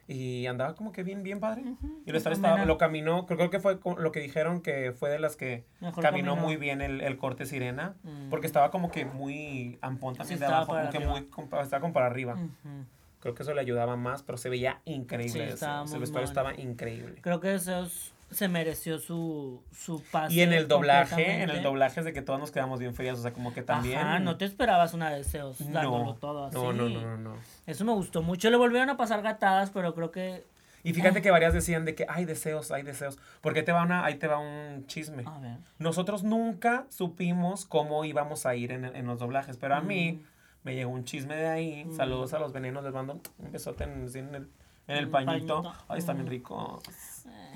Y 0.08 0.46
andaba 0.46 0.76
como 0.76 0.92
que 0.92 1.02
bien, 1.02 1.24
bien 1.24 1.40
padre. 1.40 1.64
Y 2.04 2.12
lo, 2.12 2.18
estaba, 2.18 2.36
Mira. 2.36 2.64
lo 2.64 2.78
caminó, 2.78 3.26
creo, 3.26 3.38
creo 3.38 3.50
que 3.50 3.58
fue 3.58 3.78
lo 3.98 4.12
que 4.12 4.20
dijeron 4.20 4.60
que 4.60 4.92
fue 4.92 5.10
de 5.10 5.18
las 5.18 5.34
que 5.34 5.64
Mejor 5.80 6.00
caminó 6.00 6.30
caminó. 6.34 6.46
muy 6.46 6.56
bien 6.56 6.80
el, 6.80 7.00
el 7.00 7.16
corte 7.18 7.44
sirena. 7.44 7.96
Mm. 8.04 8.30
Porque 8.30 8.46
estaba 8.46 8.70
como 8.70 8.92
que 8.92 9.04
muy 9.04 9.78
ampón 9.82 10.14
también 10.14 10.38
Sí, 10.38 10.40
de 10.40 10.44
estaba 10.46 10.58
abajo, 10.62 10.72
como 10.78 10.90
que 10.90 11.00
muy, 11.00 11.28
estaba 11.62 11.80
como 11.80 11.92
para 11.92 12.06
arriba. 12.06 12.34
Ujú. 12.34 12.84
Creo 13.18 13.34
que 13.34 13.42
eso 13.42 13.52
le 13.52 13.60
ayudaba 13.60 13.96
más, 13.96 14.22
pero 14.22 14.38
se 14.38 14.48
veía 14.48 14.80
increíble. 14.84 15.32
Sí, 15.32 15.40
ese- 15.40 15.54
estaba 15.54 15.82
ese 15.82 15.94
muy 15.94 16.00
vestuario 16.02 16.28
estaba 16.28 16.54
increíble. 16.54 17.20
Creo 17.20 17.40
que 17.40 17.48
Deseos 17.48 18.14
se 18.30 18.48
mereció 18.48 18.98
su, 18.98 19.62
su 19.72 20.02
pase. 20.10 20.34
Y 20.34 20.40
en 20.42 20.52
el 20.52 20.66
doblaje, 20.68 21.42
en 21.42 21.50
el 21.50 21.62
doblaje 21.62 22.00
es 22.00 22.06
de 22.06 22.12
que 22.12 22.22
todos 22.22 22.40
nos 22.40 22.50
quedamos 22.50 22.80
bien 22.80 22.94
frías, 22.94 23.18
o 23.18 23.22
sea, 23.22 23.32
como 23.32 23.54
que 23.54 23.62
también... 23.62 23.98
Ajá, 23.98 24.18
no 24.18 24.36
te 24.36 24.44
esperabas 24.44 24.94
una 24.94 25.10
Deseos 25.10 25.60
No, 25.60 25.72
dándolo 25.72 26.14
todo 26.14 26.46
así. 26.46 26.56
no, 26.56 26.72
no, 26.72 26.88
no, 26.88 27.00
no, 27.00 27.16
no. 27.16 27.36
Eso 27.66 27.84
me 27.84 27.92
gustó 27.92 28.22
mucho. 28.22 28.50
Le 28.50 28.56
volvieron 28.56 28.90
a 28.90 28.96
pasar 28.96 29.22
gatadas, 29.22 29.70
pero 29.70 29.94
creo 29.94 30.10
que. 30.10 30.44
Y 30.82 30.92
fíjate 30.92 31.20
que 31.20 31.30
varias 31.32 31.52
decían 31.52 31.84
de 31.84 31.94
que 31.96 32.06
hay 32.08 32.24
deseos, 32.24 32.70
hay 32.70 32.82
deseos. 32.82 33.18
Porque 33.40 33.62
te 33.64 33.72
va 33.72 33.82
una, 33.82 34.04
ahí 34.04 34.16
te 34.16 34.28
va 34.28 34.38
un 34.38 34.86
chisme. 34.86 35.24
A 35.26 35.38
ver. 35.38 35.56
Nosotros 35.78 36.22
nunca 36.22 36.86
supimos 36.90 37.64
cómo 37.64 38.04
íbamos 38.04 38.46
a 38.46 38.54
ir 38.54 38.70
en, 38.72 38.84
en 38.84 39.06
los 39.06 39.18
doblajes, 39.18 39.56
pero 39.56 39.74
a 39.74 39.80
mí 39.80 40.12
Mm. 40.12 40.20
me 40.62 40.74
llegó 40.76 40.90
un 40.90 41.04
chisme 41.04 41.34
de 41.36 41.48
ahí. 41.48 41.86
Saludos 41.96 42.34
a 42.34 42.38
los 42.38 42.52
venenos, 42.52 42.84
les 42.84 42.92
mando 42.92 43.20
un 43.38 43.52
besote 43.52 43.84
en, 43.84 44.08
en 44.14 44.34
el, 44.34 44.48
en 44.88 44.96
el 44.96 45.06
Un 45.06 45.10
pañito. 45.10 45.62
pañito. 45.62 45.84
Ay, 45.88 45.98
está 45.98 46.12
bien 46.12 46.26
Mm. 46.26 46.30
rico. 46.30 46.82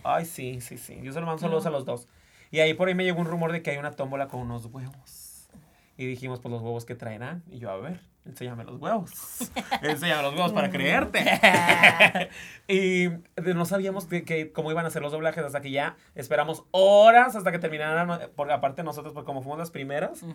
Ay, 0.03 0.25
sí, 0.25 0.61
sí, 0.61 0.79
sí. 0.79 0.99
Yo 1.03 1.13
se 1.13 1.21
lo 1.21 1.27
mando 1.27 1.41
saludos 1.41 1.67
a 1.67 1.71
los 1.71 1.85
dos. 1.85 2.09
Y 2.51 2.61
ahí 2.61 2.75
por 2.75 2.89
ahí 2.89 2.95
me 2.95 3.05
llegó 3.05 3.21
un 3.21 3.27
rumor 3.27 3.53
de 3.53 3.63
que 3.63 3.71
hay 3.71 3.77
una 3.79 3.93
tómbola 3.93 4.29
con 4.29 4.41
unos 4.41 4.67
huevos. 4.67 5.49
Y 5.97 6.07
dijimos, 6.07 6.41
pues 6.41 6.51
los 6.51 6.63
huevos 6.63 6.85
que 6.87 6.95
traerán. 6.95 7.43
Y 7.51 7.59
yo, 7.59 7.71
a 7.71 7.77
ver, 7.77 8.01
enséñame 8.25 8.65
los 8.65 8.81
huevos. 8.81 9.13
enséñame 9.83 10.23
los 10.23 10.35
huevos 10.35 10.53
para 10.53 10.71
creerte. 10.71 11.23
y 12.69 13.09
no 13.55 13.65
sabíamos 13.67 14.07
que, 14.07 14.25
que 14.25 14.51
cómo 14.53 14.71
iban 14.71 14.87
a 14.87 14.91
ser 14.91 15.03
los 15.03 15.13
doblajes 15.13 15.45
hasta 15.45 15.61
que 15.61 15.71
ya 15.71 15.97
esperamos 16.15 16.65
horas 16.71 17.37
hasta 17.37 17.53
que 17.53 17.59
terminaran. 17.59 18.31
Porque 18.35 18.53
aparte 18.55 18.83
nosotros, 18.83 19.13
pues 19.13 19.25
como 19.27 19.43
fuimos 19.43 19.59
las 19.59 19.71
primeras, 19.71 20.23
ujú. 20.23 20.33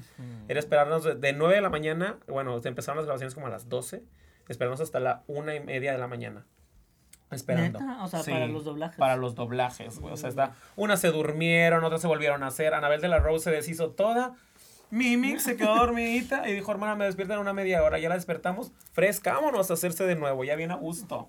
era 0.47 0.59
esperarnos 0.59 1.03
de, 1.03 1.15
de 1.15 1.33
9 1.33 1.55
de 1.55 1.61
la 1.61 1.69
mañana. 1.69 2.17
Bueno, 2.27 2.55
empezaron 2.63 2.97
las 2.97 3.05
grabaciones 3.07 3.33
como 3.33 3.47
a 3.47 3.49
las 3.49 3.67
12. 3.67 4.03
Esperarnos 4.47 4.79
hasta 4.81 4.99
la 4.99 5.23
una 5.27 5.55
y 5.55 5.59
media 5.59 5.91
de 5.91 5.97
la 5.97 6.07
mañana. 6.07 6.45
Esperando. 7.31 7.79
¿Neta? 7.79 8.03
O 8.03 8.07
sea, 8.07 8.23
Sí, 8.23 8.31
para 8.31 8.47
los 8.47 8.63
doblajes. 8.65 8.97
Para 8.97 9.17
los 9.17 9.35
doblajes, 9.35 9.99
güey. 9.99 10.13
O 10.13 10.17
sea, 10.17 10.29
está, 10.29 10.53
unas 10.75 10.99
se 10.99 11.09
durmieron, 11.09 11.83
otras 11.83 12.01
se 12.01 12.07
volvieron 12.07 12.43
a 12.43 12.47
hacer. 12.47 12.73
Anabel 12.73 13.01
de 13.01 13.07
la 13.07 13.19
Rose 13.19 13.45
se 13.45 13.51
deshizo 13.51 13.91
toda. 13.91 14.35
Mimic 14.91 15.39
se 15.39 15.57
quedó 15.57 15.75
dormidita 15.79 16.47
y 16.47 16.53
dijo, 16.53 16.71
hermana, 16.71 16.95
me 16.95 17.05
despiertan 17.05 17.35
en 17.37 17.41
una 17.41 17.53
media 17.53 17.83
hora. 17.83 17.97
Ya 17.99 18.09
la 18.09 18.15
despertamos. 18.15 18.71
Fresca, 18.93 19.33
vámonos 19.33 19.69
a 19.71 19.73
hacerse 19.73 20.05
de 20.05 20.15
nuevo. 20.15 20.43
Ya 20.43 20.55
viene 20.55 20.73
a 20.73 20.77
gusto. 20.77 21.27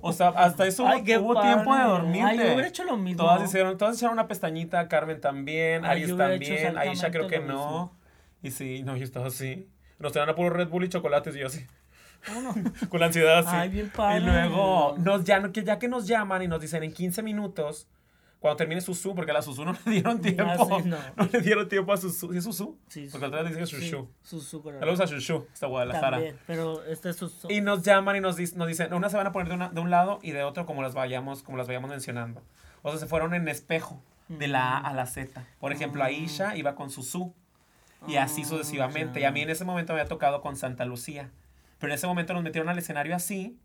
O 0.00 0.12
sea, 0.12 0.28
hasta 0.28 0.66
eso 0.66 0.86
Ay, 0.86 1.02
hubo, 1.16 1.32
hubo 1.32 1.40
tiempo 1.42 1.74
de 1.74 1.82
dormirte. 1.82 2.22
Ay, 2.22 2.38
yo 2.38 2.44
hubiera 2.44 2.68
hecho 2.68 2.84
lo 2.84 2.96
mismo. 2.96 3.24
Todas 3.24 3.42
hicieron, 3.42 3.76
todas 3.76 3.96
hicieron 3.96 4.14
una 4.14 4.28
pestañita. 4.28 4.88
Carmen 4.88 5.20
también. 5.20 5.84
Ay, 5.84 6.02
Aries 6.02 6.16
también. 6.16 6.78
Aisha 6.78 7.10
creo 7.10 7.26
que 7.26 7.40
no. 7.40 7.44
mismo. 7.44 7.96
Y 8.42 8.50
sí, 8.52 8.82
no, 8.84 8.96
yo 8.96 9.04
estaba 9.04 9.26
así. 9.26 9.68
Nos 9.98 10.12
traían 10.12 10.30
a 10.30 10.34
puro 10.34 10.50
Red 10.50 10.68
Bull 10.68 10.84
y 10.84 10.88
chocolates 10.88 11.36
y 11.36 11.40
yo 11.40 11.46
así. 11.48 11.66
Vámonos. 12.28 12.56
Con 12.88 13.00
la 13.00 13.06
ansiedad 13.06 13.38
así. 13.38 13.48
Ay, 13.52 13.68
bien 13.68 13.90
padre. 13.90 14.18
Y 14.20 14.24
luego, 14.24 14.94
nos, 14.98 15.24
ya, 15.24 15.50
que, 15.52 15.64
ya 15.64 15.78
que 15.78 15.88
nos 15.88 16.06
llaman 16.06 16.42
y 16.42 16.48
nos 16.48 16.60
dicen 16.60 16.82
en 16.82 16.92
15 16.92 17.22
minutos, 17.22 17.88
cuando 18.38 18.56
termine 18.56 18.80
Susu, 18.80 19.14
porque 19.14 19.30
a 19.30 19.34
la 19.34 19.42
Susu 19.42 19.64
no 19.64 19.72
le 19.84 19.90
dieron 19.92 20.20
tiempo. 20.22 20.42
Ah, 20.46 20.56
sí, 20.82 20.88
no. 20.88 20.96
no. 21.16 21.28
le 21.32 21.40
dieron 21.40 21.68
tiempo 21.68 21.92
a 21.92 21.96
Susu. 21.96 22.32
¿Sí 22.32 22.38
es 22.38 22.44
Susu? 22.44 22.76
Sí, 22.88 23.08
Porque 23.10 23.26
otra 23.26 23.42
vez 23.42 23.50
dicen 23.56 23.66
sí, 23.66 23.88
Shushu. 23.88 24.08
Susu. 24.22 24.62
Saludos 24.62 25.00
a 25.00 25.04
Shushu, 25.06 25.46
hasta 25.52 25.66
Guadalajara. 25.68 26.16
También, 26.16 26.36
pero 26.46 26.82
este 26.84 27.10
es 27.10 27.16
Susu. 27.16 27.48
Y 27.50 27.60
nos 27.60 27.82
llaman 27.82 28.16
y 28.16 28.20
nos, 28.20 28.36
nos 28.56 28.68
dicen, 28.68 28.92
unas 28.94 29.12
se 29.12 29.16
van 29.18 29.26
a 29.28 29.32
poner 29.32 29.48
de, 29.48 29.54
una- 29.54 29.68
de 29.70 29.80
un 29.80 29.90
lado 29.90 30.18
y 30.22 30.32
de 30.32 30.42
otro 30.42 30.66
como 30.66 30.82
las 30.82 30.94
vayamos, 30.94 31.42
como 31.42 31.56
las 31.58 31.66
vayamos 31.68 31.88
mencionando. 31.90 32.42
O 32.82 32.90
sea, 32.90 32.98
se 32.98 33.06
fueron 33.06 33.32
en 33.34 33.46
espejo, 33.46 34.02
de 34.28 34.48
la 34.48 34.76
A 34.76 34.88
a 34.88 34.92
la 34.94 35.06
Z. 35.06 35.44
Por 35.60 35.72
ejemplo, 35.72 36.02
Ah. 36.02 36.06
Aisha 36.06 36.56
iba 36.56 36.74
con 36.74 36.90
Susu. 36.90 37.34
Y 38.08 38.16
así 38.16 38.42
Ah, 38.42 38.46
sucesivamente. 38.46 39.20
Y 39.20 39.24
a 39.24 39.30
mí 39.30 39.42
en 39.42 39.50
ese 39.50 39.64
momento 39.64 39.92
me 39.92 40.00
había 40.00 40.08
tocado 40.08 40.40
con 40.40 40.56
Santa 40.56 40.84
Lucía. 40.84 41.30
Pero 41.82 41.92
en 41.92 41.96
ese 41.96 42.06
momento 42.06 42.32
nos 42.32 42.44
metieron 42.44 42.68
al 42.70 42.78
escenario 42.78 43.14
así, 43.16 43.58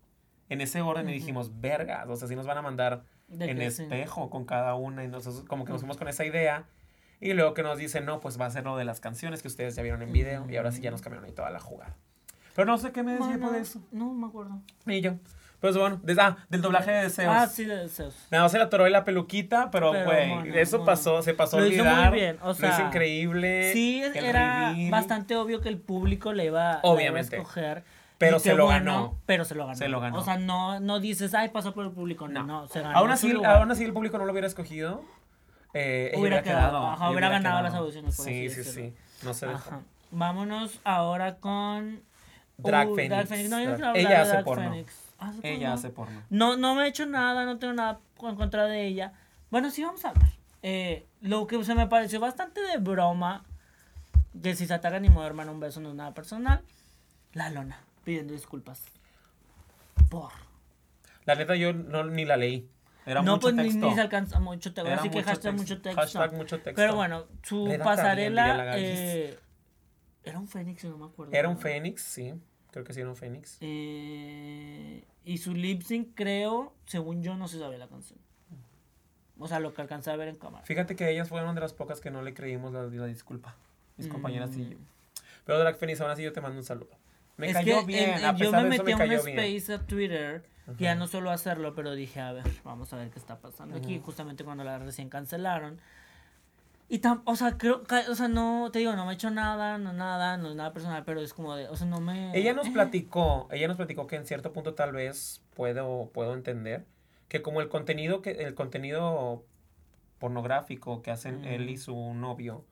en 0.48 0.60
ese 0.60 0.80
orden, 0.82 1.06
y 1.08 1.12
Ujú. 1.12 1.20
dijimos, 1.20 1.60
vergas, 1.60 2.06
o 2.08 2.16
sea, 2.16 2.26
sí 2.26 2.34
nos 2.34 2.46
van 2.46 2.58
a 2.58 2.62
mandar 2.62 3.04
De 3.28 3.48
en 3.48 3.58
que 3.58 3.70
sí. 3.70 3.84
espejo 3.84 4.28
con 4.28 4.44
cada 4.44 4.74
una. 4.74 5.04
Y 5.04 5.08
nosotros 5.08 5.44
como 5.48 5.64
que 5.64 5.70
nos 5.72 5.82
fuimos 5.82 5.96
con 5.98 6.08
esa 6.08 6.24
idea. 6.24 6.64
Y 7.20 7.32
luego 7.34 7.54
que 7.54 7.62
nos 7.62 7.78
dicen, 7.78 8.04
no, 8.04 8.18
pues 8.20 8.40
va 8.40 8.46
a 8.46 8.50
ser 8.50 8.64
lo 8.64 8.76
de 8.76 8.84
las 8.84 8.98
canciones 9.00 9.40
que 9.40 9.46
ustedes 9.48 9.76
ya 9.76 9.82
vieron 9.82 10.02
en 10.02 10.12
video. 10.12 10.50
Y 10.50 10.56
ahora 10.56 10.72
sí 10.72 10.80
ya 10.82 10.90
nos 10.90 11.00
cambiaron 11.00 11.26
ahí 11.26 11.32
toda 11.32 11.50
la 11.50 11.60
jugada. 11.60 11.94
Pero 12.56 12.66
no 12.66 12.76
sé 12.78 12.90
qué 12.90 13.04
me 13.04 13.12
decía 13.12 13.26
Bueno, 13.28 13.48
por 13.50 13.56
eso. 13.56 13.80
No 13.92 14.12
me 14.12 14.26
acuerdo. 14.26 14.60
Y 14.86 15.00
yo. 15.00 15.12
Pues 15.60 15.76
bueno, 15.76 16.00
des- 16.04 16.18
ah, 16.20 16.36
del 16.48 16.60
doblaje 16.62 16.90
de 16.92 17.02
deseos. 17.02 17.34
Ah, 17.36 17.46
sí, 17.48 17.64
de 17.64 17.76
deseos. 17.76 18.14
Nada 18.30 18.44
más 18.44 18.52
se 18.52 18.58
le 18.58 18.64
atoró 18.64 18.84
ahí 18.84 18.92
la 18.92 19.04
peluquita, 19.04 19.70
pero 19.72 19.90
güey, 19.90 20.28
mono, 20.28 20.54
eso 20.54 20.78
mono. 20.78 20.86
pasó, 20.86 21.20
se 21.22 21.34
pasó 21.34 21.56
a 21.58 21.60
Lo 21.62 21.66
hizo 21.66 21.82
olvidar. 21.82 22.10
muy 22.10 22.18
bien, 22.20 22.38
o 22.42 22.54
sea, 22.54 22.70
hizo 22.70 22.82
increíble. 22.86 23.72
Sí, 23.72 24.00
era 24.14 24.70
reveal. 24.70 24.90
bastante 24.92 25.34
obvio 25.34 25.60
que 25.60 25.68
el 25.68 25.78
público 25.78 26.32
le 26.32 26.44
iba, 26.44 26.80
le 26.96 27.04
iba 27.06 27.16
a 27.18 27.20
escoger. 27.20 27.82
Pero 28.18 28.38
se 28.40 28.54
lo 28.54 28.64
bueno, 28.66 28.84
ganó. 28.92 29.18
Pero 29.26 29.44
se 29.44 29.54
lo 29.54 29.64
ganó. 29.66 29.76
Se 29.78 29.88
lo 29.88 30.00
ganó. 30.00 30.18
O 30.18 30.22
sea, 30.24 30.36
no, 30.38 30.80
no 30.80 30.98
dices, 31.00 31.34
ay, 31.34 31.50
pasó 31.50 31.72
por 31.72 31.84
el 31.86 31.92
público. 31.92 32.26
No, 32.28 32.42
No. 32.42 32.62
no, 32.62 32.68
se 32.68 32.80
ganó. 32.80 32.98
Aún 32.98 33.10
así, 33.10 33.32
aún 33.44 33.70
así 33.70 33.84
el 33.84 33.92
público 33.92 34.18
no 34.18 34.24
lo 34.24 34.32
hubiera 34.32 34.46
escogido. 34.48 35.02
eh, 35.74 36.12
Hubiera 36.16 36.42
quedado, 36.42 36.86
ajá, 36.88 37.10
hubiera 37.10 37.28
ganado 37.28 37.58
quedado. 37.58 37.62
las 37.62 37.74
audiciones, 37.74 38.16
por 38.16 38.24
Sí, 38.24 38.48
sí, 38.50 38.64
sí. 38.64 38.94
No 39.22 39.34
se. 39.34 39.46
Ajá. 39.46 39.80
Vámonos 40.10 40.80
ahora 40.84 41.36
con. 41.36 42.02
Drag 42.56 42.88
Uh, 42.88 42.94
Phoenix. 42.96 43.10
Drag 43.10 43.26
Phoenix. 43.28 43.50
No, 43.50 43.62
yo 43.62 43.76
Drag- 43.76 43.96
Ella 43.96 44.22
hace 44.22 44.32
Drag 44.32 44.44
porno. 44.44 44.68
Phoenix. 44.70 44.94
¿Hace 45.20 45.38
Ella 45.54 45.72
hace 45.74 45.90
porno. 45.90 46.22
No, 46.30 46.56
no 46.56 46.74
me 46.74 46.84
he 46.84 46.88
hecho 46.88 47.06
nada, 47.06 47.44
no 47.44 47.58
tengo 47.58 47.72
nada 47.74 48.00
en 48.22 48.34
contra 48.36 48.64
de 48.66 48.84
ella. 48.86 49.12
Bueno, 49.50 49.70
sí, 49.70 49.84
vamos 49.84 50.04
a 50.04 50.08
hablar. 50.10 50.30
Eh, 50.62 51.06
lo 51.20 51.46
que 51.46 51.62
se 51.64 51.74
me 51.76 51.86
pareció 51.86 52.18
bastante 52.18 52.60
de 52.60 52.78
broma, 52.78 53.44
que 54.42 54.56
si 54.56 54.66
se 54.66 54.74
atacan 54.74 55.02
ni 55.02 55.08
modo, 55.10 55.26
hermano, 55.26 55.52
un 55.52 55.60
beso 55.60 55.80
no 55.80 55.90
es 55.90 55.94
nada 55.94 56.14
personal. 56.14 56.62
La 57.32 57.50
lona, 57.50 57.78
pidiendo 58.08 58.32
disculpas. 58.32 58.86
Por. 60.08 60.32
La 61.26 61.34
neta, 61.34 61.54
yo 61.56 61.74
no, 61.74 62.04
ni 62.04 62.24
la 62.24 62.38
leí. 62.38 62.66
Era 63.04 63.20
no, 63.20 63.32
mucho 63.32 63.42
pues 63.42 63.54
ni, 63.56 63.64
texto. 63.64 63.86
ni 63.86 63.94
se 63.94 64.00
alcanza 64.00 64.40
mucho 64.40 64.72
texto. 64.72 64.90
Así 64.94 65.10
que 65.10 65.22
hashtag 65.22 65.34
texto. 65.34 65.52
mucho 65.52 65.82
texto. 65.82 66.00
Hashtag 66.00 66.32
mucho 66.32 66.56
texto. 66.56 66.72
Pero 66.74 66.96
bueno, 66.96 67.26
su 67.42 67.78
pasarela. 67.84 68.78
Eh, 68.78 69.38
era 70.24 70.38
un 70.38 70.48
fénix, 70.48 70.84
no 70.84 70.96
me 70.96 71.04
acuerdo. 71.04 71.34
Era 71.34 71.50
un 71.50 71.58
Fénix, 71.58 72.00
sí. 72.02 72.32
Creo 72.70 72.82
que 72.84 72.94
sí 72.94 73.00
era 73.00 73.10
un 73.10 73.16
Fénix. 73.16 73.58
Eh, 73.60 75.04
y 75.26 75.36
su 75.36 75.52
lip 75.54 75.82
sync, 75.82 76.14
creo, 76.14 76.72
según 76.86 77.22
yo, 77.22 77.36
no 77.36 77.46
se 77.46 77.58
sabía 77.58 77.76
la 77.76 77.88
canción. 77.88 78.18
O 79.38 79.48
sea, 79.48 79.60
lo 79.60 79.74
que 79.74 79.82
alcancé 79.82 80.10
a 80.10 80.16
ver 80.16 80.28
en 80.28 80.36
cámara. 80.36 80.64
Fíjate 80.64 80.96
que 80.96 81.10
ellas 81.10 81.28
fueron 81.28 81.54
de 81.54 81.60
las 81.60 81.74
pocas 81.74 82.00
que 82.00 82.10
no 82.10 82.22
le 82.22 82.32
creímos 82.32 82.72
la, 82.72 82.84
la 82.84 83.06
disculpa. 83.06 83.54
Mis 83.98 84.08
compañeras 84.08 84.56
y 84.56 84.60
Mm. 84.62 84.70
yo. 84.70 84.78
Pero 85.44 85.58
Drag 85.58 85.76
Phoenix, 85.76 86.00
aún 86.00 86.10
así 86.10 86.22
yo 86.22 86.32
te 86.32 86.40
mando 86.40 86.56
un 86.58 86.64
saludo. 86.64 86.90
Me 87.38 87.46
es 87.48 87.54
cayó 87.54 87.80
que 87.80 87.86
bien. 87.86 88.10
en- 88.10 88.24
a 88.24 88.36
yo 88.36 88.52
me 88.52 88.62
de 88.64 88.68
eso 88.74 88.84
metí 88.84 88.84
me 88.84 88.92
a 88.92 88.96
un 88.96 88.98
cayó 88.98 89.22
bien. 89.24 89.38
space 89.38 89.72
a 89.74 89.78
Twitter, 89.86 90.44
que 90.76 90.84
ya 90.84 90.94
no 90.94 91.06
suelo 91.06 91.30
hacerlo, 91.30 91.74
pero 91.74 91.94
dije, 91.94 92.20
a 92.20 92.32
ver, 92.32 92.44
vamos 92.64 92.92
a 92.92 92.96
ver 92.96 93.08
qué 93.08 93.18
está 93.18 93.38
pasando 93.38 93.76
aquí, 93.76 93.98
justamente 94.04 94.44
cuando 94.44 94.64
la 94.64 94.78
recién 94.78 95.08
cancelaron. 95.08 95.80
Y 96.90 96.98
tam, 97.00 97.20
o 97.26 97.36
sea, 97.36 97.58
creo, 97.58 97.82
o 98.10 98.14
sea, 98.14 98.28
no, 98.28 98.70
te 98.72 98.78
digo, 98.80 98.94
no 98.96 99.04
me 99.04 99.12
he 99.12 99.14
hecho 99.14 99.30
nada, 99.30 99.76
no 99.78 99.92
nada, 99.92 100.36
no 100.38 100.48
es 100.50 100.56
nada 100.56 100.72
personal, 100.72 101.04
pero 101.04 101.20
es 101.20 101.34
como 101.34 101.54
de, 101.54 101.68
o 101.68 101.76
sea, 101.76 101.86
no 101.86 102.00
me... 102.00 102.36
Ella 102.36 102.54
nos 102.54 102.68
platicó, 102.70 103.46
ella 103.50 103.68
nos 103.68 103.76
platicó 103.76 104.06
que 104.06 104.16
en 104.16 104.24
cierto 104.26 104.52
punto 104.52 104.74
tal 104.74 104.92
vez 104.92 105.42
puedo, 105.54 106.10
puedo 106.14 106.32
entender 106.34 106.86
que 107.28 107.42
como 107.42 107.60
el 107.60 107.68
contenido 107.68 108.22
que 108.22 108.30
el 108.30 108.54
contenido 108.54 109.44
pornográfico 110.18 111.02
que 111.02 111.10
hacen 111.10 111.44
él 111.44 111.68
y 111.70 111.76
su 111.76 112.14
novio 112.14 112.64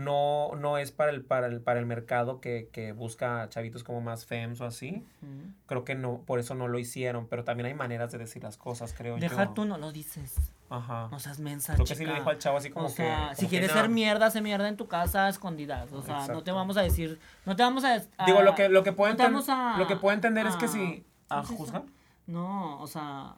no, 0.00 0.50
no 0.56 0.78
es 0.78 0.92
para 0.92 1.10
el, 1.10 1.22
para 1.24 1.46
el, 1.46 1.60
para 1.60 1.78
el 1.80 1.86
mercado 1.86 2.40
que, 2.40 2.68
que 2.72 2.92
busca 2.92 3.48
chavitos 3.48 3.84
como 3.84 4.00
más 4.00 4.24
fems 4.26 4.60
o 4.60 4.64
así. 4.66 5.04
Creo 5.66 5.84
que 5.84 5.94
no, 5.94 6.22
por 6.26 6.38
eso 6.38 6.54
no 6.54 6.68
lo 6.68 6.78
hicieron, 6.78 7.26
pero 7.28 7.44
también 7.44 7.66
hay 7.66 7.74
maneras 7.74 8.10
de 8.12 8.18
decir 8.18 8.42
las 8.42 8.56
cosas, 8.56 8.94
creo 8.96 9.16
Deja 9.18 9.44
yo. 9.44 9.50
tú, 9.50 9.64
no 9.64 9.78
lo 9.78 9.92
dices. 9.92 10.36
Ajá. 10.68 11.08
No 11.10 11.18
seas 11.18 11.40
mensa, 11.40 11.74
Creo 11.74 11.84
que 11.84 11.94
sí 11.96 12.06
le 12.06 12.14
dijo 12.14 12.30
al 12.30 12.38
chavo 12.38 12.56
así 12.58 12.70
como 12.70 12.86
o 12.86 12.88
sea, 12.88 13.30
que. 13.30 13.34
si 13.36 13.40
como 13.42 13.50
que 13.50 13.56
quieres 13.58 13.72
ser 13.72 13.88
mierda, 13.88 14.26
hace 14.26 14.40
mierda 14.40 14.68
en 14.68 14.76
tu 14.76 14.86
casa 14.88 15.28
escondidas. 15.28 15.92
O 15.92 16.02
sea, 16.02 16.26
no 16.28 16.42
te 16.44 16.52
vamos 16.52 16.76
a 16.76 16.82
decir, 16.82 17.18
no 17.44 17.56
te 17.56 17.62
vamos 17.62 17.84
a... 17.84 17.96
a- 18.18 18.26
Digo, 18.26 18.42
lo 18.42 18.54
que, 18.54 18.68
lo 18.68 18.82
que 18.84 18.92
puedo 18.92 19.12
no 19.14 19.18
enten- 19.18 19.44
a- 19.48 19.76
lo 19.78 19.86
que 19.86 19.96
puedo 19.96 20.14
entender 20.14 20.46
es 20.46 20.56
que 20.56 20.68
si. 20.68 21.04
¿A 21.28 21.42
juzgar? 21.44 21.82
No, 22.26 22.80
o 22.80 22.86
sea, 22.86 23.34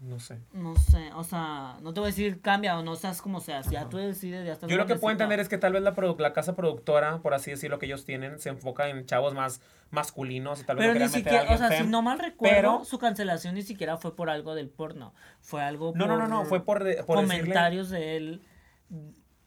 No 0.00 0.18
sé. 0.18 0.38
no 0.54 0.74
sé, 0.76 1.10
o 1.14 1.22
sea, 1.24 1.76
no 1.82 1.92
te 1.92 2.00
voy 2.00 2.06
a 2.06 2.10
decir 2.12 2.40
cambia 2.40 2.78
o 2.78 2.82
no 2.82 2.96
seas 2.96 3.20
como 3.20 3.38
seas, 3.40 3.68
ya 3.68 3.86
tú 3.90 3.98
decides, 3.98 4.46
ya 4.46 4.54
estás 4.54 4.70
Yo 4.70 4.78
lo 4.78 4.86
que 4.86 4.96
puedo 4.96 5.12
entender 5.12 5.40
es 5.40 5.48
que 5.50 5.58
tal 5.58 5.74
vez 5.74 5.82
la, 5.82 5.94
produ- 5.94 6.18
la 6.18 6.32
casa 6.32 6.56
productora, 6.56 7.18
por 7.18 7.34
así 7.34 7.50
decirlo, 7.50 7.78
que 7.78 7.84
ellos 7.84 8.06
tienen, 8.06 8.38
se 8.38 8.48
enfoca 8.48 8.88
en 8.88 9.04
chavos 9.04 9.34
más 9.34 9.60
masculinos 9.90 10.58
y 10.60 10.64
tal 10.64 10.76
vez 10.78 10.84
Pero 10.86 10.94
no 10.94 11.00
ni 11.00 11.06
meter 11.06 11.22
siquiera, 11.22 11.54
o 11.54 11.58
sea, 11.58 11.82
si 11.82 11.86
no 11.86 12.00
mal 12.00 12.18
recuerdo, 12.18 12.56
pero- 12.56 12.84
su 12.86 12.98
cancelación 12.98 13.54
ni 13.56 13.62
siquiera 13.62 13.98
fue 13.98 14.16
por 14.16 14.30
algo 14.30 14.54
del 14.54 14.70
porno, 14.70 15.12
fue 15.42 15.62
algo 15.62 15.92
No, 15.94 16.06
no, 16.06 16.16
no, 16.16 16.26
no, 16.28 16.46
fue 16.46 16.64
por, 16.64 16.82
de- 16.82 17.04
por 17.04 17.18
decirle- 17.18 17.40
comentarios 17.40 17.90
de 17.90 18.16
él. 18.16 18.42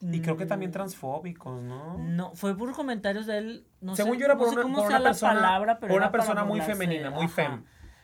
Y 0.02 0.22
creo 0.22 0.38
que 0.38 0.46
también 0.46 0.70
Mm, 0.70 0.74
transfóbicos, 0.74 1.62
¿no? 1.64 1.98
No, 1.98 2.32
fue 2.36 2.56
por 2.58 2.74
comentarios 2.74 3.26
de 3.26 3.38
él, 3.40 3.66
no 3.82 3.96
Según 3.96 4.14
sé, 4.16 4.20
yo 4.20 4.26
era 4.26 4.34
no 4.36 4.40
por 4.42 4.50
sé 4.50 4.54
una, 4.56 4.62
cómo 4.64 4.76
por 4.80 4.88
sea 4.88 5.00
una 5.00 5.10
la 5.12 5.18
palabra, 5.20 5.80
pero 5.80 5.94
por 5.94 6.02
una 6.02 6.12
persona 6.12 6.44
muy 6.44 6.62
femenina, 6.62 7.10
muy 7.10 7.28
fem. 7.28 7.64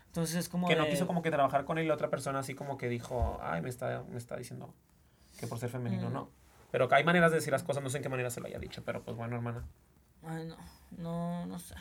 Entonces 0.09 0.35
es 0.35 0.49
como 0.49 0.67
Que 0.67 0.75
no 0.75 0.83
de- 0.85 0.89
quiso 0.91 1.07
como 1.07 1.21
que 1.21 1.31
trabajar 1.31 1.65
con 1.65 1.77
él 1.77 1.85
y 1.85 1.87
la 1.87 1.93
otra 1.93 2.09
persona 2.09 2.39
así 2.39 2.53
como 2.55 2.77
que 2.77 2.89
dijo, 2.89 3.39
ay, 3.41 3.61
me 3.61 3.69
está, 3.69 4.03
me 4.09 4.17
está 4.17 4.35
diciendo 4.35 4.73
que 5.39 5.47
por 5.47 5.57
ser 5.59 5.69
femenino, 5.69 6.09
Mm. 6.09 6.13
no. 6.13 6.29
Pero 6.71 6.87
hay 6.91 7.03
maneras 7.03 7.31
de 7.31 7.37
decir 7.37 7.51
las 7.51 7.63
cosas, 7.63 7.81
no 7.83 7.89
sé 7.89 7.97
en 7.97 8.03
qué 8.03 8.09
manera 8.09 8.29
se 8.29 8.39
lo 8.41 8.47
haya 8.47 8.59
dicho, 8.59 8.83
pero 8.83 9.01
pues 9.03 9.15
bueno, 9.17 9.35
hermana. 9.35 9.63
Ay, 10.23 10.45
no, 10.45 10.57
no, 10.97 11.45
no 11.45 11.57
sé. 11.59 11.75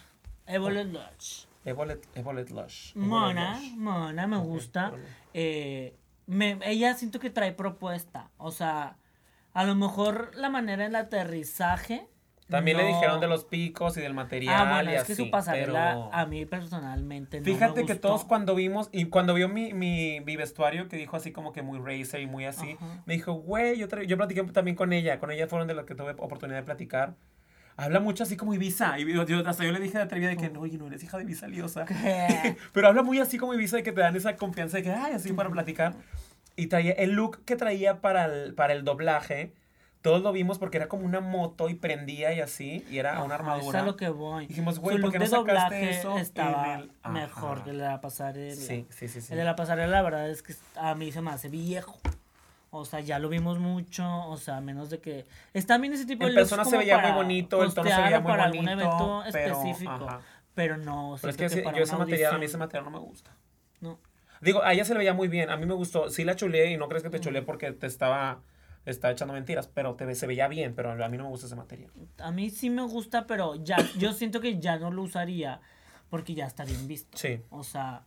Evolet 0.47 0.87
Lodge. 0.87 1.47
Evolet, 1.65 2.07
Evolet 2.15 2.49
Lush. 2.51 2.95
Mona, 2.97 3.59
Lush. 3.59 3.73
Mona, 3.77 4.27
me 4.27 4.37
Ok, 4.37 4.45
gusta. 4.45 4.91
bueno. 4.91 5.05
Eh, 5.35 5.95
me, 6.27 6.59
ella 6.65 6.95
siento 6.95 7.19
que 7.21 7.29
trae 7.31 7.53
propuesta. 7.53 8.31
O 8.39 8.51
sea, 8.51 8.97
a 9.53 9.65
lo 9.65 9.75
mejor 9.75 10.31
la 10.37 10.49
manera 10.51 10.85
en 10.85 10.91
el 10.91 10.97
aterrizaje. 10.97 12.09
También 12.49 12.77
le 12.79 12.83
no- 12.85 12.89
dijeron 12.89 13.21
de 13.21 13.27
los 13.27 13.45
picos 13.45 13.97
y 13.99 14.01
del 14.01 14.15
material 14.15 14.55
Ah, 14.57 14.75
bueno, 14.77 14.91
y 14.91 14.95
es 14.95 15.03
así, 15.03 15.13
que 15.15 15.17
su 15.25 15.31
pasarela 15.31 15.91
pero- 15.91 16.11
a 16.15 16.25
mí 16.27 16.47
personalmente 16.47 17.41
no 17.41 17.45
Fíjate 17.45 17.81
me 17.83 17.87
que 17.87 17.93
gustó. 17.95 18.09
todos 18.09 18.25
cuando 18.25 18.55
vimos, 18.55 18.89
y 18.93 19.05
cuando 19.07 19.35
vio 19.35 19.49
mi, 19.49 19.75
mi, 19.75 20.21
mi 20.21 20.37
vestuario 20.37 20.89
que 20.89 20.97
dijo 20.97 21.17
así 21.17 21.31
como 21.31 21.53
que 21.53 21.61
muy 21.63 21.79
racer 21.79 22.21
y 22.21 22.27
muy 22.27 22.47
así, 22.47 22.73
Ajá. 22.81 23.03
me 23.05 23.15
dijo, 23.15 23.35
güey, 23.35 23.77
yo, 23.79 23.87
yo 24.03 24.17
platiqué 24.17 24.43
también 24.45 24.77
con 24.77 24.93
ella, 24.93 25.19
con 25.19 25.31
ella 25.31 25.47
fueron 25.47 25.69
de 25.69 25.75
las 25.75 25.85
que 25.85 25.95
tuve 25.95 26.13
oportunidad 26.13 26.59
de 26.59 26.65
platicar. 26.65 27.15
Habla 27.77 28.01
mucho 28.01 28.25
así 28.25 28.37
como 28.37 28.55
Ibiza, 28.55 28.99
y 28.99 29.13
yo, 29.13 29.25
yo- 29.25 29.47
hasta 29.47 29.65
yo 29.65 29.71
le 29.73 29.79
dije 29.79 29.99
de 29.99 30.05
atrevida 30.05 30.31
de 30.31 30.37
que, 30.37 30.49
no, 30.51 30.61
oye, 30.61 30.79
no 30.79 30.87
eres 30.89 31.05
hija 31.05 31.17
de 31.19 31.25
Ibiza 31.25 31.47
Liosa. 31.49 31.85
Pero 32.73 32.89
habla 32.89 33.03
muy 33.03 33.19
así 33.21 33.39
como 33.39 33.55
Ibiza 33.55 33.77
de 33.77 33.83
que 33.83 33.93
te 33.93 34.01
dan 34.01 34.17
esa 34.17 34.37
confianza 34.37 34.79
de 34.79 34.83
que, 34.85 34.91
ay, 34.91 35.13
así 35.13 35.33
para 35.33 35.51
platicar. 35.51 35.95
Y 36.57 36.67
traía 36.67 36.93
el 36.93 37.13
look 37.13 37.45
que 37.45 37.55
traía 37.57 38.01
para 38.01 38.25
el, 38.25 38.55
para 38.55 38.73
el 38.73 38.85
doblaje, 38.85 39.53
todos 40.03 40.23
lo 40.23 40.33
vimos 40.33 40.59
porque 40.59 40.77
era 40.77 40.89
como 40.89 41.05
una 41.05 41.21
moto 41.21 41.69
y 41.69 41.75
prendía 41.75 42.33
y 42.33 42.41
así, 42.41 42.85
y 42.91 42.99
era 42.99 43.23
una 43.23 43.35
armadura. 43.35 43.79
Es 43.79 43.83
a 43.83 43.87
lo 43.87 43.97
que 43.97 44.09
voy. 44.09 44.47
Dijimos, 44.47 44.79
güey, 44.79 45.01
¿por 45.01 45.11
qué 45.13 45.19
no 45.19 45.27
sacaste 45.27 45.91
eso 45.91 46.13
en 46.13 46.19
estaba 46.19 46.75
el- 46.77 46.91
mejor 47.11 47.65
que 47.65 47.71
el 47.71 47.79
de 47.79 47.85
la 47.85 48.01
pasarela. 48.01 48.55
Sí, 48.55 48.87
sí, 48.91 49.09
sí, 49.09 49.21
sí. 49.21 49.33
El 49.33 49.39
de 49.39 49.45
la 49.45 49.57
pasarela, 49.57 49.89
la 49.89 50.03
verdad 50.03 50.31
es 50.31 50.43
que 50.43 50.55
a 50.77 50.95
mí 50.95 51.11
se 51.13 51.21
me 51.21 51.31
hace 51.31 51.49
viejo. 51.49 51.99
O 52.71 52.85
sea, 52.85 53.01
ya 53.01 53.19
lo 53.19 53.29
vimos 53.31 53.59
mucho, 53.59 54.07
o 54.29 54.37
sea, 54.37 54.59
a 54.59 54.61
menos 54.61 54.91
de 54.91 55.01
que... 55.01 55.25
Está 55.55 55.79
bien 55.79 55.95
ese 55.95 56.05
tipo 56.05 56.25
En 56.25 56.35
de 56.35 56.41
looks 56.41 56.51
persona 56.51 56.65
se 56.69 56.77
veía 56.77 56.99
muy 56.99 57.13
bonito, 57.13 57.63
el 57.65 57.73
tono 57.73 57.89
se 57.91 58.03
veía 58.03 58.21
muy 58.21 58.31
para 58.31 58.49
bonito, 58.49 58.71
algún 58.71 58.81
evento 58.81 59.23
pero, 59.33 59.55
específico. 59.63 59.91
ajá. 59.91 60.21
Pero 60.55 60.77
no, 60.77 61.17
Pero 61.21 61.31
es 61.31 61.37
que, 61.37 61.63
para 61.63 61.77
yo 61.79 61.85
ese 61.85 61.95
una 61.95 62.05
material, 62.05 62.29
a 62.29 62.33
mí 62.33 62.35
audición, 62.35 62.43
ese 62.43 62.59
material 62.59 62.85
no 62.85 62.91
me 62.91 62.99
gusta. 62.99 63.31
No. 63.81 63.99
Digo, 64.43 64.63
a 64.63 64.73
ella 64.75 64.85
se 64.85 64.93
le 64.93 64.99
veía 64.99 65.15
muy 65.15 65.29
bien, 65.29 65.49
a 65.51 65.57
mí 65.57 65.65
me 65.67 65.75
gustó. 65.75 66.11
Sí 66.11 66.25
la 66.25 66.37
chuleé 66.37 66.73
y 66.73 66.77
no 66.77 66.89
crees 66.89 67.03
que 67.03 67.11
te 67.11 67.21
chuleé 67.21 67.41
porque 67.43 67.73
te 67.73 67.87
estaba, 67.87 68.41
estaba 68.91 69.13
echando 69.13 69.35
mentiras, 69.35 69.69
pero 69.73 69.95
te, 69.95 70.15
se 70.15 70.27
veía 70.27 70.49
bien, 70.49 70.75
pero 70.75 70.93
a 70.93 71.09
mí 71.09 71.17
no 71.17 71.25
me 71.25 71.31
gusta 71.31 71.47
ese 71.47 71.57
material. 71.57 71.91
A 72.19 72.31
mí 72.31 72.51
sí 72.51 72.71
me 72.71 72.83
gusta, 72.83 73.27
pero 73.27 73.55
ya, 73.57 73.77
yo 73.99 74.13
siento 74.13 74.41
que 74.41 74.59
ya 74.59 74.79
no 74.79 74.91
lo 74.91 75.03
usaría 75.03 75.61
porque 76.11 76.35
ya 76.35 76.47
está 76.47 76.65
bien 76.65 76.89
visto. 76.89 77.17
Sí. 77.19 77.41
O 77.51 77.63
sea, 77.63 78.03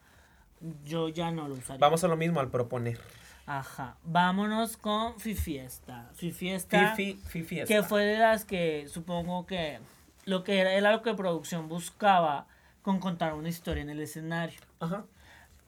yo 0.84 1.10
ya 1.10 1.32
no 1.32 1.48
lo 1.48 1.56
usaría. 1.56 1.80
Vamos 1.80 2.04
a 2.04 2.08
lo 2.08 2.18
mismo 2.18 2.40
al 2.40 2.50
proponer. 2.50 3.00
Ajá. 3.46 3.98
Vámonos 4.04 4.78
con 4.78 5.20
Fifiesta. 5.20 6.10
Fifiesta. 6.16 6.96
Fifi, 6.96 7.20
Fifi 7.28 7.64
Que 7.66 7.84
fue 7.84 8.06
de 8.06 8.18
las 8.18 8.46
que 8.46 8.88
supongo 8.88 9.46
que 9.46 9.80
lo 10.26 10.44
que 10.44 10.60
era, 10.60 10.74
era 10.74 10.92
lo 10.92 11.02
que 11.02 11.14
producción 11.14 11.68
buscaba 11.68 12.48
con 12.82 13.00
contar 13.00 13.34
una 13.34 13.50
historia 13.50 13.84
en 13.84 13.90
el 13.90 14.00
escenario. 14.00 14.60
Ajá. 14.80 15.06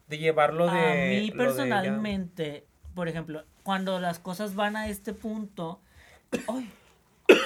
De 0.08 0.18
llevarlo 0.18 0.66
de. 0.66 0.70
a 0.70 1.20
mí 1.20 1.30
de 1.30 1.36
personalmente, 1.36 2.66
por 2.94 3.08
ejemplo, 3.08 3.44
cuando 3.64 3.98
las 3.98 4.20
cosas 4.20 4.54
van 4.54 4.76
a 4.76 4.86
este 4.88 5.12
punto, 5.12 5.80
¡ay! 6.48 6.70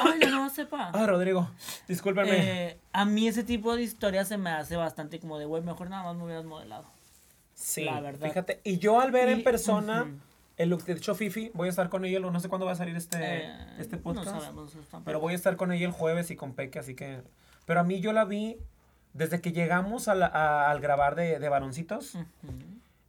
¡Ay, 0.02 0.20
ya 0.20 0.30
no 0.30 0.50
sepa! 0.50 0.90
Ah, 0.92 1.06
Rodrigo, 1.06 1.48
discúlpame. 1.86 2.30
Eh, 2.70 2.78
a 2.92 3.04
mí 3.04 3.28
ese 3.28 3.44
tipo 3.44 3.74
de 3.76 3.82
historia 3.82 4.24
se 4.26 4.36
me 4.36 4.50
hace 4.50 4.76
bastante 4.76 5.20
como 5.20 5.38
de, 5.38 5.44
güey, 5.46 5.62
mejor 5.62 5.88
nada 5.88 6.02
más 6.02 6.16
me 6.16 6.24
hubieras 6.24 6.44
modelado. 6.44 6.84
sí, 7.54 7.84
la 7.84 8.00
verdad. 8.00 8.28
fíjate. 8.28 8.60
Y 8.64 8.78
yo 8.78 9.00
al 9.00 9.10
ver 9.12 9.28
en 9.30 9.40
Y- 9.40 9.42
persona 9.42 10.02
ujú. 10.02 10.12
el 10.56 10.68
look 10.70 10.84
de 10.84 10.92
hecho 10.94 11.14
Fifi, 11.14 11.50
voy 11.54 11.68
a 11.68 11.70
estar 11.70 11.88
con 11.88 12.04
ella, 12.04 12.18
no 12.20 12.40
sé 12.40 12.48
cuándo 12.48 12.66
va 12.66 12.72
a 12.72 12.76
salir 12.76 12.96
este, 12.96 13.18
Eh, 13.46 13.66
este 13.78 13.96
podcast. 13.96 14.26
No 14.32 14.40
sabemos. 14.40 14.72
Pero 15.04 15.20
voy 15.20 15.32
a 15.32 15.36
estar 15.36 15.56
con 15.56 15.70
ella 15.72 15.86
el 15.86 15.92
jueves 15.92 16.30
y 16.32 16.36
con 16.36 16.52
Peque, 16.54 16.78
así 16.80 16.94
que... 16.94 17.22
Pero 17.64 17.80
a 17.80 17.84
mí 17.84 18.00
yo 18.00 18.12
la 18.12 18.24
vi 18.24 18.56
desde 19.12 19.40
que 19.40 19.52
llegamos 19.52 20.08
a 20.08 20.14
la- 20.16 20.26
a- 20.26 20.70
al 20.70 20.80
grabar 20.80 21.14
de, 21.14 21.38
de 21.38 21.48
varoncitos 21.48 22.14
Ujú. 22.16 22.24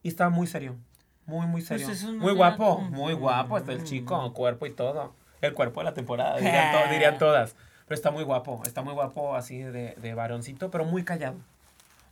y 0.03 0.07
estaba 0.10 0.30
muy 0.30 0.45
serio. 0.47 0.76
Muy, 1.30 1.46
muy 1.48 1.62
serio. 1.62 1.86
Pues 1.88 2.00
eso 2.00 2.12
no 2.12 2.20
muy 2.24 2.34
guapo, 2.34 2.80
muy 2.82 3.14
guapo. 3.14 3.58
Está 3.58 3.72
el 3.74 3.84
chico, 3.84 4.34
cuerpo 4.34 4.66
y 4.66 4.72
todo. 4.72 5.14
El 5.42 5.54
cuerpo 5.54 5.80
de 5.80 5.84
la 5.86 5.94
temporada, 5.94 6.38
dirían, 6.38 6.72
to- 6.74 6.90
dirían 6.92 7.18
todas. 7.18 7.56
Pero 7.88 7.96
está 7.96 8.12
muy 8.12 8.24
guapo, 8.24 8.62
está 8.66 8.82
muy 8.82 8.94
guapo 8.94 9.36
así 9.36 9.60
de, 9.60 9.96
de 9.96 10.14
varoncito, 10.14 10.70
pero 10.72 10.86
muy 10.86 11.04
callado. 11.04 11.36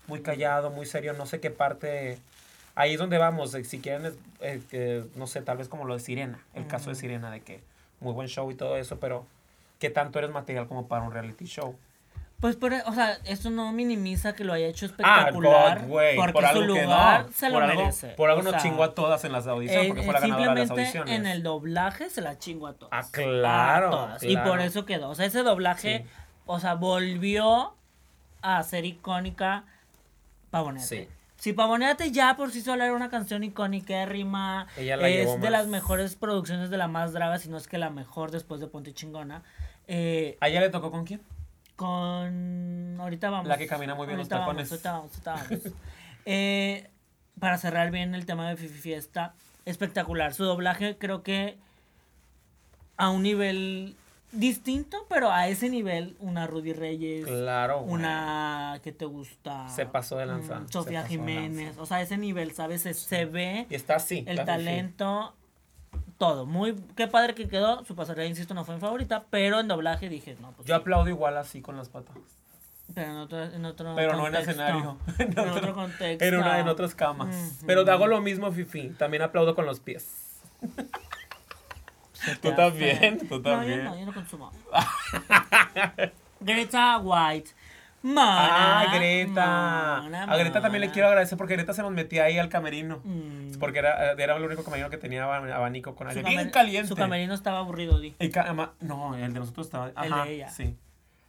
Muy 0.07 0.21
callado, 0.21 0.69
muy 0.69 0.85
serio. 0.85 1.13
No 1.13 1.25
sé 1.25 1.39
qué 1.39 1.49
parte... 1.49 2.19
Ahí 2.75 2.93
es 2.93 2.99
donde 2.99 3.17
vamos. 3.17 3.53
eh, 3.55 3.63
Si 3.63 3.79
quieren, 3.79 4.13
eh, 4.39 4.61
que, 4.69 5.03
no 5.15 5.25
sé, 5.27 5.41
tal 5.41 5.57
vez 5.57 5.67
como 5.67 5.85
lo 5.85 5.95
de 5.95 5.99
Sirena. 5.99 6.39
El 6.53 6.67
caso 6.67 6.89
de. 6.91 6.95
Sirena, 6.95 7.31
de 7.31 7.41
que 7.41 7.59
muy 7.99 8.13
buen 8.13 8.27
show 8.27 8.49
y 8.51 8.55
todo 8.55 8.77
eso, 8.77 8.99
pero 8.99 9.25
¿qué 9.79 9.89
tanto 9.89 10.19
eres 10.19 10.29
material 10.31 10.67
como 10.67 10.87
para 10.87 11.01
un 11.03 11.11
reality 11.11 11.45
show? 11.45 11.75
Pues, 12.39 12.55
pero, 12.55 12.77
o 12.85 12.93
sea, 12.93 13.17
eso 13.25 13.49
no 13.49 13.71
minimiza 13.71 14.33
que 14.33 14.43
lo 14.43 14.53
haya 14.53 14.67
hecho 14.67 14.85
Ah, 14.85 14.89
espectacular. 14.89 15.87
God, 15.87 16.15
porque 16.17 16.33
por 16.33 16.47
su 16.49 16.61
lugar 16.61 17.25
se 17.33 17.47
lo 17.49 17.53
por 17.55 17.63
algo, 17.63 17.81
merece. 17.81 18.07
Por 18.09 18.29
algo 18.29 18.41
O 18.41 18.43
nos 18.43 18.51
sea, 18.53 18.61
chingó 18.61 18.83
a 18.83 18.93
todas 18.93 19.23
en 19.25 19.31
las 19.31 19.47
audiciones, 19.47 19.85
eh, 19.85 19.87
porque 19.89 20.03
fue 20.03 20.13
la 20.13 20.19
ganadora 20.19 20.43
de 20.53 20.59
las 20.59 20.67
simplemente 20.67 20.97
audiciones. 20.99 21.15
en 21.19 21.25
el 21.25 21.41
doblaje 21.41 22.09
se 22.11 22.21
la 22.21 22.37
chingó 22.37 22.67
a 22.67 22.73
todas. 22.73 23.07
Ah, 23.07 23.09
claro. 23.11 24.09
Y 24.21 24.37
por 24.37 24.61
eso 24.61 24.85
quedó. 24.85 25.09
O 25.09 25.15
sea, 25.15 25.25
ese 25.25 25.41
doblaje, 25.41 26.03
Sí. 26.05 26.09
o 26.45 26.59
sea, 26.59 26.75
volvió 26.75 27.73
a 28.43 28.61
ser 28.61 28.85
icónica 28.85 29.63
Pavoneate. 30.51 30.87
Sí. 30.87 31.07
Si 31.37 31.53
Pavoneate 31.53 32.11
ya 32.11 32.35
por 32.37 32.51
sí 32.51 32.61
sola 32.61 32.85
era 32.85 32.93
una 32.93 33.09
canción 33.09 33.43
icónica, 33.43 34.03
es 34.03 35.41
de 35.41 35.49
las 35.49 35.65
mejores 35.67 36.15
producciones 36.15 36.69
de 36.69 36.77
la 36.77 36.87
más 36.87 37.13
draga, 37.13 37.39
si 37.39 37.49
no 37.49 37.57
es 37.57 37.67
que 37.67 37.79
la 37.79 37.89
mejor 37.89 38.29
después 38.29 38.61
de 38.61 38.67
Ponte 38.67 38.93
Chingona. 38.93 39.41
Eh, 39.87 40.37
¿A 40.39 40.49
ella 40.49 40.61
le 40.61 40.69
tocó 40.69 40.91
con 40.91 41.03
quién? 41.05 41.21
Con. 41.77 42.97
Ahorita 42.99 43.29
vamos. 43.29 43.47
La 43.47 43.57
que 43.57 43.67
camina 43.67 43.95
muy 43.95 44.05
bien 44.07 44.17
los 44.17 44.27
tacones. 44.27 44.69
Ahorita 44.69 44.91
vamos, 44.91 45.11
ahorita 45.13 45.33
vamos. 45.33 45.73
Eh, 46.29 46.89
para 47.39 47.57
cerrar 47.57 47.89
bien 47.89 48.13
el 48.13 48.25
tema 48.25 48.49
de 48.49 48.57
Fifi 48.57 48.79
Fiesta, 48.79 49.33
espectacular. 49.63 50.33
Su 50.33 50.43
doblaje 50.43 50.97
creo 50.97 51.23
que 51.23 51.57
a 52.97 53.09
un 53.11 53.23
nivel 53.23 53.95
distinto, 54.33 55.05
pero 55.07 55.31
a 55.31 55.47
ese 55.47 55.69
nivel, 55.69 56.17
una 56.19 56.45
Rudy 56.45 56.73
Reyes, 56.73 57.25
Claro, 57.25 57.79
güey. 57.79 57.93
una 57.93 58.81
que 58.83 58.91
te 58.91 59.05
gusta. 59.05 59.69
Se 59.69 59.85
pasó 59.85 60.17
de 60.17 60.25
lanza, 60.25 60.63
se 60.65 60.73
Sofía 60.73 61.03
de 61.03 61.09
Jiménez. 61.09 61.67
lanza. 61.67 61.81
O 61.81 61.85
sea, 61.85 62.01
ese 62.01 62.17
nivel, 62.17 62.51
¿sabes? 62.51 62.81
Se, 62.81 62.93
se 62.93 63.23
ve 63.23 63.65
Y 63.69 63.75
está 63.75 63.95
así. 63.95 64.25
el 64.27 64.39
Fifi. 64.39 65.33
Todo, 66.17 66.45
muy, 66.47 66.75
qué 66.95 67.07
padre 67.07 67.35
que 67.35 67.47
quedó, 67.47 67.85
su 67.85 67.95
pasarela, 67.95 68.25
insisto, 68.27 68.53
no 68.55 68.65
fue 68.65 68.75
mi 68.75 68.81
favorita, 68.81 69.25
pero 69.29 69.59
en 69.59 69.67
doblaje 69.67 70.09
dije, 70.09 70.35
no, 70.41 70.51
pues 70.53 70.67
Yo 70.67 70.75
aplaudo 70.75 71.09
igual 71.09 71.37
así 71.37 71.61
con 71.61 71.77
las 71.77 71.89
patas. 71.89 72.15
Pero 72.95 73.11
en 73.11 73.17
otro, 73.17 73.43
en 73.43 73.65
otro 73.65 73.93
Pero 73.95 74.13
no 74.13 74.25
en 74.27 74.33
contexto. 74.33 74.51
escenario. 74.51 74.97
En 75.19 75.37
otro 75.39 75.73
contexto. 75.75 76.25
En, 76.25 76.37
una, 76.37 76.59
en 76.59 76.67
otras 76.69 76.95
camas. 76.95 77.35
Ujú. 77.35 77.65
Pero 77.67 77.91
hago 77.91 78.07
lo 78.07 78.21
mismo, 78.21 78.51
Fifi. 78.51 78.89
También 78.97 79.21
aplaudo 79.23 79.53
con 79.55 79.65
los 79.65 79.79
pies. 79.79 80.07
Tú 82.41 82.51
también, 82.55 83.19
tú 83.19 83.35
No, 83.35 83.41
también. 83.41 83.77
yo 83.77 83.83
no, 83.91 83.99
yo 83.99 84.05
no 84.07 84.13
consumo. 84.13 84.51
Greta 86.39 86.97
White. 86.97 87.51
Mona, 88.03 88.81
Ah, 88.81 88.95
Greta. 88.95 89.97
a 90.31 90.37
Greta 90.37 90.61
también 90.61 90.81
le 90.81 90.91
quiero 90.91 91.07
agradecer 91.07 91.37
porque 91.37 91.55
Greta 91.55 91.73
se 91.73 91.81
nos 91.81 91.91
metía 91.91 92.23
ahí 92.25 92.37
al 92.37 92.49
camerino. 92.49 93.01
Mm. 93.03 93.57
Porque 93.59 93.79
era, 93.79 94.11
era 94.13 94.35
el 94.35 94.43
único 94.43 94.63
camerino 94.63 94.89
que 94.89 94.97
tenía 94.97 95.23
aban- 95.23 95.51
abanico 95.51 95.95
con 95.95 96.07
aire. 96.07 96.23
Bien 96.23 96.49
caliente. 96.49 96.87
Su 96.87 96.95
camerino 96.95 97.33
estaba 97.33 97.59
aburrido, 97.59 97.99
di. 97.99 98.15
El 98.19 98.31
no, 98.81 99.15
el 99.15 99.33
de 99.33 99.39
nosotros 99.39 99.67
estaba. 99.67 99.91
Ajá, 99.95 100.25
de 100.25 100.33
ella. 100.35 100.49
Sí. 100.49 100.75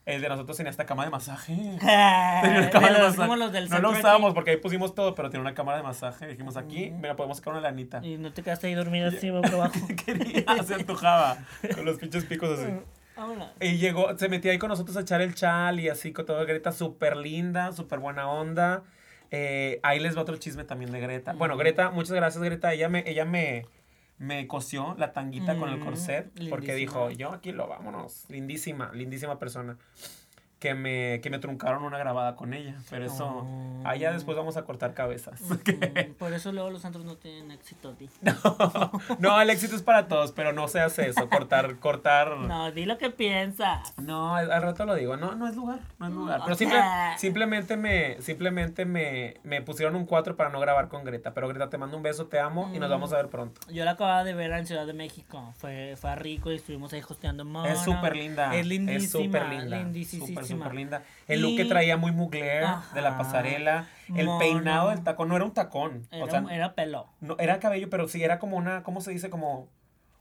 El 0.07 0.23
de 0.23 0.29
nosotros 0.31 0.57
tenía 0.57 0.71
esta 0.71 0.87
cama 0.87 1.05
de 1.05 1.11
masaje. 1.11 1.53
Tenía 1.81 2.59
una 2.61 2.71
cama 2.71 2.87
de 2.91 2.99
masaje. 2.99 3.17
como 3.17 3.37
los 3.37 3.53
del 3.53 3.69
no 3.69 3.79
lo 3.81 3.91
usábamos 3.91 4.33
porque 4.33 4.53
ahí 4.53 4.57
pusimos 4.57 4.95
todo, 4.95 5.15
pero 5.15 5.29
tiene 5.29 5.43
una 5.43 5.53
cámara 5.53 5.77
de 5.77 5.85
masaje. 5.85 6.27
Dijimos 6.29 6.57
aquí, 6.57 6.91
mira, 6.91 7.15
podemos 7.15 7.37
sacar 7.37 7.53
una 7.53 7.61
lanita. 7.63 8.01
Y 8.03 8.17
no 8.17 8.33
te 8.33 8.43
quedaste 8.43 8.69
ahí 8.69 8.75
dormido 8.75 9.09
así 9.15 9.29
abajo. 9.29 9.73
Quería, 10.07 10.45
se 10.65 10.75
antojaba. 10.77 11.37
Con 11.75 11.85
los 11.85 11.99
pinches 11.99 12.25
picos 12.25 12.59
así. 12.59 12.73
Y 13.61 13.79
llegó, 13.79 14.17
se 14.17 14.29
metía 14.29 14.53
ahí 14.53 14.59
con 14.59 14.69
nosotros 14.69 14.97
a 14.97 15.01
echar 15.01 15.21
el 15.21 15.35
chal 15.35 15.81
y 15.81 15.89
así 15.89 16.13
con 16.13 16.27
todo. 16.27 16.45
Greta 16.47 16.73
súper 16.73 17.17
linda, 17.17 17.73
súper 17.73 17.99
buena 17.99 18.29
onda. 18.31 18.83
Eh, 19.31 19.81
ahí 19.83 19.99
les 20.01 20.17
va 20.17 20.23
otro 20.23 20.37
chisme 20.37 20.65
también 20.65 20.91
de 20.93 21.01
Greta. 21.01 21.33
Bueno, 21.33 21.57
Greta, 21.57 21.91
muchas 21.91 22.13
gracias, 22.13 22.43
Greta. 22.43 22.73
Ella 22.73 22.89
me, 22.89 23.03
ella 23.07 23.25
me, 23.25 23.67
me 24.19 24.47
cosió 24.47 24.95
la 24.99 25.13
tanguita 25.13 25.57
con 25.57 25.69
el 25.69 25.79
Mm, 25.79 25.85
corset 25.85 26.31
porque 26.49 26.75
dijo, 26.75 27.11
yo 27.11 27.33
aquí 27.33 27.53
lo 27.53 27.67
vámonos. 27.69 28.25
Lindísima, 28.29 28.91
lindísima 28.95 29.39
persona. 29.39 29.77
Que 30.59 30.75
me, 30.75 31.21
que 31.23 31.31
me 31.31 31.39
truncaron 31.39 31.85
una 31.85 31.99
grabada 31.99 32.35
con 32.35 32.53
ella. 32.53 32.75
Pero 32.91 33.05
eso, 33.07 33.27
Oh. 33.47 33.83
allá 33.87 34.11
después 34.13 34.37
vamos 34.37 34.57
a 34.57 34.65
cortar 34.65 34.93
cabezas. 34.93 35.41
Mm, 35.43 36.15
Por 36.19 36.33
eso 36.33 36.51
luego 36.51 36.69
los 36.71 36.83
santos 36.83 37.05
no 37.05 37.17
tienen 37.17 37.53
éxito, 37.53 37.93
di. 37.93 38.11
no, 39.21 39.41
el 39.41 39.51
éxito 39.51 39.77
es 39.77 39.83
para 39.83 40.09
todos, 40.09 40.33
pero 40.33 40.53
no 40.53 40.67
se 40.67 40.81
hace 40.81 41.09
eso. 41.09 41.29
Cortar, 41.29 41.77
cortar. 41.77 42.37
No, 42.39 42.73
di 42.73 42.87
lo 42.87 42.99
que 42.99 43.11
piensas. 43.11 43.95
No, 43.99 44.35
al 44.35 44.49
rato 44.63 44.85
lo 44.85 44.95
digo. 44.97 45.17
No, 45.17 45.37
no 45.37 45.47
es 45.47 45.55
lugar, 45.55 45.79
no 46.01 46.07
es 46.09 46.13
lugar. 46.13 46.41
Pero 46.45 46.57
simple- 46.57 46.83
simplemente 47.19 47.77
me, 47.77 48.21
simplemente 48.21 48.85
me, 48.85 49.37
me 49.45 49.63
pusieron 49.63 49.95
un 49.95 50.07
4 50.07 50.35
para 50.37 50.51
no 50.51 50.59
grabar 50.59 50.89
con 50.89 51.05
Greta. 51.05 51.35
Pero 51.35 51.47
Greta, 51.49 51.71
te 51.71 51.79
mando 51.79 51.97
un 51.97 52.03
beso, 52.03 52.27
te 52.27 52.41
amo 52.41 52.71
y 52.75 52.79
nos 52.81 52.89
Mm. 52.89 52.93
vamos 52.93 53.13
a 53.13 53.17
ver 53.17 53.29
pronto. 53.29 53.61
Yo 53.71 53.85
la 53.85 53.93
acababa 53.93 54.25
de 54.25 54.35
ver 54.35 54.51
en 54.53 54.67
Ciudad 54.67 54.87
de 54.87 54.93
México. 54.93 55.53
Fue, 55.59 55.95
fue 55.97 56.17
Rico 56.17 56.51
y 56.51 56.57
estuvimos 56.57 56.93
ahí 56.93 57.03
hosteando 57.09 57.45
mono. 57.45 57.67
Es 57.69 57.79
súper 57.81 58.17
linda. 58.17 58.55
Es 58.57 58.67
lindísima. 58.67 59.05
Es 59.05 59.11
súper 59.13 59.47
linda. 59.49 59.77
lindísima. 59.79 60.48
Súper 60.49 60.75
linda. 60.75 61.03
El 61.27 61.43
look 61.43 61.57
que 61.57 61.65
traía 61.65 61.97
muy 61.97 62.13
mugler 62.13 62.65
de 62.95 63.01
la 63.03 63.09
Ajá. 63.11 63.19
pasarela. 63.19 63.87
El 64.15 64.27
Mono. 64.27 64.39
peinado 64.39 64.91
del 64.91 65.03
tacón. 65.05 65.29
No 65.29 65.37
era 65.37 65.45
un 65.45 65.53
tacón. 65.53 66.07
Era, 66.11 66.25
o 66.25 66.29
sea, 66.31 66.45
era 66.51 66.75
pelo. 66.75 67.09
no, 67.21 67.37
era 67.39 67.59
cabello, 67.61 67.89
pero 67.91 68.09
sí 68.09 68.23
era 68.23 68.39
como 68.39 68.57
una, 68.57 68.83
¿cómo 68.83 69.01
se 69.01 69.11
dice? 69.11 69.31
Como 69.31 69.69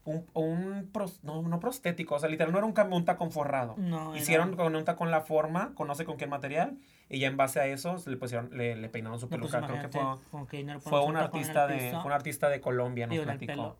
un, 0.05 0.25
un 0.33 0.89
pros- 0.93 1.19
no, 1.23 1.41
no 1.41 1.59
prostético. 1.59 2.15
O 2.15 2.19
sea, 2.19 2.29
literal, 2.29 2.51
no 2.53 2.57
era 2.59 2.67
un, 2.67 2.93
un 2.93 3.05
tacón 3.05 3.31
forrado. 3.31 3.75
No, 3.77 4.11
era- 4.13 4.21
Hicieron 4.21 4.55
con 4.55 4.75
un 4.75 4.85
tacón 4.85 5.11
la 5.11 5.21
forma, 5.21 5.73
conoce 5.75 6.05
con 6.05 6.17
qué 6.17 6.27
material, 6.27 6.77
y 7.09 7.19
ya 7.19 7.27
en 7.27 7.37
base 7.37 7.59
a 7.59 7.65
eso 7.67 7.95
le 8.05 8.17
pusieron, 8.17 8.49
le, 8.57 8.75
le 8.75 8.89
peinaron 8.89 9.19
su 9.19 9.25
No, 9.27 9.29
pues 9.37 9.51
peluca. 9.51 9.67
Creo 9.67 9.81
que 9.81 9.87
fue, 9.89 10.79
fue 10.79 11.03
un 11.05 11.15
artista 11.17 11.67
de, 11.67 11.91
fue 11.91 12.05
un 12.05 12.11
artista 12.11 12.49
de 12.49 12.61
Colombia, 12.61 13.05
nos 13.07 13.13
Digo, 13.13 13.23
platicó. 13.25 13.77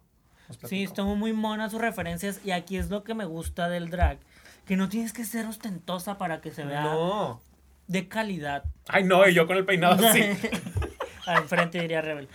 Sí, 0.63 0.83
estuvo 0.83 1.13
muy 1.17 1.33
mona 1.33 1.69
sus 1.69 1.81
referencias 1.81 2.39
y 2.45 2.51
aquí 2.51 2.77
es 2.77 2.89
lo 2.89 3.03
que 3.03 3.13
me 3.13 3.25
gusta 3.25 3.67
del 3.67 3.89
drag, 3.89 4.19
que 4.67 4.75
no 4.77 4.89
tienes 4.89 5.13
que 5.13 5.23
ser 5.25 5.45
ostentosa 5.47 6.17
para 6.17 6.41
que 6.41 6.51
se 6.51 6.65
vea 6.65 6.83
No. 6.83 7.41
de 7.87 8.07
calidad. 8.07 8.63
Ay, 8.87 9.03
no, 9.05 9.27
y 9.27 9.33
yo 9.33 9.47
con 9.47 9.57
el 9.57 9.65
peinado 9.65 10.05
así. 10.07 10.21
Al 11.25 11.43
frente 11.45 11.81
diría 11.81 12.01
Rebel. 12.01 12.27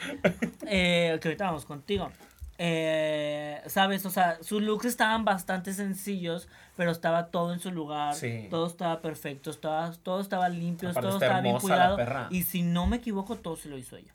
Eh, 0.67 1.19
que 1.21 1.29
ahorita 1.29 1.45
vamos 1.47 1.65
contigo. 1.65 2.11
Eh, 2.59 3.61
Sabes, 3.67 4.05
o 4.07 4.11
sea, 4.11 4.39
sus 4.43 4.63
looks 4.63 4.85
estaban 4.85 5.25
bastante 5.25 5.73
sencillos, 5.73 6.49
pero 6.77 6.91
estaba 6.91 7.27
todo 7.27 7.53
en 7.53 7.61
su 7.61 7.71
lugar. 7.73 8.15
Sí. 8.15 8.47
Todo 8.51 8.67
estaba 8.67 9.01
perfecto, 9.01 9.51
estaba, 9.51 9.93
todo 10.03 10.21
estaba 10.21 10.49
limpio, 10.49 10.91
Aparte 10.91 11.09
todo 11.09 11.19
estaba 11.19 11.41
bien 11.41 11.59
cuidado. 11.59 11.99
Y 12.31 12.43
si 12.45 12.63
no 12.63 12.87
me 12.87 12.97
equivoco, 12.97 13.37
todo 13.37 13.57
se 13.57 13.69
lo 13.69 13.79
hizo 13.79 13.97
ella. 13.97 14.13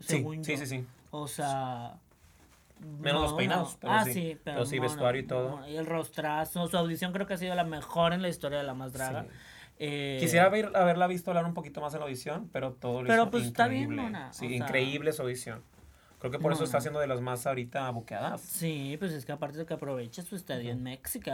Sí, 0.00 0.06
Según 0.08 0.44
sí, 0.44 0.52
yo. 0.52 0.58
sí, 0.58 0.66
sí. 0.66 0.86
O 1.10 1.26
sea. 1.28 1.94
Menos 2.80 3.22
los 3.22 3.32
peinados, 3.34 3.76
pero 3.80 3.92
ah, 3.92 4.04
sí. 4.04 4.12
sí, 4.12 4.38
pero, 4.44 4.56
Pero 4.58 4.66
sí, 4.66 4.76
mono, 4.76 4.88
vestuario 4.88 5.20
y 5.22 5.26
todo. 5.26 5.66
Y 5.68 5.76
el 5.76 5.86
rostrazo. 5.86 6.66
Su 6.68 6.76
audición 6.76 7.12
creo 7.12 7.26
que 7.26 7.34
ha 7.34 7.38
sido 7.38 7.54
la 7.54 7.64
mejor 7.64 8.12
en 8.12 8.22
la 8.22 8.28
historia 8.28 8.58
de 8.58 8.64
la 8.64 8.74
más 8.74 8.92
draga. 8.92 9.22
Sí. 9.22 9.28
Eh, 9.78 10.18
Quisiera 10.20 10.46
haber, 10.46 10.74
haberla 10.74 11.06
visto 11.06 11.30
hablar 11.30 11.44
un 11.44 11.54
poquito 11.54 11.80
más 11.80 11.92
en 11.94 12.00
la 12.00 12.06
audición, 12.06 12.48
pero 12.52 12.72
todo 12.72 13.02
lo 13.02 13.08
Pero, 13.08 13.22
hizo 13.24 13.30
pues, 13.30 13.44
está 13.44 13.68
bien, 13.68 13.94
mona, 13.94 14.32
Sí, 14.32 14.48
sea- 14.48 14.56
increíble 14.56 15.12
su 15.12 15.22
audición. 15.22 15.62
Creo 16.18 16.30
que 16.30 16.38
por 16.38 16.52
eso 16.52 16.64
está 16.64 16.76
Mona. 16.78 16.82
siendo 16.82 17.00
de 17.00 17.06
las 17.08 17.20
más 17.20 17.46
ahorita 17.46 17.90
buqueadas. 17.90 18.40
Sí, 18.40 18.96
pues 18.98 19.12
es 19.12 19.26
que 19.26 19.32
aparte 19.32 19.58
de 19.58 19.66
que 19.66 19.74
aproveche 19.74 20.22
su 20.22 20.34
estadía 20.34 20.72
en 20.72 20.82
México. 20.82 21.30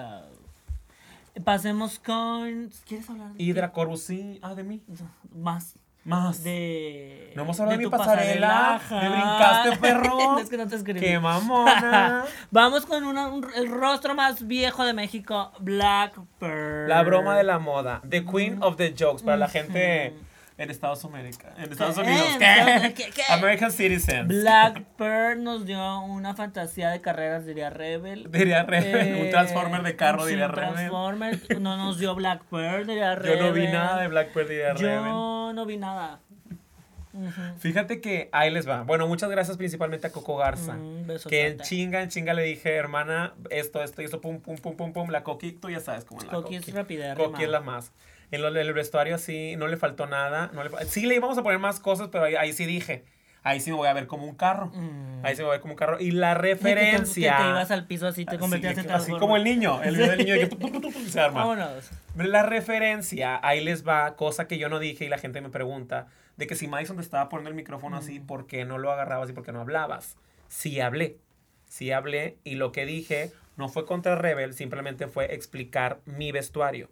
Pasemos 1.44 1.98
con. 1.98 2.70
¿Quieres 2.86 3.08
hablar 3.08 3.32
de 3.32 3.38
sí. 3.96 4.38
Ah, 4.42 4.54
de 4.54 4.64
mí. 4.64 4.82
más? 5.34 5.76
Más. 6.04 6.42
De. 6.42 7.32
No 7.36 7.42
hemos 7.42 7.58
hablado 7.60 7.78
de 7.78 7.84
mi 7.84 7.84
tu 7.84 7.90
pasarela. 7.96 8.74
ajá. 8.74 9.00
Me 9.00 9.08
brincaste, 9.08 9.76
perro. 9.80 10.38
es 10.38 10.48
que 10.50 10.56
no 10.56 10.66
te 10.66 10.76
escribí. 10.76 11.00
¡Qué 11.00 11.18
mamona! 11.18 12.24
Vamos 12.50 12.84
con 12.86 13.04
una- 13.04 13.28
un- 13.28 13.46
el 13.54 13.68
rostro 13.70 14.14
más 14.14 14.46
viejo 14.46 14.84
de 14.84 14.92
México, 14.94 15.52
Black 15.60 16.14
Pearl. 16.38 16.88
la 16.88 17.02
broma 17.04 17.36
de 17.36 17.44
la 17.44 17.58
moda. 17.58 18.02
The 18.08 18.24
Queen 18.24 18.62
of 18.62 18.76
the 18.76 18.94
Jokes. 18.98 19.22
Para 19.22 19.36
la 19.36 19.48
gente. 19.48 20.14
En 20.62 20.70
Estados 20.70 21.02
Unidos. 21.04 21.38
En 21.58 21.72
Estados 21.72 21.94
¿Qué? 21.96 22.00
Unidos. 22.02 22.26
¿Qué? 22.38 22.94
¿Qué? 22.94 23.10
¿Qué? 23.10 23.22
American 23.30 23.70
Citizens. 23.72 24.28
Black 24.28 24.82
Pearl 24.96 25.42
nos 25.42 25.66
dio 25.66 26.00
una 26.00 26.34
fantasía 26.34 26.90
de 26.90 27.00
carreras, 27.00 27.44
diría 27.44 27.70
Rebel. 27.70 28.30
Diría 28.30 28.62
Rebel. 28.62 29.20
un 29.20 29.26
Eh, 29.26 29.30
Transformer 29.30 29.82
de 29.82 29.96
carro, 29.96 30.24
diría 30.26 30.46
un 30.46 30.52
Rebel. 30.52 30.72
Transformer. 30.74 31.60
No 31.60 31.76
nos 31.76 31.98
dio 31.98 32.14
Black 32.14 32.42
Pearl, 32.50 32.86
diría 32.86 33.14
Yo 33.14 33.20
Rebel. 33.20 33.38
no 33.40 33.52
vi 33.52 33.66
nada 33.68 34.00
de 34.00 34.08
Blackbird, 34.08 34.48
diría 34.48 34.72
Rebel. 34.74 35.04
Yo 35.04 35.52
no 35.52 35.66
vi 35.66 35.76
nada. 35.76 36.20
Fíjate 37.58 38.00
que 38.00 38.30
ahí 38.32 38.50
les 38.50 38.66
va. 38.66 38.84
Bueno, 38.84 39.06
muchas 39.06 39.28
gracias 39.28 39.58
principalmente 39.58 40.06
a 40.06 40.10
Coco 40.12 40.36
Garza. 40.38 40.74
Mm, 40.74 41.06
Que 41.28 41.46
en 41.48 41.58
chinga, 41.60 42.02
en 42.02 42.08
chinga 42.08 42.32
le 42.32 42.42
dije, 42.42 42.74
hermana, 42.74 43.34
esto, 43.50 43.82
esto 43.82 44.00
y 44.00 44.06
esto, 44.06 44.20
pum, 44.22 44.40
pum, 44.40 44.56
pum, 44.56 44.76
pum, 44.76 44.92
pum. 44.94 45.10
La 45.10 45.22
Coqui, 45.22 45.52
tú 45.52 45.68
ya 45.68 45.80
sabes 45.80 46.06
cómo 46.06 46.20
es 46.22 46.26
la 46.26 46.32
Coqui 46.32 46.56
Coqui. 46.56 46.70
es 46.70 46.74
rapidez. 46.74 47.14
Coqui 47.16 47.42
es 47.44 47.50
la 47.50 47.60
más. 47.60 47.92
En 48.32 48.42
lo 48.42 48.50
del 48.50 48.72
vestuario 48.72 49.18
sí, 49.18 49.54
no 49.56 49.68
le 49.68 49.76
faltó 49.76 50.06
nada. 50.06 50.50
No 50.52 50.64
le 50.64 50.70
sí 50.86 51.06
le 51.06 51.14
íbamos 51.14 51.38
a 51.38 51.42
poner 51.42 51.60
más 51.60 51.78
cosas, 51.78 52.08
pero 52.10 52.24
ahí, 52.24 52.34
ahí 52.34 52.52
sí 52.52 52.66
dije, 52.66 53.04
ahí 53.42 53.60
sí 53.60 53.70
me 53.70 53.76
voy 53.76 53.88
a 53.88 53.92
ver 53.92 54.06
como 54.06 54.24
un 54.26 54.34
carro. 54.34 54.72
Mm. 54.74 55.24
Ahí 55.24 55.36
sí 55.36 55.42
me 55.42 55.44
voy 55.44 55.50
a 55.50 55.52
ver 55.52 55.60
como 55.60 55.74
un 55.74 55.78
carro. 55.78 56.00
Y 56.00 56.12
la 56.12 56.34
referencia... 56.34 57.36
Que 57.36 57.42
te 57.42 57.48
ibas 57.50 57.70
al 57.70 57.86
piso 57.86 58.06
así, 58.08 58.24
te 58.24 58.30
Así, 58.32 58.38
convertías 58.38 58.78
en 58.78 58.90
así 58.90 59.12
como 59.12 59.36
el 59.36 59.44
niño, 59.44 59.82
el 59.82 59.96
video 59.96 60.10
del 60.10 60.18
niño 60.18 60.34
que 60.90 61.10
se 61.10 61.20
arma. 61.20 61.40
Vámonos. 61.44 61.90
La 62.16 62.42
referencia, 62.42 63.38
ahí 63.42 63.62
les 63.62 63.86
va, 63.86 64.16
cosa 64.16 64.48
que 64.48 64.58
yo 64.58 64.68
no 64.68 64.78
dije 64.78 65.04
y 65.04 65.08
la 65.08 65.18
gente 65.18 65.40
me 65.40 65.50
pregunta, 65.50 66.08
de 66.36 66.46
que 66.46 66.54
si 66.54 66.66
Madison 66.68 66.96
te 66.96 67.02
estaba 67.02 67.28
poniendo 67.28 67.50
el 67.50 67.56
micrófono 67.56 67.96
así, 67.98 68.20
Mm. 68.20 68.26
¿por 68.26 68.46
qué 68.46 68.64
no 68.64 68.78
lo 68.78 68.90
agarrabas 68.90 69.28
y 69.28 69.34
por 69.34 69.44
qué 69.44 69.52
no 69.52 69.60
hablabas? 69.60 70.16
Sí 70.48 70.80
hablé, 70.80 71.18
sí 71.68 71.92
hablé 71.92 72.38
y 72.44 72.54
lo 72.54 72.72
que 72.72 72.86
dije 72.86 73.30
no 73.58 73.68
fue 73.68 73.84
contra 73.84 74.14
Rebel, 74.16 74.54
simplemente 74.54 75.06
fue 75.06 75.34
explicar 75.34 76.00
mi 76.06 76.32
vestuario. 76.32 76.88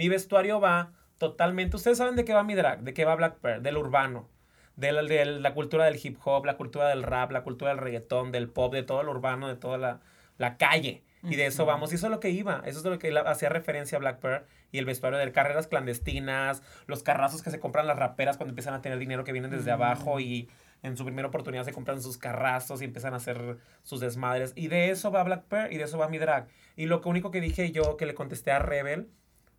Mi 0.00 0.08
vestuario 0.08 0.60
va 0.60 0.94
totalmente, 1.18 1.76
ustedes 1.76 1.98
saben 1.98 2.16
de 2.16 2.24
qué 2.24 2.32
va 2.32 2.42
mi 2.42 2.54
drag, 2.54 2.80
de 2.80 2.94
qué 2.94 3.04
va 3.04 3.14
Black 3.16 3.34
Pearl, 3.40 3.62
del 3.62 3.76
urbano, 3.76 4.30
de 4.76 4.92
la, 4.92 5.02
de 5.02 5.26
la 5.26 5.52
cultura 5.52 5.84
del 5.84 6.00
hip 6.02 6.16
hop, 6.24 6.46
la 6.46 6.56
cultura 6.56 6.88
del 6.88 7.02
rap, 7.02 7.30
la 7.32 7.42
cultura 7.42 7.72
del 7.72 7.80
reggaetón, 7.80 8.32
del 8.32 8.48
pop, 8.48 8.72
de 8.72 8.82
todo 8.82 9.02
lo 9.02 9.10
urbano, 9.10 9.46
de 9.46 9.56
toda 9.56 9.76
la, 9.76 10.00
la 10.38 10.56
calle. 10.56 11.02
Y 11.22 11.36
de 11.36 11.44
eso 11.44 11.66
vamos, 11.66 11.92
y 11.92 11.96
eso 11.96 12.06
es 12.06 12.10
lo 12.10 12.18
que 12.18 12.30
iba, 12.30 12.62
eso 12.64 12.78
es 12.78 12.84
lo 12.86 12.98
que 12.98 13.14
hacía 13.26 13.50
referencia 13.50 13.96
a 13.96 13.98
Black 13.98 14.20
Pearl 14.20 14.46
y 14.72 14.78
el 14.78 14.86
vestuario 14.86 15.18
de 15.18 15.30
carreras 15.32 15.66
clandestinas, 15.66 16.62
los 16.86 17.02
carrazos 17.02 17.42
que 17.42 17.50
se 17.50 17.60
compran 17.60 17.86
las 17.86 17.98
raperas 17.98 18.38
cuando 18.38 18.52
empiezan 18.52 18.72
a 18.72 18.80
tener 18.80 18.98
dinero 18.98 19.22
que 19.22 19.32
vienen 19.32 19.50
desde 19.50 19.70
Mm. 19.70 19.74
abajo 19.74 20.18
y 20.18 20.48
en 20.82 20.96
su 20.96 21.04
primera 21.04 21.28
oportunidad 21.28 21.64
se 21.64 21.74
compran 21.74 22.00
sus 22.00 22.16
carrazos 22.16 22.80
y 22.80 22.86
empiezan 22.86 23.12
a 23.12 23.18
hacer 23.18 23.58
sus 23.82 24.00
desmadres. 24.00 24.54
Y 24.56 24.68
de 24.68 24.88
eso 24.88 25.10
va 25.10 25.22
Black 25.24 25.42
Pearl 25.44 25.70
y 25.70 25.76
de 25.76 25.84
eso 25.84 25.98
va 25.98 26.08
mi 26.08 26.16
drag. 26.16 26.46
Y 26.74 26.86
lo 26.86 27.02
único 27.04 27.30
que 27.30 27.42
dije 27.42 27.70
yo 27.70 27.98
que 27.98 28.06
le 28.06 28.14
contesté 28.14 28.50
a 28.50 28.60
Rebel 28.60 29.10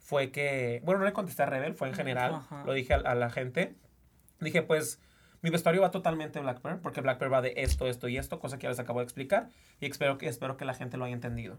fue 0.01 0.31
que, 0.31 0.81
bueno, 0.83 0.99
no 0.99 1.05
le 1.05 1.13
contesté 1.13 1.43
a 1.43 1.45
Rebel, 1.45 1.73
fue 1.75 1.87
en 1.87 1.93
general, 1.93 2.35
Ajá. 2.35 2.63
lo 2.65 2.73
dije 2.73 2.93
a, 2.93 2.97
a 2.97 3.15
la 3.15 3.29
gente. 3.29 3.75
Dije, 4.39 4.61
pues, 4.63 4.99
mi 5.41 5.49
vestuario 5.49 5.81
va 5.81 5.91
totalmente 5.91 6.39
Black 6.39 6.59
porque 6.81 7.01
Black 7.01 7.21
va 7.31 7.41
de 7.41 7.53
esto, 7.57 7.87
esto 7.87 8.07
y 8.07 8.17
esto, 8.17 8.39
cosa 8.39 8.57
que 8.57 8.63
ya 8.63 8.69
les 8.69 8.79
acabo 8.79 8.99
de 8.99 9.03
explicar. 9.05 9.49
Y 9.79 9.85
espero 9.85 10.17
que, 10.17 10.27
espero 10.27 10.57
que 10.57 10.65
la 10.65 10.73
gente 10.73 10.97
lo 10.97 11.05
haya 11.05 11.13
entendido. 11.13 11.57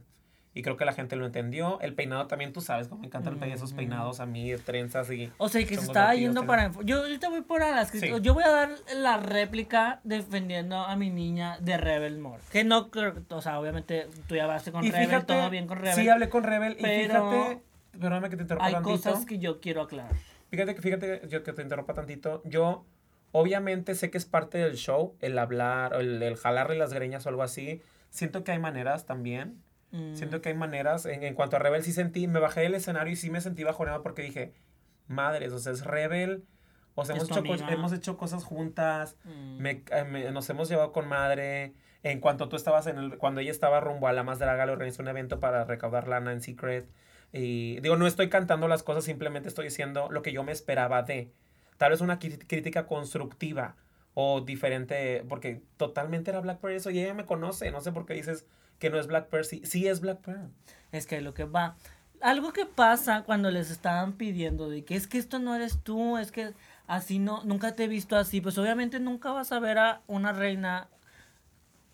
Y 0.55 0.61
creo 0.61 0.77
que 0.77 0.85
la 0.85 0.93
gente 0.93 1.17
lo 1.17 1.25
entendió. 1.25 1.81
El 1.81 1.95
peinado 1.95 2.27
también, 2.27 2.53
tú 2.53 2.61
sabes, 2.61 2.87
cómo 2.87 3.01
me 3.01 3.07
encantan 3.07 3.39
pe- 3.39 3.51
esos 3.51 3.71
Ujú. 3.71 3.79
peinados 3.79 4.21
a 4.21 4.27
mí, 4.27 4.55
trenzas 4.57 5.11
y... 5.11 5.33
O 5.39 5.49
sea, 5.49 5.63
que 5.67 5.77
se 5.77 5.81
estaba 5.87 6.09
latinos, 6.09 6.21
yendo 6.29 6.41
sí. 6.43 6.47
para... 6.47 6.71
Yo 6.85 6.99
ahorita 6.99 7.31
voy 7.31 7.41
por 7.41 7.63
a 7.63 7.71
las. 7.71 7.89
Sí. 7.89 8.11
Yo 8.21 8.35
voy 8.35 8.45
a 8.45 8.51
dar 8.51 8.71
la 8.95 9.17
réplica 9.17 10.01
defendiendo 10.05 10.77
a 10.77 10.95
mi 10.97 11.09
niña 11.09 11.57
de 11.61 11.79
Rebel 11.79 12.19
More. 12.19 12.43
Que 12.53 12.65
no 12.65 12.91
creo... 12.91 13.15
O 13.31 13.41
sea, 13.41 13.59
obviamente 13.59 14.09
tú 14.27 14.37
ya 14.37 14.47
vas 14.47 14.69
con 14.71 14.85
y 14.85 14.91
Rebel, 14.91 15.07
fíjate, 15.07 15.25
todo 15.25 15.49
bien 15.49 15.67
con 15.67 15.79
Rebel. 15.79 15.95
sí 15.95 16.09
hablé 16.11 16.29
con 16.29 16.45
Rebel 16.45 16.77
y 16.79 16.83
pero 16.83 17.31
fíjate, 17.31 17.63
perdóname 17.93 18.29
que 18.31 18.37
te 18.37 18.43
interrumpa 18.43 18.67
Hay 18.67 18.73
tantito. 18.75 18.97
cosas 19.11 19.25
que 19.27 19.39
yo 19.39 19.61
quiero 19.61 19.83
aclarar. 19.83 20.13
Fíjate 20.51 20.75
que, 20.75 20.83
fíjate 20.83 21.23
yo 21.29 21.43
que 21.43 21.53
te 21.53 21.63
interrumpa 21.63 21.95
tantito. 21.95 22.43
Yo, 22.45 22.85
obviamente, 23.33 23.95
sé 23.95 24.11
que 24.11 24.19
es 24.19 24.27
parte 24.27 24.59
del 24.59 24.75
show, 24.77 25.17
el 25.21 25.39
hablar, 25.39 25.95
el, 25.95 26.23
el 26.23 26.37
jalarle 26.37 26.77
las 26.77 26.93
greñas 26.93 27.25
o 27.27 27.29
algo 27.29 27.43
así. 27.43 27.81
Siento 28.11 28.45
que 28.45 28.53
hay 28.53 28.59
maneras 28.59 29.07
también. 29.07 29.63
Mm. 29.93 30.15
Siento 30.15 30.41
que 30.43 30.51
hay 30.51 30.55
maneras. 30.55 31.07
En, 31.07 31.23
en 31.23 31.35
cuanto 31.35 31.57
a 31.57 31.59
Rebel, 31.59 31.83
sí 31.83 31.93
sentí, 31.93 32.27
me 32.29 32.41
bajé 32.41 32.61
del 32.61 32.75
escenario 32.75 33.13
y 33.13 33.17
sí 33.17 33.31
me 33.31 33.41
sentí 33.41 33.65
bajoneado 33.65 34.03
porque 34.03 34.23
dije, 34.23 34.53
madres, 35.07 35.53
o 35.53 35.59
sea, 35.59 35.73
es 35.73 35.85
Rebel. 35.85 36.45
O 36.95 37.07
sea, 37.07 37.17
hemos 37.17 37.31
hecho, 37.31 37.43
hemos 37.71 37.93
hecho 37.95 38.17
cosas 38.19 38.45
juntas. 38.45 39.17
Mm. 39.25 39.57
me- 39.63 39.83
eh, 39.91 40.05
me- 40.05 40.31
nos 40.31 40.49
hemos 40.51 40.69
llevado 40.69 40.93
con 40.93 41.09
madre. 41.09 41.73
En 42.03 42.21
cuanto 42.21 42.49
tú 42.49 42.57
estabas 42.57 42.87
en 42.89 42.99
el, 42.99 43.17
cuando 43.17 43.41
ella 43.41 43.51
estaba 43.53 43.81
rumbo 43.81 44.09
a 44.09 44.13
la 44.13 44.25
más 44.25 44.39
draga, 44.41 44.67
le 44.67 44.73
organizó 44.73 45.03
un 45.03 45.09
evento 45.09 45.41
para 45.41 45.65
recaudar 45.65 46.09
lana 46.09 46.33
en 46.33 46.43
Secret. 46.43 46.87
Y 47.33 47.81
digo, 47.81 47.97
no 47.97 48.07
estoy 48.07 48.29
cantando 48.29 48.69
las 48.69 48.83
cosas, 48.83 49.05
simplemente 49.05 49.49
estoy 49.49 49.65
diciendo 49.67 50.09
lo 50.11 50.23
que 50.23 50.33
yo 50.33 50.45
me 50.45 50.53
esperaba 50.53 51.03
de. 51.03 51.33
Tal 51.79 51.91
vez 51.91 52.01
una 52.01 52.19
crítica 52.19 52.87
constructiva 52.87 53.77
o 54.15 54.43
diferente, 54.43 55.25
porque 55.29 55.63
totalmente 55.77 56.31
era 56.31 56.41
Black 56.41 56.61
Pearl 56.61 56.77
eso 56.77 56.91
y 56.91 57.01
ella 57.01 57.15
me 57.15 57.25
conoce. 57.25 57.71
No 57.71 57.81
sé 57.81 57.93
por 57.93 58.07
qué 58.07 58.15
dices 58.15 58.47
que 58.79 58.91
no 58.91 58.99
es 58.99 59.07
Black 59.07 59.29
Pearl. 59.29 59.45
Sí, 59.45 59.63
sí 59.65 59.89
es 59.89 60.01
Black 60.01 60.21
Pearl. 60.21 60.51
Es 60.93 61.07
que 61.07 61.21
lo 61.21 61.35
que 61.35 61.45
va. 61.45 61.77
algo 62.21 62.53
que 62.53 62.67
pasa 62.67 63.23
cuando 63.25 63.51
les 63.51 63.71
estaban 63.71 64.13
pidiendo 64.13 64.69
de 64.69 64.85
que 64.85 64.95
es 64.95 65.07
que 65.07 65.19
esto 65.19 65.39
no 65.39 65.55
eres 65.57 65.83
tú, 65.83 66.19
es 66.19 66.31
que 66.31 66.53
así 66.87 67.19
no, 67.19 67.43
nunca 67.45 67.75
te 67.75 67.85
he 67.85 67.89
visto 67.89 68.17
así, 68.17 68.41
pues 68.41 68.59
obviamente 68.59 69.01
nunca 69.01 69.33
vas 69.33 69.53
a 69.53 69.59
ver 69.59 69.79
a 69.79 70.03
una 70.07 70.33
reina 70.33 70.89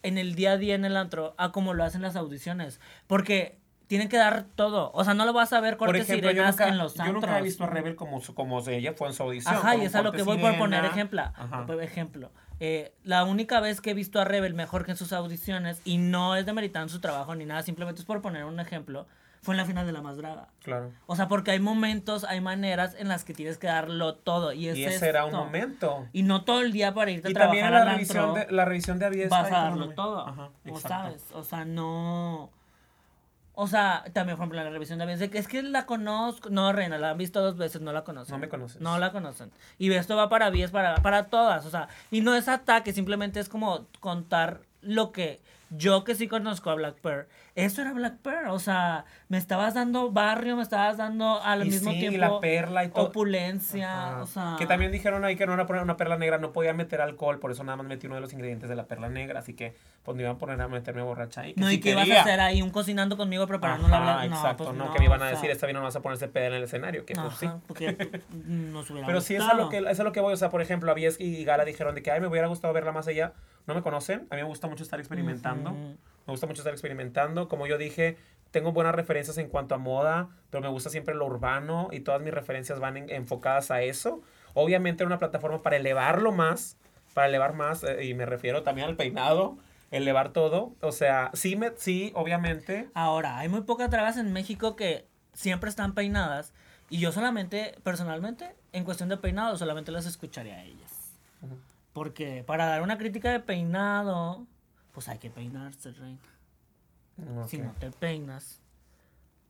en 0.03 0.19
el 0.19 0.35
día 0.35 0.53
a 0.53 0.57
día 0.59 0.75
en 0.75 0.85
el 0.85 0.97
antro 0.97 1.35
a 1.39 1.53
como 1.53 1.75
lo 1.75 1.85
hacen 1.85 2.03
las 2.03 2.17
audiciones, 2.17 2.81
porque 3.07 3.59
tienen 3.89 4.09
que 4.09 4.19
dar 4.19 4.45
todo, 4.55 4.93
o 4.93 5.03
sea, 5.03 5.15
no 5.15 5.25
lo 5.25 5.33
vas 5.33 5.53
a 5.53 5.61
ver 5.61 5.77
Por 5.77 5.89
cortes 5.89 6.09
ejemplo, 6.09 6.29
yo 6.29 6.35
sirenas 6.35 6.55
nunca, 6.55 6.69
en 6.69 6.79
los 6.79 6.95
yo 6.95 7.03
antros. 7.03 7.23
nunca 7.23 7.39
he 7.39 7.43
visto 7.43 7.65
a 7.65 7.67
Rebel 7.67 7.97
como, 7.97 8.21
como 8.35 8.61
ella 8.69 8.93
fue 8.93 9.09
en 9.09 9.15
su 9.15 9.23
audición. 9.23 9.55
Ajá, 9.55 9.77
y 9.77 9.85
es 9.85 9.95
a 9.95 10.03
lo 10.03 10.13
que 10.13 10.23
voy 10.23 10.39
por 10.39 10.57
poner 10.57 10.85
ejemplo. 10.85 11.23
Ajá. 11.23 11.67
Por 11.67 11.83
ejemplo, 11.83 12.31
eh, 12.61 12.93
la 13.05 13.25
única 13.25 13.61
vez 13.61 13.81
que 13.81 13.91
he 13.91 13.95
visto 13.95 14.21
a 14.21 14.25
Rebel 14.25 14.53
mejor 14.53 14.85
que 14.85 14.91
en 14.91 14.97
sus 14.97 15.13
audiciones, 15.13 15.81
y 15.85 15.97
no 15.97 16.37
es 16.37 16.45
demeritando 16.45 16.93
su 16.93 17.01
trabajo 17.01 17.35
ni 17.35 17.47
nada, 17.47 17.63
simplemente 17.63 18.01
es 18.01 18.07
por 18.07 18.21
poner 18.21 18.45
un 18.45 18.61
ejemplo, 18.61 19.07
fue 19.41 19.55
en 19.55 19.57
la 19.57 19.65
final 19.65 19.87
de 19.87 19.93
La 19.93 20.03
Más 20.03 20.19
Draga. 20.19 20.49
Claro. 20.63 20.93
O 21.07 21.17
sea, 21.17 21.29
porque 21.29 21.53
hay 21.53 21.61
momentos, 21.61 22.25
hay 22.25 22.43
maneras 22.43 22.95
en 22.99 23.09
las 23.09 23.25
que 23.25 23.33
tienes 23.33 23.57
que 23.57 23.69
darlo 23.69 24.17
todo. 24.17 24.53
Y, 24.53 24.69
es 24.69 24.77
Y 24.77 24.85
ese 24.85 25.09
era 25.09 25.25
un 25.25 25.31
esto. 25.31 25.45
momento. 25.45 26.07
Y 26.13 26.25
no 26.25 26.45
todo 26.45 26.61
el 26.61 26.73
día 26.73 26.93
para 26.93 27.11
irte 27.11 27.29
a 27.29 27.31
Y 27.31 27.35
trabajar 27.35 27.61
también 27.61 27.75
en 27.75 27.87
la 27.87 27.93
revisión 27.95 28.25
antro, 28.25 28.45
de, 28.45 28.53
la 28.53 28.65
revisión 28.65 28.99
de 28.99 29.29
vas 29.29 29.47
a 29.47 29.61
darlo 29.63 29.91
todo. 29.91 30.27
Ajá, 30.27 30.51
o 30.71 30.79
sabes, 30.79 31.25
o 31.33 31.43
sea, 31.43 31.65
no... 31.65 32.51
O 33.61 33.67
sea, 33.67 34.05
también, 34.13 34.37
por 34.37 34.45
ejemplo, 34.45 34.59
en 34.61 34.67
la 34.67 34.71
revisión 34.71 35.01
de 35.01 35.31
que 35.31 35.39
es 35.39 35.49
que 35.49 35.65
la 35.65 35.85
conozco. 35.85 36.49
No, 36.49 36.73
Reina, 36.73 36.97
la 36.97 37.11
han 37.11 37.19
visto 37.19 37.43
dos 37.43 37.57
veces, 37.57 37.81
no 37.81 37.93
la 37.93 38.05
conocen. 38.05 38.35
No 38.37 38.39
me 38.39 38.49
conoces. 38.49 38.81
No 38.81 38.97
la 38.99 39.11
conocen. 39.11 39.51
Y 39.79 39.91
esto 39.91 40.15
va 40.15 40.29
para 40.29 40.47
Avies, 40.47 40.71
para, 40.71 40.95
para 41.03 41.25
todas. 41.25 41.67
O 41.67 41.71
sea, 41.71 41.89
y 42.13 42.21
no 42.21 42.37
es 42.37 42.47
ataque, 42.47 42.93
simplemente 42.93 43.41
es 43.41 43.49
como 43.49 43.89
contar 43.99 44.61
lo 44.81 45.11
que 45.11 45.41
yo 45.71 46.05
que 46.05 46.15
sí 46.15 46.29
conozco 46.29 46.71
a 46.71 46.77
Black 46.77 47.01
Pearl. 47.01 47.27
Eso 47.59 47.83
era 47.83 47.93
Black 47.93 48.19
Pearl. 48.19 48.51
O 48.51 48.59
sea, 48.61 49.05
me 49.29 49.37
estabas 49.37 49.75
dando 49.75 50.13
barrio, 50.13 50.55
me 50.57 50.63
estabas 50.63 50.97
dando 50.97 51.43
al 51.43 51.67
Y 51.67 51.71
mismo 51.71 51.91
sí, 51.91 51.97
y 51.97 52.01
tiempo 52.01 52.19
la 52.19 52.41
perla 52.41 52.85
y 52.85 52.89
todo. 52.89 53.07
opulencia. 53.07 54.09
Ajá. 54.11 54.23
O 54.23 54.27
sea, 54.27 54.55
Que 54.59 54.67
también 54.67 54.93
dijeron 54.93 55.25
ahí 55.25 55.35
que 55.35 55.45
no 55.45 55.53
iban 55.55 55.65
a 55.65 55.67
poner 55.67 55.83
una 55.83 55.97
perla 55.97 56.17
negra, 56.17 56.39
no 56.39 56.53
podía 56.53 56.73
meter 56.73 57.01
alcohol, 57.01 57.41
por 57.41 57.51
eso 57.51 57.65
nada 57.65 57.77
más 57.77 57.87
metí 57.87 58.07
uno 58.07 58.15
de 58.15 58.21
los 58.21 58.33
ingredientes 58.33 58.69
de 58.69 58.77
la 58.77 58.85
perla 58.87 59.09
negra, 59.09 59.41
así 59.41 59.55
que 59.55 59.75
pues 60.05 60.17
me 60.17 60.23
iban 60.23 60.37
a 60.37 60.39
poner 60.39 60.61
a 60.61 60.69
meterme 60.69 61.03
borracha 61.03 61.41
ahí. 61.41 61.55
que 61.55 61.61
No, 61.61 61.69
sí 61.69 61.75
y 61.75 61.81
que 61.81 61.91
ibas 61.91 62.09
a 62.11 62.21
hacer 62.21 62.41
ahí 62.41 62.63
un 62.63 62.71
cocinando 62.71 63.17
conmigo 63.17 63.47
preparando 63.49 63.89
la 63.89 63.97
Ajá, 63.97 64.05
blanca. 64.05 64.29
No, 64.29 64.37
exacto, 64.37 64.65
pues 64.65 64.77
no, 64.77 64.93
que 64.93 64.99
me 65.01 65.05
iban 65.07 65.21
a 65.21 65.27
sea, 65.27 65.35
decir, 65.35 65.51
esta 65.51 65.67
vez 65.67 65.75
no 65.75 65.83
vas 65.83 65.97
a 65.97 66.01
ponerse 66.01 66.29
peda 66.29 66.47
en 66.47 66.55
el 66.55 66.63
escenario, 66.63 67.05
que 67.05 67.15
pues 67.15 67.35
sí. 67.35 67.49
Porque 67.67 68.23
nos 68.47 68.89
hubiera 68.91 69.07
Pero 69.07 69.21
sí, 69.21 69.35
eso 69.35 69.51
es, 69.51 69.57
lo 69.57 69.69
que, 69.69 69.79
eso 69.79 69.89
es 69.91 69.99
lo 69.99 70.13
que 70.13 70.21
voy. 70.21 70.33
O 70.33 70.37
sea, 70.37 70.49
por 70.49 70.63
ejemplo, 70.63 70.91
Avies 70.93 71.21
y 71.21 71.45
Gala 71.45 71.65
dijeron 71.65 71.95
de 71.97 72.03
que, 72.03 72.11
ay, 72.13 72.21
me 72.21 72.29
hubiera 72.29 72.47
gustado 72.47 72.73
verla 72.73 72.93
más 72.93 73.09
allá. 73.09 73.33
No 73.67 73.75
me 73.75 73.83
conocen. 73.83 74.27
A 74.31 74.37
mí 74.37 74.43
me 74.43 74.49
gusta 74.49 74.69
mucho 74.69 74.85
estar 74.85 75.01
experimentando. 75.01 75.75
Me 76.29 76.33
gusta 76.33 76.47
mucho 76.47 76.61
estar 76.61 76.75
experimentando. 76.75 77.49
Como 77.49 77.67
yo 77.67 77.79
dije, 77.79 78.19
tengo 78.51 78.73
buenas 78.73 78.95
referencias 78.95 79.39
en 79.39 79.49
cuanto 79.49 79.75
a 79.75 79.79
moda, 79.79 80.29
pero 80.51 80.61
me 80.61 80.69
gusta 80.69 80.91
siempre 80.91 81.15
lo 81.15 81.25
urbano 81.25 81.89
y 81.91 82.01
todas 82.01 82.21
mis 82.21 82.35
referencias 82.35 82.79
van 82.81 82.99
en- 82.99 83.09
enfocadas 83.11 83.71
a 83.71 83.81
eso. 83.81 84.21
Obviamente 84.53 85.03
era 85.03 85.07
una 85.09 85.19
plataforma 85.19 85.63
para 85.63 85.77
elevarlo 85.77 86.31
más, 86.31 86.77
para 87.15 87.29
elevar 87.29 87.55
más, 87.55 87.83
eh, 87.83 88.05
y 88.05 88.13
me 88.13 88.27
refiero 88.27 88.63
también 88.63 88.89
al 88.89 88.97
peinado, 88.97 89.57
elevar 89.91 90.29
todo. 90.35 90.75
O 90.83 90.93
sea, 90.93 91.31
sí, 91.33 91.57
me, 91.57 91.73
sí, 91.79 92.13
obviamente. 92.15 92.91
Ahora, 92.93 93.39
hay 93.39 93.49
muy 93.49 93.63
pocas 93.63 93.91
dragas 93.91 94.19
en 94.19 94.31
México 94.35 94.77
que 94.77 95.07
siempre 95.33 95.71
están 95.71 95.95
peinadas. 95.95 96.53
Y 96.91 96.99
yo 96.99 97.11
solamente, 97.11 97.75
personalmente, 97.83 98.55
en 98.73 98.85
cuestión 98.85 99.09
de 99.09 99.17
peinado, 99.17 99.57
solamente 99.57 99.93
las 99.93 100.05
escucharía 100.05 100.57
a 100.57 100.65
ellas. 100.65 100.93
Ujú. 101.41 101.57
Porque 101.95 102.45
para 102.47 102.67
dar 102.67 102.83
una 102.83 102.99
crítica 102.99 103.31
de 103.33 103.41
peinado, 103.41 104.47
pues 104.99 105.09
hay 105.09 105.19
que 105.19 105.31
peinarse, 105.31 105.93
rey. 105.93 106.19
Si 107.47 107.57
Ok. 107.59 107.63
no 107.67 107.73
te 107.79 107.93
peinas, 107.93 108.59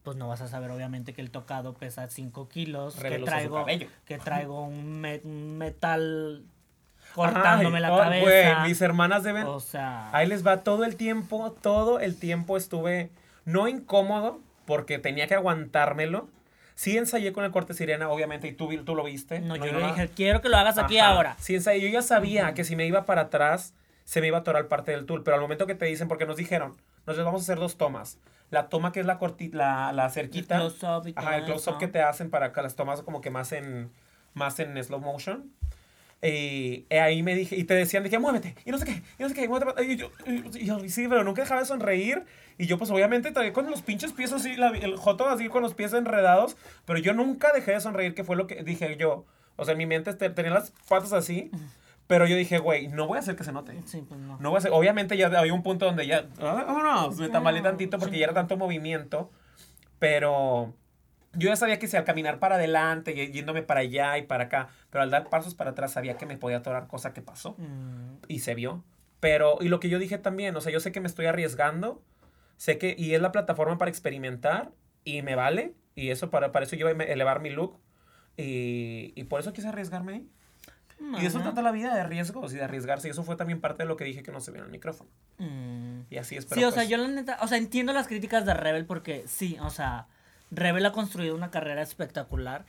pues 0.03 0.15
no 0.19 0.29
vas 0.29 0.43
a 0.43 0.47
saber 0.49 0.71
obviamente 0.71 1.15
que 1.15 1.23
el 1.23 1.31
tocado 1.31 1.73
pesa 1.73 2.07
5 2.11 2.51
kilos, 2.51 2.97
que 2.97 3.01
Reveloso 3.05 3.31
traigo, 3.31 3.67
que 4.05 4.19
traigo 4.19 4.63
un, 4.67 5.01
me- 5.01 5.23
un 5.25 5.57
metal 5.57 6.45
cortándome 7.15 7.77
Ay, 7.77 7.83
la 7.83 7.95
oh, 7.95 7.99
cabeza. 7.99 8.23
güey, 8.59 8.69
mis 8.69 8.83
hermanas 8.83 9.23
deben... 9.23 9.45
O 9.47 9.59
sea, 9.59 10.11
Ahí 10.15 10.27
les 10.27 10.47
va 10.47 10.59
todo 10.65 10.85
el 10.85 10.97
tiempo, 10.97 11.53
todo 11.63 11.99
el 11.99 12.17
tiempo 12.19 12.59
estuve 12.59 13.11
no 13.47 13.69
incómodo 13.69 14.41
porque 14.67 14.99
tenía 14.99 15.29
que 15.29 15.35
aguantármelo. 15.35 16.29
Sí 16.75 16.99
ensayé 16.99 17.33
con 17.33 17.45
el 17.45 17.53
corte 17.53 17.73
sirena, 17.73 18.11
obviamente, 18.11 18.49
y 18.49 18.53
tú, 18.53 18.69
tú 18.85 18.95
lo 18.95 19.05
viste. 19.05 19.41
no, 19.41 19.57
yo 19.57 19.65
yo 19.65 19.73
le 19.73 19.81
no- 19.81 19.87
dije, 19.95 20.09
quiero 20.15 20.43
que 20.43 20.51
lo 20.51 20.59
hagas 20.59 20.77
aquí 20.77 20.99
Ajá. 20.99 21.09
ahora. 21.09 21.37
Sí 21.39 21.55
ensayé. 21.55 21.81
Yo 21.81 21.89
ya 21.89 22.03
sabía 22.03 22.53
que 22.53 22.65
si 22.65 22.77
me 22.77 22.85
iba 22.87 23.07
para 23.07 23.23
atrás, 23.23 23.73
se 24.09 24.23
me 24.23 24.29
iba 24.29 24.39
a 24.39 24.41
atorar 24.41 24.69
parte 24.69 24.91
del 24.93 25.05
tool. 25.05 25.23
Pero 25.23 25.35
al 25.35 25.41
momento 25.43 25.67
que 25.67 25.75
te 25.75 25.85
dicen, 25.85 26.09
porque 26.09 26.25
nos 26.25 26.39
dijeron, 26.39 26.75
nos 27.07 27.19
vamos 27.19 27.43
a 27.43 27.45
hacer 27.45 27.59
dos 27.59 27.77
tomas. 27.77 28.17
La 28.51 28.71
toma 28.71 28.91
que 28.91 29.01
es 29.01 29.07
la 29.07 29.19
corti 29.19 29.51
la, 29.51 29.93
la 29.93 30.09
cerquita. 30.09 30.55
El 30.57 30.61
close-up 30.73 31.07
y 31.09 31.13
Ajá, 31.15 31.37
el 31.37 31.45
close-up 31.45 31.77
que 31.79 31.89
te 31.89 32.01
hacen 32.01 32.31
para 32.31 32.51
que 32.55 32.63
las 32.63 32.75
tomas 32.75 33.03
como 33.03 33.21
que 33.21 33.29
más 33.31 33.53
en, 33.53 33.91
más 34.33 34.59
en 34.61 34.83
slow 34.83 35.01
motion. 35.01 35.53
Y 36.23 36.87
eh, 36.91 37.01
ahí 37.01 37.23
me 37.23 37.35
dije, 37.35 37.55
y 37.57 37.65
te 37.65 37.75
decían, 37.75 38.03
dije, 38.03 38.19
muévete, 38.19 38.57
y 38.65 38.71
no 38.73 38.79
sé 38.79 38.87
qué, 38.87 39.03
y 39.19 39.23
no 39.23 39.29
sé 39.29 39.35
qué, 39.37 39.47
muévete. 39.47 39.85
Y 39.85 39.97
yo, 39.97 40.11
y 40.27 40.65
yo, 40.65 40.83
y 40.85 40.89
sí, 40.89 41.07
pero 41.07 41.23
nunca 41.23 41.43
dejaba 41.43 41.61
de 41.61 41.67
sonreír. 41.67 42.25
Y 42.57 42.67
yo, 42.67 42.77
pues 42.79 42.91
obviamente, 42.91 43.31
traía 43.31 43.53
con 43.53 43.71
los 43.71 43.83
pinches 43.83 44.13
pies 44.13 44.33
así, 44.33 44.57
la- 44.57 44.71
el 44.71 44.97
joto 44.97 45.29
así 45.29 45.49
con 45.49 45.63
los 45.63 45.75
pies 45.75 45.93
enredados. 45.93 46.57
Pero 46.87 46.99
yo 46.99 47.13
nunca 47.13 47.53
dejé 47.55 47.73
de 47.73 47.81
sonreír, 47.81 48.15
que 48.15 48.25
fue 48.25 48.35
lo 48.35 48.47
que 48.49 48.65
dije 48.65 48.97
yo. 48.97 49.27
O 49.57 49.65
sea, 49.65 49.73
en 49.73 49.79
mi 49.79 49.87
mente 49.87 50.13
tenía 50.15 50.51
las 50.53 50.73
patas 50.89 51.13
así. 51.13 51.51
Pero 52.09 52.27
yo 52.27 52.35
dije, 52.37 52.59
güey, 52.59 52.89
no 52.89 53.07
voy 53.07 53.19
a 53.19 53.21
hacer 53.21 53.37
que 53.37 53.45
se 53.45 53.53
note. 53.53 53.81
Sí, 53.85 54.03
pues 54.03 54.19
no. 54.19 54.39
No 54.41 54.49
voy 54.51 54.57
a 54.57 54.59
hacer, 54.59 54.73
obviamente 54.73 55.17
ya 55.17 55.27
había 55.27 55.55
un 55.55 55.63
punto 55.63 55.85
donde 55.87 56.07
ya, 56.07 56.27
ah, 56.41 56.65
vámonos, 56.67 57.17
me 57.19 57.29
tambalé 57.29 57.61
Ah, 57.61 57.65
tantito 57.65 57.99
porque 57.99 58.19
ya 58.19 58.25
era 58.25 58.35
tanto 58.35 58.57
movimiento, 58.57 59.31
pero 59.99 60.75
yo 61.35 61.51
ya 61.51 61.57
sabía 61.57 61.79
que 61.79 61.87
si 61.87 61.97
al 61.97 62.05
caminar 62.05 62.39
para 62.39 62.55
adelante, 62.57 63.15
yéndome 63.31 63.63
para 63.63 63.81
allá 63.81 64.17
y 64.19 64.23
para 64.23 64.45
acá, 64.45 64.69
pero 64.91 65.03
al 65.03 65.11
dar 65.11 65.29
pasos 65.29 65.55
para 65.55 65.71
atrás 65.71 65.93
sabía 65.93 66.17
que 66.17 66.27
me 66.27 66.39
podía 66.39 66.57
atorar, 66.59 66.87
cosa 66.87 67.13
que 67.13 67.21
pasó 67.23 67.55
Mm, 67.59 68.17
y 68.29 68.39
se 68.41 68.55
vio. 68.55 68.83
Pero, 69.21 69.59
y 69.61 69.69
lo 69.69 69.79
que 69.81 69.89
yo 69.91 69.99
dije 69.99 70.17
también, 70.19 70.57
o 70.57 70.61
sea, 70.61 70.73
yo 70.73 70.81
sé 70.81 70.93
que 70.93 71.01
me 71.01 71.09
estoy 71.09 71.27
arriesgando, 71.27 72.03
sé 72.57 72.79
que, 72.79 72.95
y 72.99 73.15
es 73.15 73.21
la 73.21 73.33
plataforma 73.33 73.77
para 73.77 73.91
experimentar, 73.91 74.71
y 75.05 75.23
me 75.23 75.35
vale, 75.35 75.75
y 75.95 76.11
eso, 76.11 76.31
para, 76.31 76.53
para 76.53 76.65
eso 76.65 76.75
yo 76.77 76.89
iba 76.89 77.05
a 77.05 77.07
elevar 77.07 77.41
mi 77.41 77.51
look, 77.51 77.79
y, 78.37 79.13
y 79.17 79.25
por 79.25 79.41
eso 79.41 79.53
quise 79.53 79.69
arriesgarme 79.69 80.13
ahí. 80.15 80.29
Y 81.01 81.21
de 81.21 81.27
eso 81.27 81.41
trata 81.41 81.63
la 81.63 81.71
vida, 81.71 81.95
de 81.95 82.03
riesgos 82.05 82.53
y 82.53 82.57
de 82.57 82.65
arriesgarse. 82.65 83.09
Y 83.09 83.13
eso 83.13 83.23
fue 83.23 83.37
también 83.37 83.61
parte 83.61 83.83
de 83.85 83.89
lo 83.89 83.97
que 83.97 84.05
dije 84.05 84.23
que 84.23 84.33
no 84.33 84.41
se 84.41 84.51
vio 84.51 84.61
en 84.61 84.67
el 84.67 84.73
micrófono. 84.73 85.09
Mm. 85.39 86.01
Y 86.11 86.17
así 86.17 86.37
es. 86.37 86.45
Sí, 86.45 86.51
pero 86.55 86.69
o 86.69 86.71
sea, 86.73 86.81
pues, 86.83 86.89
yo 86.89 86.97
la 86.97 87.09
neta, 87.09 87.39
o 87.41 87.47
sea, 87.49 87.57
entiendo 87.59 87.93
las 87.93 88.09
críticas 88.09 88.45
de 88.45 88.55
Rebel 88.55 88.85
porque 88.85 89.25
sí, 89.29 89.57
o 89.61 89.71
sea, 89.71 90.07
Rebel 90.51 90.85
ha 90.87 90.93
construido 90.93 91.35
una 91.35 91.51
carrera 91.51 91.83
espectacular 91.83 92.65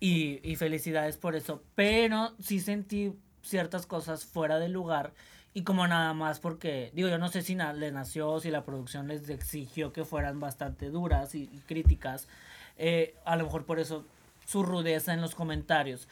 y, 0.00 0.40
y 0.42 0.56
felicidades 0.56 1.16
por 1.16 1.36
eso, 1.36 1.62
pero 1.74 2.34
sí 2.40 2.60
sentí 2.60 3.12
ciertas 3.42 3.86
cosas 3.86 4.24
fuera 4.24 4.58
de 4.58 4.68
lugar 4.68 5.12
y 5.54 5.62
como 5.62 5.86
nada 5.86 6.12
más 6.14 6.40
porque, 6.40 6.90
digo, 6.94 7.08
yo 7.08 7.18
no 7.18 7.28
sé 7.28 7.42
si 7.42 7.54
na- 7.54 7.72
le 7.72 7.90
nació, 7.92 8.38
si 8.40 8.50
la 8.50 8.64
producción 8.64 9.08
les 9.08 9.28
exigió 9.28 9.92
que 9.92 10.04
fueran 10.04 10.40
bastante 10.40 10.90
duras 10.90 11.34
y, 11.34 11.44
y 11.52 11.62
críticas, 11.66 12.28
eh, 12.76 13.14
a 13.24 13.36
lo 13.36 13.44
mejor 13.44 13.64
por 13.64 13.80
eso 13.80 14.04
su 14.46 14.62
rudeza 14.62 15.12
en 15.14 15.20
los 15.20 15.34
comentarios, 15.34 16.08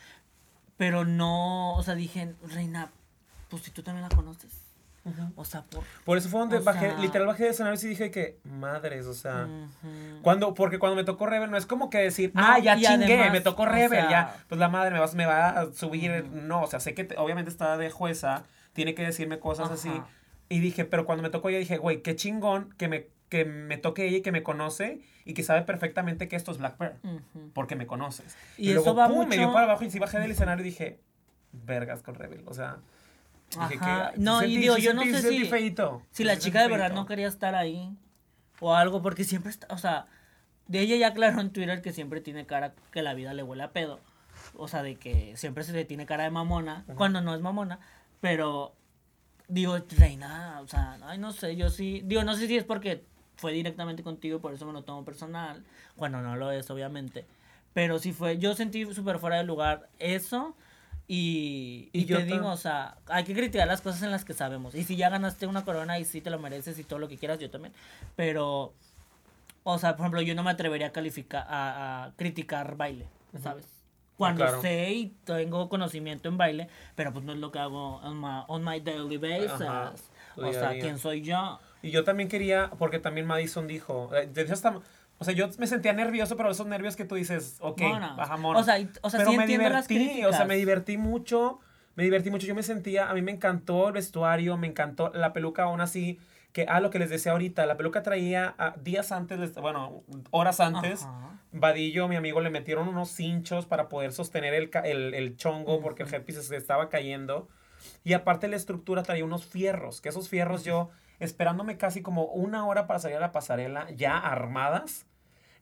pero 0.76 1.04
no, 1.04 1.74
o 1.74 1.82
sea, 1.82 1.94
dije, 1.94 2.34
Reina, 2.48 2.90
pues 3.48 3.62
si 3.62 3.70
tú 3.70 3.82
también 3.82 4.08
la 4.08 4.14
conoces, 4.14 4.50
o 5.36 5.44
sea, 5.44 5.62
por... 5.62 5.84
Por 6.04 6.18
eso 6.18 6.28
fue 6.28 6.40
donde 6.40 6.58
bajé, 6.58 6.90
sea- 6.90 6.98
literal 6.98 7.28
bajé 7.28 7.44
de 7.44 7.50
escenario 7.50 7.78
y 7.80 7.86
dije 7.88 8.10
que, 8.10 8.38
madres, 8.44 9.06
o 9.06 9.14
sea. 9.14 9.46
Cuando, 10.22 10.52
porque 10.54 10.78
cuando 10.80 10.96
me 10.96 11.04
tocó 11.04 11.26
Rebel 11.26 11.50
no 11.50 11.56
es 11.56 11.64
como 11.66 11.90
que 11.90 11.98
decir, 11.98 12.32
No, 12.34 12.42
ah, 12.44 12.58
ya 12.58 12.74
chingué, 12.76 13.04
además, 13.14 13.32
me 13.32 13.40
tocó 13.40 13.62
o 13.62 13.66
Rebel, 13.66 14.00
sea- 14.00 14.10
ya, 14.10 14.44
pues 14.48 14.58
la 14.58 14.68
madre 14.68 14.90
me 14.90 14.98
va, 14.98 15.06
me 15.14 15.26
va 15.26 15.48
a 15.50 15.72
subir, 15.72 16.24
no, 16.32 16.62
o 16.62 16.66
sea, 16.66 16.80
sé 16.80 16.92
que 16.94 17.04
te- 17.04 17.16
obviamente 17.18 17.50
está 17.50 17.76
de 17.76 17.90
jueza, 17.90 18.42
tiene 18.72 18.94
que 18.96 19.02
decirme 19.02 19.38
cosas 19.38 19.70
así, 19.70 19.92
y 20.48 20.58
dije, 20.60 20.84
pero 20.84 21.06
cuando 21.06 21.22
me 21.22 21.30
tocó 21.30 21.48
ella 21.50 21.58
dije, 21.58 21.76
güey, 21.78 22.02
qué 22.02 22.16
chingón 22.16 22.74
que 22.76 22.88
me, 22.88 23.06
que 23.28 23.44
me 23.44 23.76
toque 23.78 24.06
ella 24.06 24.18
y 24.18 24.22
que 24.22 24.32
me 24.32 24.42
conoce, 24.42 25.00
y 25.24 25.34
que 25.34 25.42
sabe 25.42 25.62
perfectamente 25.62 26.28
que 26.28 26.36
esto 26.36 26.52
es 26.52 26.58
Black 26.58 26.76
Pearl, 26.76 26.96
Ujú. 27.02 27.50
porque 27.54 27.74
me 27.76 27.86
conoces. 27.86 28.36
Y 28.56 28.68
Y, 28.68 28.70
eso 28.72 28.82
luego, 28.84 28.94
va 28.94 29.08
pum, 29.08 29.26
me 29.28 29.36
dio 29.36 29.46
mucho- 29.46 29.54
para 29.54 29.64
abajo, 29.66 29.84
y 29.84 29.90
sí 29.90 29.98
bajé 29.98 30.18
del 30.20 30.30
escenario 30.30 30.64
y 30.64 30.68
dije, 30.68 31.00
vergas 31.52 32.02
con 32.02 32.14
Rebel, 32.14 32.42
o 32.46 32.54
sea... 32.54 32.76
Dije 33.50 33.76
Ajá. 33.80 34.12
que, 34.12 34.20
No, 34.20 34.40
sí 34.40 34.46
y 34.46 34.48
sentí- 34.54 34.60
digo, 34.60 34.76
yo 34.78 34.92
no 34.94 35.02
sentí- 35.02 35.12
sé 35.14 35.16
sí 35.22 35.28
sentí 35.28 35.44
si- 35.44 35.50
feíto. 35.50 36.02
Si 36.10 36.24
la 36.24 36.32
sentí 36.32 36.46
chica 36.46 36.62
de 36.62 36.68
verdad 36.68 36.86
feíto. 36.86 37.00
no 37.00 37.06
quería 37.06 37.28
estar 37.28 37.54
ahí 37.54 37.90
o 38.60 38.74
algo, 38.74 39.02
porque 39.02 39.22
siempre 39.24 39.50
está, 39.50 39.66
o 39.70 39.78
sea, 39.78 40.06
de 40.66 40.80
ella 40.80 40.96
ya 40.96 41.08
aclaró 41.08 41.40
en 41.40 41.50
Twitter 41.52 41.80
que 41.80 41.92
siempre 41.92 42.20
tiene 42.20 42.44
cara 42.46 42.74
que 42.90 43.02
la 43.02 43.14
vida 43.14 43.34
le 43.34 43.42
huele 43.44 43.62
a 43.62 43.70
pedo. 43.72 44.00
O 44.56 44.66
sea, 44.68 44.82
de 44.82 44.96
que 44.96 45.36
siempre 45.36 45.62
se 45.64 45.72
le 45.72 45.84
tiene 45.84 46.06
cara 46.06 46.24
de 46.24 46.30
mamona, 46.30 46.84
cuando 46.96 47.20
no 47.20 47.34
es 47.36 47.40
mamona, 47.40 47.78
pero 48.20 48.74
digo, 49.48 49.78
reina, 49.96 50.60
o 50.60 50.66
sea, 50.66 50.98
ay, 51.04 51.18
no 51.18 51.32
sé, 51.32 51.54
yo 51.56 51.70
sí, 51.70 52.02
digo, 52.04 52.24
no 52.24 52.34
sé 52.34 52.48
si 52.48 52.56
es 52.56 52.64
porque 52.64 53.04
fue 53.36 53.52
directamente 53.52 54.02
contigo, 54.02 54.40
por 54.40 54.52
eso 54.54 54.66
me 54.66 54.72
lo 54.72 54.82
tomo 54.82 55.04
personal, 55.04 55.64
cuando 55.96 56.20
no 56.22 56.36
lo 56.36 56.50
es, 56.52 56.68
obviamente. 56.70 57.26
Pero 57.74 57.98
sí 57.98 58.12
fue, 58.12 58.38
yo 58.38 58.54
sentí 58.54 58.84
súper 58.94 59.18
fuera 59.18 59.36
de 59.36 59.44
lugar 59.44 59.88
eso. 59.98 60.56
Y, 61.08 61.90
Y 61.92 62.00
y, 62.00 62.04
yo 62.06 62.18
te 62.18 62.24
digo, 62.24 62.48
o 62.50 62.56
sea, 62.56 62.98
hay 63.06 63.24
que 63.24 63.34
criticar 63.34 63.68
las 63.68 63.80
cosas 63.80 64.02
en 64.02 64.10
las 64.10 64.24
que 64.24 64.34
sabemos. 64.34 64.74
Y 64.74 64.82
si 64.84 64.96
ya 64.96 65.08
ganaste 65.10 65.46
una 65.46 65.64
corona 65.64 65.98
y 66.00 66.04
sí 66.04 66.20
te 66.20 66.30
lo 66.30 66.38
mereces 66.40 66.78
y 66.78 66.84
todo 66.84 66.98
lo 66.98 67.08
que 67.08 67.18
quieras, 67.18 67.38
yo 67.38 67.50
también. 67.50 67.74
Pero 68.16 68.74
O 69.64 69.78
sea, 69.78 69.96
por 69.96 70.04
ejemplo, 70.04 70.22
yo 70.22 70.34
no 70.34 70.42
me 70.44 70.50
atrevería 70.50 70.88
a 70.88 70.92
calificar, 70.92 71.44
a, 71.48 72.04
a 72.06 72.12
criticar 72.16 72.76
baile, 72.76 73.10
¿sabes? 73.42 73.66
Cuando 74.16 74.44
claro. 74.44 74.60
sé 74.62 74.92
y 74.92 75.06
tengo 75.24 75.68
conocimiento 75.68 76.28
en 76.28 76.38
baile, 76.38 76.68
pero 76.94 77.12
pues 77.12 77.24
no 77.24 77.32
es 77.32 77.38
lo 77.38 77.50
que 77.52 77.58
hago 77.58 77.96
on 77.96 78.20
my, 78.20 78.44
on 78.48 78.64
my 78.64 78.80
daily 78.80 79.16
basis. 79.18 79.60
Ajá, 79.60 79.92
O 80.36 80.52
sea. 80.52 80.70
¿quién 80.78 80.98
soy 80.98 81.22
yo? 81.22 81.60
Y 81.86 81.90
yo 81.92 82.04
también 82.04 82.28
quería, 82.28 82.70
porque 82.78 82.98
también 82.98 83.26
Madison 83.26 83.66
dijo, 83.66 84.10
eh, 84.14 84.26
de 84.26 84.42
hecho 84.42 84.54
hasta, 84.54 84.80
o 85.18 85.24
sea, 85.24 85.34
yo 85.34 85.48
me 85.58 85.66
sentía 85.66 85.92
nervioso, 85.92 86.36
pero 86.36 86.50
esos 86.50 86.66
nervios 86.66 86.96
que 86.96 87.04
tú 87.04 87.14
dices, 87.14 87.58
ok, 87.60 87.80
Mona. 87.80 88.14
baja 88.14 88.36
mona. 88.36 88.58
O 88.58 88.64
sea, 88.64 88.78
y- 88.78 88.90
o 89.02 89.08
sea, 89.10 89.18
pero 89.18 89.30
sí 89.30 89.36
me 89.36 89.46
las 89.70 89.86
divertí, 89.88 90.24
o 90.24 90.32
sea, 90.32 90.44
me 90.46 90.56
divertí 90.56 90.96
mucho, 90.98 91.60
me 91.94 92.02
divertí 92.04 92.30
mucho, 92.30 92.46
yo 92.46 92.54
me 92.54 92.62
sentía, 92.62 93.08
a 93.08 93.14
mí 93.14 93.22
me 93.22 93.30
encantó 93.32 93.86
el 93.88 93.92
vestuario, 93.94 94.56
me 94.56 94.66
encantó 94.66 95.10
la 95.14 95.32
peluca 95.32 95.62
aún 95.64 95.80
así, 95.80 96.18
que, 96.52 96.66
ah, 96.68 96.80
lo 96.80 96.90
que 96.90 96.98
les 96.98 97.08
decía 97.10 97.32
ahorita, 97.32 97.64
la 97.66 97.76
peluca 97.76 98.02
traía 98.02 98.54
ah, 98.58 98.74
días 98.82 99.12
antes, 99.12 99.54
bueno, 99.54 100.02
horas 100.30 100.58
antes, 100.60 101.04
Ajá. 101.04 101.40
Vadillo, 101.52 102.08
mi 102.08 102.16
amigo, 102.16 102.40
le 102.40 102.50
metieron 102.50 102.88
unos 102.88 103.10
cinchos 103.10 103.64
para 103.66 103.88
poder 103.88 104.12
sostener 104.12 104.52
el, 104.54 104.70
el, 104.84 105.14
el 105.14 105.36
chongo 105.36 105.80
porque 105.80 106.02
el 106.02 106.12
headpiece 106.12 106.42
se 106.42 106.56
estaba 106.56 106.88
cayendo. 106.88 107.48
Y 108.04 108.12
aparte 108.14 108.48
la 108.48 108.56
estructura 108.56 109.02
traía 109.04 109.24
unos 109.24 109.46
fierros, 109.46 110.00
que 110.00 110.08
esos 110.08 110.28
fierros 110.28 110.64
yo, 110.64 110.90
esperándome 111.20 111.76
casi 111.76 112.02
como 112.02 112.24
una 112.26 112.66
hora 112.66 112.86
para 112.86 112.98
salir 113.00 113.16
a 113.16 113.20
la 113.20 113.32
pasarela, 113.32 113.90
ya 113.90 114.18
armadas, 114.18 115.06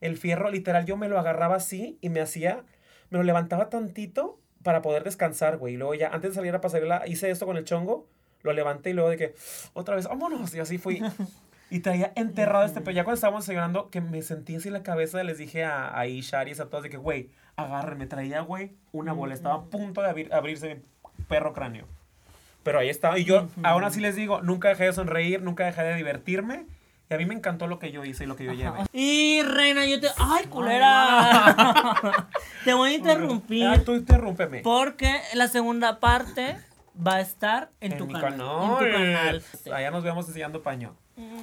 el 0.01 0.17
fierro 0.17 0.49
literal 0.49 0.85
yo 0.85 0.97
me 0.97 1.07
lo 1.09 1.17
agarraba 1.19 1.55
así 1.55 1.97
y 2.01 2.09
me 2.09 2.21
hacía, 2.21 2.63
me 3.09 3.17
lo 3.17 3.23
levantaba 3.23 3.69
tantito 3.69 4.39
para 4.63 4.81
poder 4.81 5.03
descansar, 5.03 5.57
güey. 5.57 5.75
Y 5.75 5.77
luego 5.77 5.93
ya, 5.95 6.09
antes 6.09 6.31
de 6.31 6.35
salir 6.35 6.49
a 6.49 6.53
la 6.53 6.61
pasarela, 6.61 7.03
hice 7.07 7.29
esto 7.29 7.45
con 7.45 7.57
el 7.57 7.63
chongo, 7.65 8.07
lo 8.43 8.51
levanté 8.53 8.89
y 8.91 8.93
luego 8.93 9.09
de 9.09 9.17
que, 9.17 9.35
otra 9.73 9.95
vez, 9.95 10.07
vámonos, 10.07 10.53
y 10.53 10.59
así 10.59 10.77
fui. 10.77 11.01
Y 11.71 11.79
traía 11.79 12.13
enterrado 12.15 12.63
este, 12.63 12.79
pero 12.79 12.91
ya 12.91 13.03
cuando 13.03 13.15
estábamos 13.15 13.43
desayunando, 13.43 13.89
que 13.89 13.99
me 13.99 14.21
sentí 14.21 14.55
así 14.55 14.67
en 14.67 14.73
la 14.75 14.83
cabeza, 14.83 15.23
les 15.23 15.39
dije 15.39 15.63
a, 15.63 15.97
a 15.97 16.05
y 16.05 16.21
a 16.21 16.65
todos 16.65 16.83
de 16.83 16.91
que, 16.91 16.97
güey, 16.97 17.31
agárrenme, 17.55 18.05
traía, 18.05 18.41
güey, 18.41 18.75
una 18.91 19.13
bola. 19.13 19.33
Estaba 19.33 19.55
a 19.55 19.63
punto 19.63 20.03
de 20.03 20.09
abrir- 20.09 20.31
abrirse 20.31 20.75
mi 20.75 20.81
perro 21.27 21.53
cráneo. 21.53 21.87
Pero 22.65 22.79
ahí 22.79 22.89
estaba. 22.89 23.19
Y 23.19 23.25
yo, 23.25 23.47
aún 23.61 23.83
así 23.83 23.99
les 23.99 24.15
digo, 24.15 24.41
nunca 24.41 24.69
dejé 24.69 24.85
de 24.85 24.93
sonreír, 24.93 25.39
nunca 25.39 25.65
dejé 25.65 25.83
de 25.83 25.93
divertirme. 25.93 26.65
Y 27.07 27.13
a 27.13 27.17
mí 27.19 27.27
me 27.27 27.35
encantó 27.35 27.67
lo 27.67 27.77
que 27.77 27.91
yo 27.91 28.03
hice 28.03 28.23
y 28.23 28.27
lo 28.27 28.35
que 28.35 28.43
yo 28.43 28.53
llevé. 28.53 28.79
Y 28.91 29.43
reina, 29.43 29.85
yo 29.85 29.99
te. 29.99 30.07
¡Ay, 30.17 30.45
culera! 30.47 32.27
te 32.65 32.73
voy 32.73 32.89
a 32.89 32.95
interrumpir. 32.95 33.67
Ah, 33.67 33.83
tú 33.85 33.93
interrúmpeme. 33.93 34.61
Porque 34.63 35.21
la 35.35 35.47
segunda 35.47 35.99
parte 35.99 36.57
va 36.95 37.17
a 37.17 37.21
estar 37.21 37.69
en, 37.81 37.99
tu 37.99 38.07
mi 38.07 38.13
canal. 38.13 38.31
canal. 38.31 38.71
En 38.71 38.77
tu 38.77 38.91
canal. 38.97 39.43
Allá 39.71 39.91
nos 39.91 40.03
vemos 40.03 40.27
enseñando 40.27 40.63
paño. 40.63 40.95
Mm, 41.17 41.41